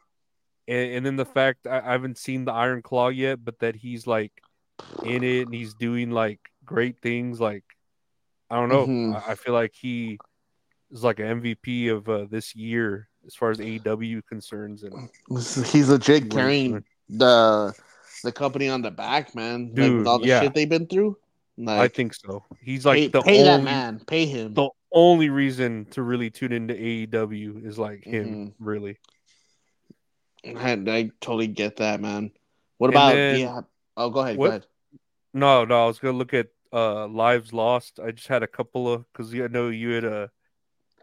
[0.68, 3.77] and, and then the fact I, I haven't seen the Iron Claw yet, but that
[3.77, 4.32] he's like
[5.02, 7.40] in it and he's doing like great things.
[7.40, 7.64] Like,
[8.51, 8.86] I don't know.
[8.86, 9.14] Mhm.
[9.14, 10.20] I, I feel like he
[10.93, 14.83] is like an MVP of uh, this year as far as AEW concerns.
[14.85, 17.75] And He's legit carrying the
[18.23, 19.67] the company on the back, man.
[19.67, 20.41] like Dude, with all the yeah.
[20.41, 21.17] shit they've been through.
[21.67, 22.45] I think so.
[22.61, 24.53] He's like pay, the pay that only man, pay him.
[24.55, 28.53] the only reason to really tune into AEW is like him, Mhm.
[28.59, 28.99] really.
[30.45, 32.31] I, I totally get that, man.
[32.79, 33.61] What And about then- yeah?
[33.97, 34.37] Oh, go ahead.
[34.37, 34.67] What- Go ahead.
[35.35, 38.01] No, no, I was gonna look at uh lives lost.
[38.01, 40.27] I just had a couple of because I know you had uh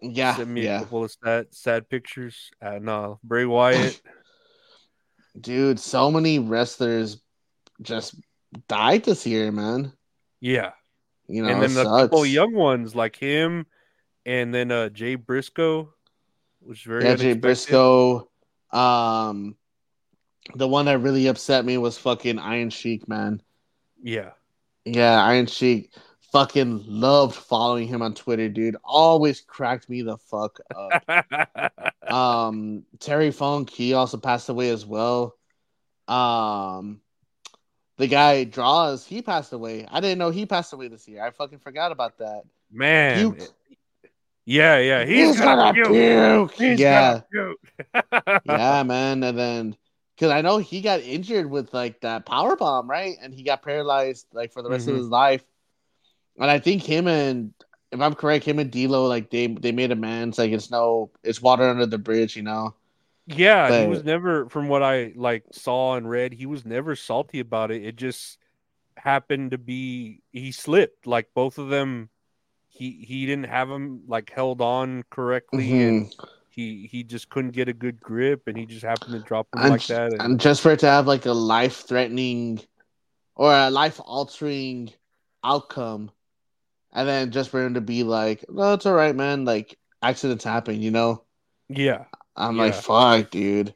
[0.04, 2.52] Yeah, sent me a yeah, couple of sad sad pictures.
[2.62, 4.02] Uh, no, Bray Wyatt.
[5.40, 5.80] dude.
[5.80, 7.22] So many wrestlers
[7.82, 8.16] just
[8.68, 9.94] died this year, man.
[10.40, 10.72] yeah,
[11.28, 13.66] You know, and then a couple young ones like him,
[14.26, 15.94] and then uh Jay Briscoe,
[16.60, 17.34] which is very yeah, Jay.
[17.34, 18.30] Briscoe.
[18.72, 19.56] Um,
[20.56, 23.42] the one that really upset me was fucking Iron Sheik, man.
[24.02, 24.32] Yeah,
[24.84, 25.92] Yeah, Iron Sheik.
[26.34, 28.76] Fucking loved following him on Twitter, dude.
[28.84, 31.72] Always cracked me the fuck up.
[32.12, 35.36] um, Terry Funk, he also passed away as well.
[36.08, 37.02] Um,
[37.98, 39.86] the guy Droz, he passed away.
[39.92, 41.24] I didn't know he passed away this year.
[41.24, 42.42] I fucking forgot about that.
[42.72, 43.34] man.
[43.34, 43.50] Puke.
[44.46, 45.88] Yeah, yeah, he's, He's gonna, gonna puke.
[45.92, 46.52] puke.
[46.54, 47.22] He's Yeah.
[47.32, 47.54] gonna
[47.94, 48.42] puke.
[48.46, 49.24] yeah, man.
[49.24, 49.78] And then
[50.18, 53.16] because I know he got injured with like that power bomb, right?
[53.22, 54.92] And he got paralyzed like for the rest Mhm.
[54.94, 55.44] of his life.
[56.40, 57.54] And I think him and
[57.92, 60.38] if I'm correct, him and D'Lo like they they made amends.
[60.38, 62.74] Like it's no, it's water under the bridge, you know.
[63.28, 67.40] Yeah, he was never, from what I like saw and read, he was never salty
[67.40, 67.86] about it.
[67.86, 68.38] It just
[68.98, 71.08] happened to be he slipped.
[71.08, 72.10] Like both of them,
[72.70, 75.88] he he didn't have him like held on correctly, Mhm.
[75.88, 76.16] and
[76.50, 79.62] he he just couldn't get a good grip, and he just happened to drop them
[79.62, 80.14] And, like that.
[80.14, 82.60] And, and just for it to have like a life threatening
[83.36, 84.92] or a life altering
[85.44, 86.12] outcome,
[86.94, 90.44] and then just for him to be like, "No, it's all right, man." Like accidents
[90.45, 91.24] happen, you know.
[91.70, 92.06] yeah,
[92.36, 93.76] I'm like, fuck, dude.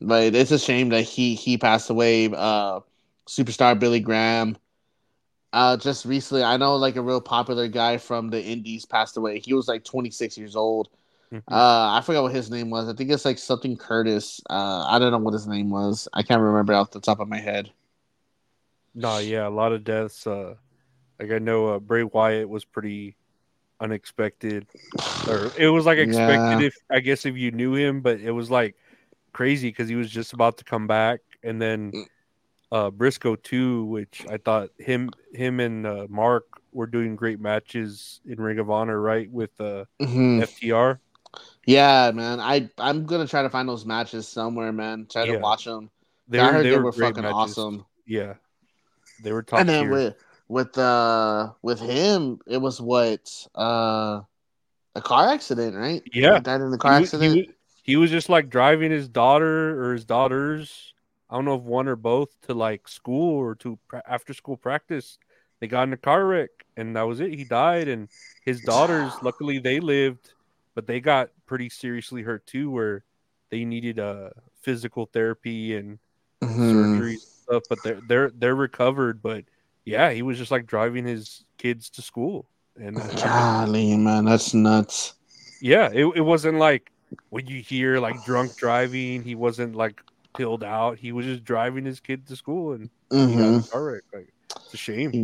[0.00, 2.26] But it's a shame that he he passed away.
[2.26, 2.80] Uh,
[3.28, 4.56] superstar Billy Graham.
[5.52, 9.40] Uh, just recently, I know like a real popular guy from the Indies passed away.
[9.40, 10.88] He was like 26 years old.
[11.32, 11.42] Mhm.
[11.50, 12.88] Uh, I forgot what his name was.
[12.88, 14.40] I think it's like something Curtis.
[14.50, 16.08] Uh, I don't know what his name was.
[16.12, 17.72] I can't remember off the top of my head.
[18.94, 20.26] no, yeah, a lot of deaths.
[20.26, 20.54] Uh,
[21.20, 23.16] like I know uh, Bray Wyatt was pretty
[23.80, 24.66] unexpected,
[25.28, 26.66] or it was like expected Yeah.
[26.66, 28.76] if I guess if you knew him, but it was like
[29.32, 32.06] crazy because he was just about to come back, and then Mm.
[32.72, 38.20] uh, Briscoe too, which I thought him him and uh, Mark were doing great matches
[38.26, 39.30] in Ring of Honor, right?
[39.30, 40.40] With uh, Mhm.
[40.42, 40.98] FTR.
[41.66, 42.40] Yeah, man.
[42.40, 45.06] I I'm gonna try to find those matches somewhere, man.
[45.10, 45.38] Try to Yeah.
[45.40, 45.90] watch them.
[46.28, 47.58] They I were, heard they they were were fucking matches.
[47.58, 47.86] awesome.
[48.06, 48.34] Yeah,
[49.22, 49.90] they were top and then tier.
[49.92, 50.14] with
[50.50, 54.20] with uh with him, it was what uh
[54.96, 56.02] a car accident, right?
[56.12, 56.34] Yeah.
[56.34, 57.36] he died in the car he accident.
[57.46, 57.52] wa-
[57.84, 60.92] He, was just like driving his daughter or his daughters.
[61.30, 64.56] I don't know if one or both to like school or to pra- after school
[64.56, 65.18] practice.
[65.60, 67.32] They got in a car wreck and that was it.
[67.32, 68.08] He died and
[68.44, 70.32] his daughters, luckily they lived,
[70.74, 73.04] but they got pretty seriously hurt too, where
[73.50, 74.30] they needed uh
[74.62, 76.00] physical therapy and
[76.42, 76.72] Mhm.
[76.72, 77.62] surgery and stuff.
[77.68, 79.22] But they're they're they're recovered.
[79.22, 79.44] But
[79.84, 82.46] yeah, he was just like driving his kids to school
[82.76, 85.14] and uh, Golly, man, that's nuts.
[85.60, 86.90] yeah, it, it wasn't like
[87.30, 90.02] when you hear like drunk driving, he wasn't like
[90.36, 90.98] pilled out.
[90.98, 92.90] He was just driving his kid to school and
[93.26, 94.02] he got in hmm a car wreck.
[94.12, 94.32] Like,
[94.64, 95.16] it's a shame.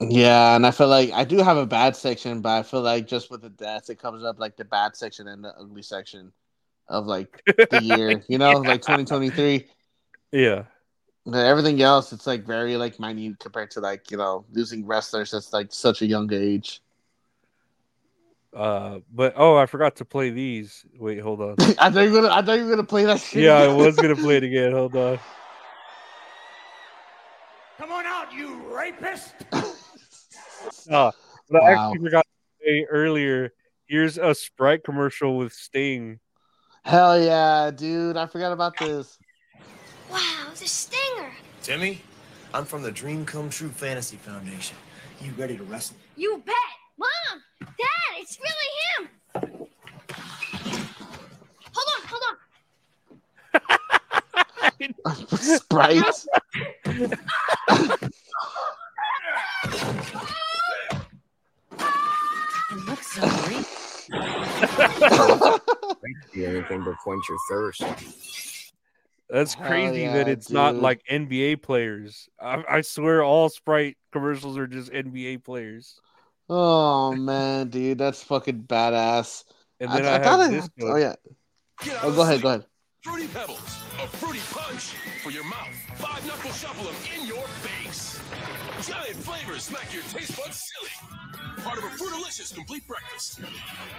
[0.00, 3.06] Yeah, and I feel like I do have a bad section, but I feel like
[3.06, 6.32] just with the deaths, it comes up like the bad section and the ugly section
[6.88, 9.68] of like the year, you know, like 2023.
[10.32, 10.64] Yeah.
[11.26, 15.34] But everything else, it's like very like minute compared to like you know losing wrestlers
[15.34, 16.80] at like such a young age.
[18.54, 20.86] Uh, but oh, I forgot to play these.
[20.98, 21.56] Wait, hold on.
[21.78, 23.42] I thought you were gonna, I thought you were gonna play that shit.
[23.42, 24.70] Yeah, I was gonna play it again.
[24.72, 25.18] Hold on.
[27.76, 29.34] Come on out, you rapist!
[30.90, 31.12] Uh,
[31.48, 33.52] but I actually forgot to say earlier.
[33.86, 36.18] Here's a Sprite commercial with Sting.
[36.84, 38.16] Hell yeah, dude!
[38.16, 39.16] I forgot about this.
[40.10, 41.32] Wow, the stinger.
[41.62, 42.02] Timmy,
[42.54, 44.76] I'm from the Dream Come True Fantasy Foundation.
[45.20, 45.96] You ready to wrestle?
[46.16, 46.54] You bet.
[46.98, 49.10] Mom, Dad, it's really him.
[51.74, 52.36] Hold on, hold on.
[55.70, 56.02] Right?
[62.70, 63.66] It looks so great.
[66.32, 67.82] Do anything but quench your thirst.
[69.28, 72.28] That's Hell crazy yeah, that it's not like NBA players.
[72.40, 75.98] I, I swear, all Sprite commercials are just NBA players.
[76.48, 79.44] oh man, dude, that's fucking badass.
[79.80, 81.00] And then I, have thought this oh one.
[81.00, 81.14] yeah.
[82.02, 82.64] Oh, go ahead, go ahead.
[83.02, 85.68] Fruity Pebbles, a fruity punch for your mouth.
[85.96, 88.20] Five knuckle shuffle them in your face.
[88.88, 90.90] Giant flavors smack your taste buds silly.
[91.62, 93.40] Part of a Fruitalicious complete breakfast.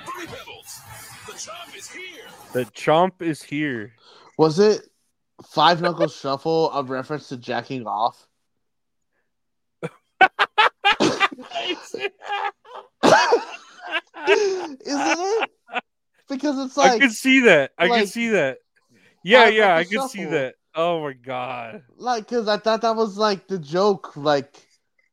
[0.06, 0.80] Fruity Pebbles,
[1.26, 2.26] the chomp is here.
[2.54, 3.94] The chomp is here.
[4.38, 4.88] Was it
[5.46, 8.28] Five Knuckle Shuffle of reference to jacking off?
[14.28, 15.50] Isn't it?
[16.30, 17.72] Because it's like I can see that.
[17.78, 18.58] I like- could see that.
[19.24, 20.56] Yeah, yeah, I can could see that.
[20.76, 21.84] Oh my god.
[21.98, 24.54] like because I thought that was like the joke, like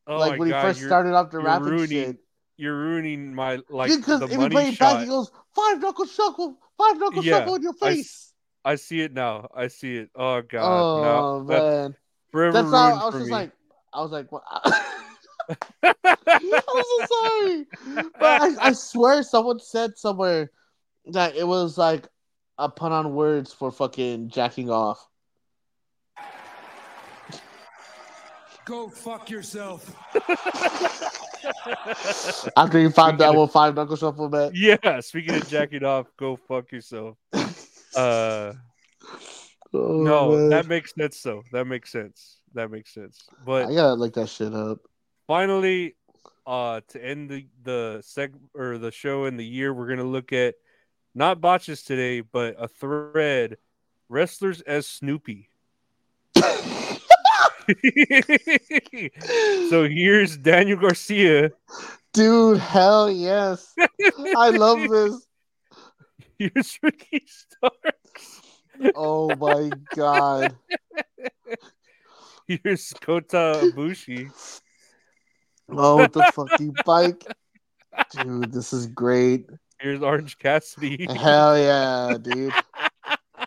[0.07, 0.75] Oh like when god.
[0.75, 2.17] he 1st started off the ruining shit.
[2.57, 6.05] you're ruining my like Because the if money played it back, he goes five knuckle
[6.05, 8.31] shuffle, five knuckle Yeah, shuffle in your face.
[8.31, 8.34] I
[8.73, 9.47] see it now.
[9.55, 10.09] I see it.
[10.15, 10.63] Oh god.
[10.63, 11.95] oh no, man,
[12.31, 13.31] forever that's how ruined I was just me.
[13.31, 13.51] like,
[13.93, 14.43] I was like, what?
[15.83, 17.65] I'm so sorry,
[18.19, 20.49] but I, I swear someone said somewhere
[21.11, 22.07] that it was like
[22.57, 25.07] a pun on words for fucking jacking off.
[28.65, 29.95] Go fuck yourself.
[32.57, 34.55] After you found Speaking out of- what five knuckle shuffle meant.
[34.55, 37.15] yeah, speaking of jacking off, go fuck yourself.
[37.95, 38.53] Uh
[39.73, 40.49] Oh, no, man.
[40.49, 41.43] that makes sense though.
[41.51, 42.37] That makes sense.
[42.53, 43.27] That makes sense.
[43.45, 44.79] But I gotta look that shit up.
[45.27, 45.95] finally,
[46.47, 50.31] uh, to end the the seg or the show in the year, we're gonna look
[50.31, 50.55] at
[51.13, 53.57] not botches today, but a thread
[54.07, 55.49] wrestlers as Snoopy.
[59.69, 61.51] so here's Daniel Garcia.
[62.13, 63.73] Dude, hell yes.
[64.37, 65.25] I love this.
[66.39, 68.41] Here's Ricky Starks.
[68.95, 70.55] Oh my god.
[72.47, 74.29] Here's Kota Ibushi.
[75.69, 77.23] Oh, the fucking bike.
[78.11, 79.45] Dude, this is great.
[79.79, 81.07] Here's Orange Cassidy.
[81.09, 82.53] Hell yeah, dude.
[82.53, 83.45] Here's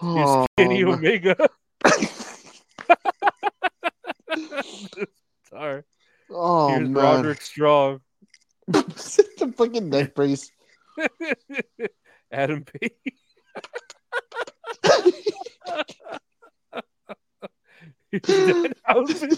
[0.00, 1.36] Oh, Kenny my- Omega.
[5.50, 5.82] Sorry.
[6.30, 6.92] oh Here's man.
[6.94, 8.00] Roderick Strong.
[8.96, 10.50] Sit the fucking neck brace.
[12.32, 12.64] Adam
[18.12, 19.36] Danhausen.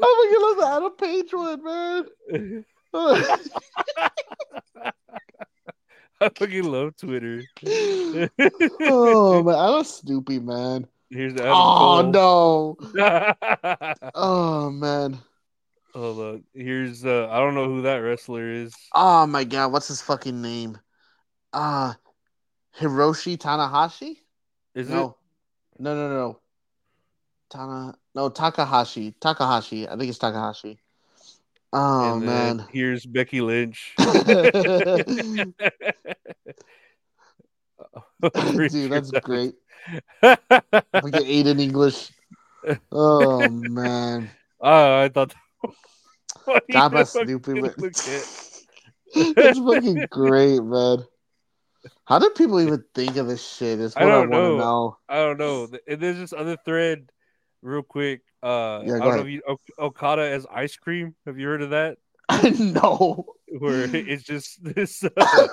[0.00, 2.64] Oh my god, love Adam Page one, man.
[6.20, 7.42] I fucking love Twitter.
[7.66, 10.86] oh man, I was Snoopy, man.
[11.10, 12.12] Here's oh, Adam Oh Cole.
[12.12, 12.76] no.
[14.14, 15.18] Oh man.
[15.94, 16.44] Hold on.
[16.54, 18.74] Here's uh I don't know who that wrestler is.
[18.92, 20.78] Oh my god, what's his fucking name?
[21.52, 21.94] Uh
[22.78, 24.16] Hiroshi Tanahashi?
[24.74, 25.16] Is no.
[25.78, 26.40] No, no, no, no.
[27.50, 29.14] Tana no Takahashi.
[29.20, 29.88] Takahashi.
[29.88, 30.78] I think it's Takahashi.
[31.72, 32.66] Oh man.
[32.72, 33.94] Here's Becky Lynch.
[33.98, 35.54] Dude,
[38.90, 39.54] that's great.
[40.22, 42.10] We get eight in English.
[42.90, 44.30] Oh man.
[44.58, 45.43] Oh, I thought that was funny.
[46.72, 47.52] God bless Snoopy.
[49.16, 51.04] It's fucking great, man.
[52.06, 53.78] How do people even think of this shit?
[53.78, 54.56] Is I what I, don't to know.
[54.58, 54.98] know.
[55.08, 55.68] I don't know.
[55.86, 57.10] And there's this other thread,
[57.62, 58.22] real quick.
[58.42, 59.20] Uh, Yeah, I don't ahead.
[59.20, 61.14] if you O- Okada as ice cream.
[61.26, 61.98] Have you heard of that?
[62.58, 63.26] no.
[63.58, 65.04] Where it's just this.
[65.04, 65.46] Uh,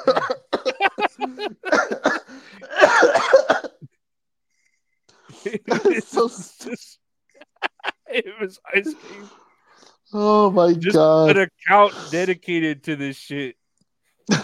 [6.01, 6.99] so it's just-
[8.07, 9.29] it was ice cream.
[10.13, 11.37] Oh my Just god.
[11.37, 13.55] an account dedicated to this shit.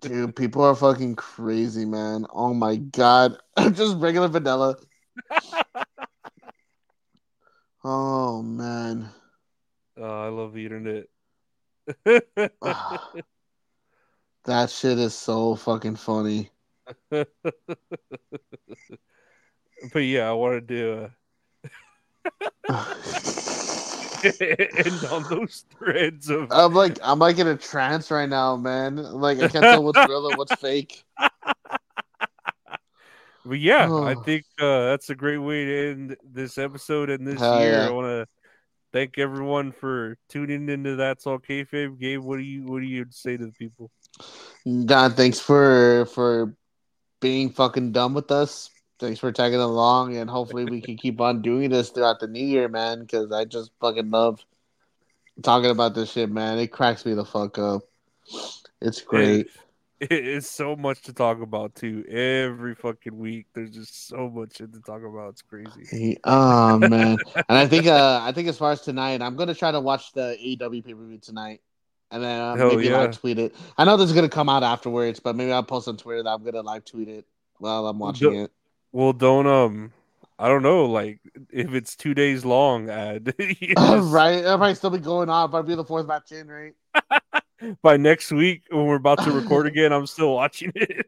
[0.00, 2.26] Dude, people are fucking crazy, man.
[2.32, 3.36] Oh my god.
[3.72, 4.76] Just regular vanilla.
[7.88, 9.10] Oh man.
[9.96, 11.04] oh, I love the internet.
[14.46, 16.50] That shit is so fucking funny.
[17.10, 17.28] but
[19.94, 21.08] yeah, I wanted to do uh,
[24.24, 28.96] end on those threads of I'm like I'm like in a trance right now, man.
[28.96, 31.04] Like I can't tell what's real and what's fake.
[33.46, 37.38] But yeah, I think uh, that's a great way to end this episode and this
[37.38, 37.72] Hell year.
[37.72, 37.86] yeah.
[37.86, 38.26] I want to
[38.92, 41.98] thank everyone for tuning into That's All Kayfabe.
[41.98, 43.90] Gabe, what do you what do you say to the people?
[44.84, 46.56] God, thanks for for
[47.20, 48.70] being fucking dumb with us.
[48.98, 52.44] Thanks for tagging along, and hopefully we can keep on doing this throughout the new
[52.44, 53.00] year, man.
[53.00, 54.44] Because I just fucking love
[55.42, 56.58] talking about this shit, man.
[56.58, 57.82] It cracks me the fuck up.
[58.80, 59.48] It's great.
[59.98, 62.04] It is so much to talk about too.
[62.06, 65.30] Every fucking week, there's just so much shit to talk about.
[65.30, 66.18] It's crazy.
[66.22, 69.70] Oh man, and I think uh I think as far as tonight, I'm gonna try
[69.70, 71.62] to watch the AEW pay per view tonight,
[72.10, 72.98] and then uh, Hell maybe yeah.
[72.98, 73.54] live tweet it.
[73.78, 76.28] I know this is gonna come out afterwards, but maybe I'll post on Twitter that
[76.28, 77.24] I'm gonna live tweet it
[77.56, 78.52] while I'm watching Do- it.
[78.92, 79.92] Well, don't um,
[80.38, 80.86] I don't know.
[80.86, 85.28] Like if it's two days long, ad you just- right, it'll probably still be going
[85.28, 86.74] on, it'll be the fourth match in, right?
[87.82, 91.06] by next week when we're about to record again, I'm still watching it.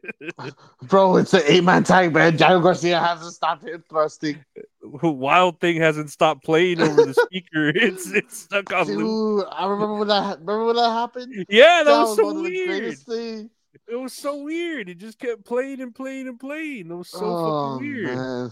[0.83, 2.37] Bro, it's an eight man tag, man.
[2.37, 4.43] Jairo Garcia hasn't stopped hip thrusting.
[4.81, 7.69] Wild Thing hasn't stopped playing over the speaker.
[7.69, 9.47] It's it's stuck on loop.
[9.51, 11.45] I remember when that remember when that happened.
[11.49, 12.67] Yeah, that, was, so one of the weird.
[12.67, 13.49] greatest things.
[13.89, 14.87] It was so weird.
[14.89, 16.91] It just kept playing and playing and playing.
[16.91, 18.15] It was so oh, fucking weird.
[18.15, 18.51] man.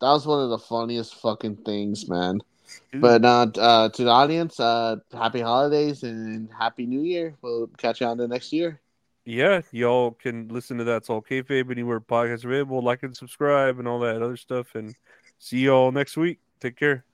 [0.00, 2.40] That was one of the funniest fucking things, man.
[2.90, 3.02] Dude.
[3.02, 7.36] But uh, uh, to the audience, uh, happy holidays and happy new year.
[7.42, 8.80] We'll catch you on the next year.
[9.24, 12.82] yeah, y'all can listen to that's all kayfabe anywhere podcasts available.
[12.82, 14.74] Like and subscribe and all that other stuff.
[14.74, 14.94] And
[15.38, 16.38] see y'all next week.
[16.60, 17.04] Take care.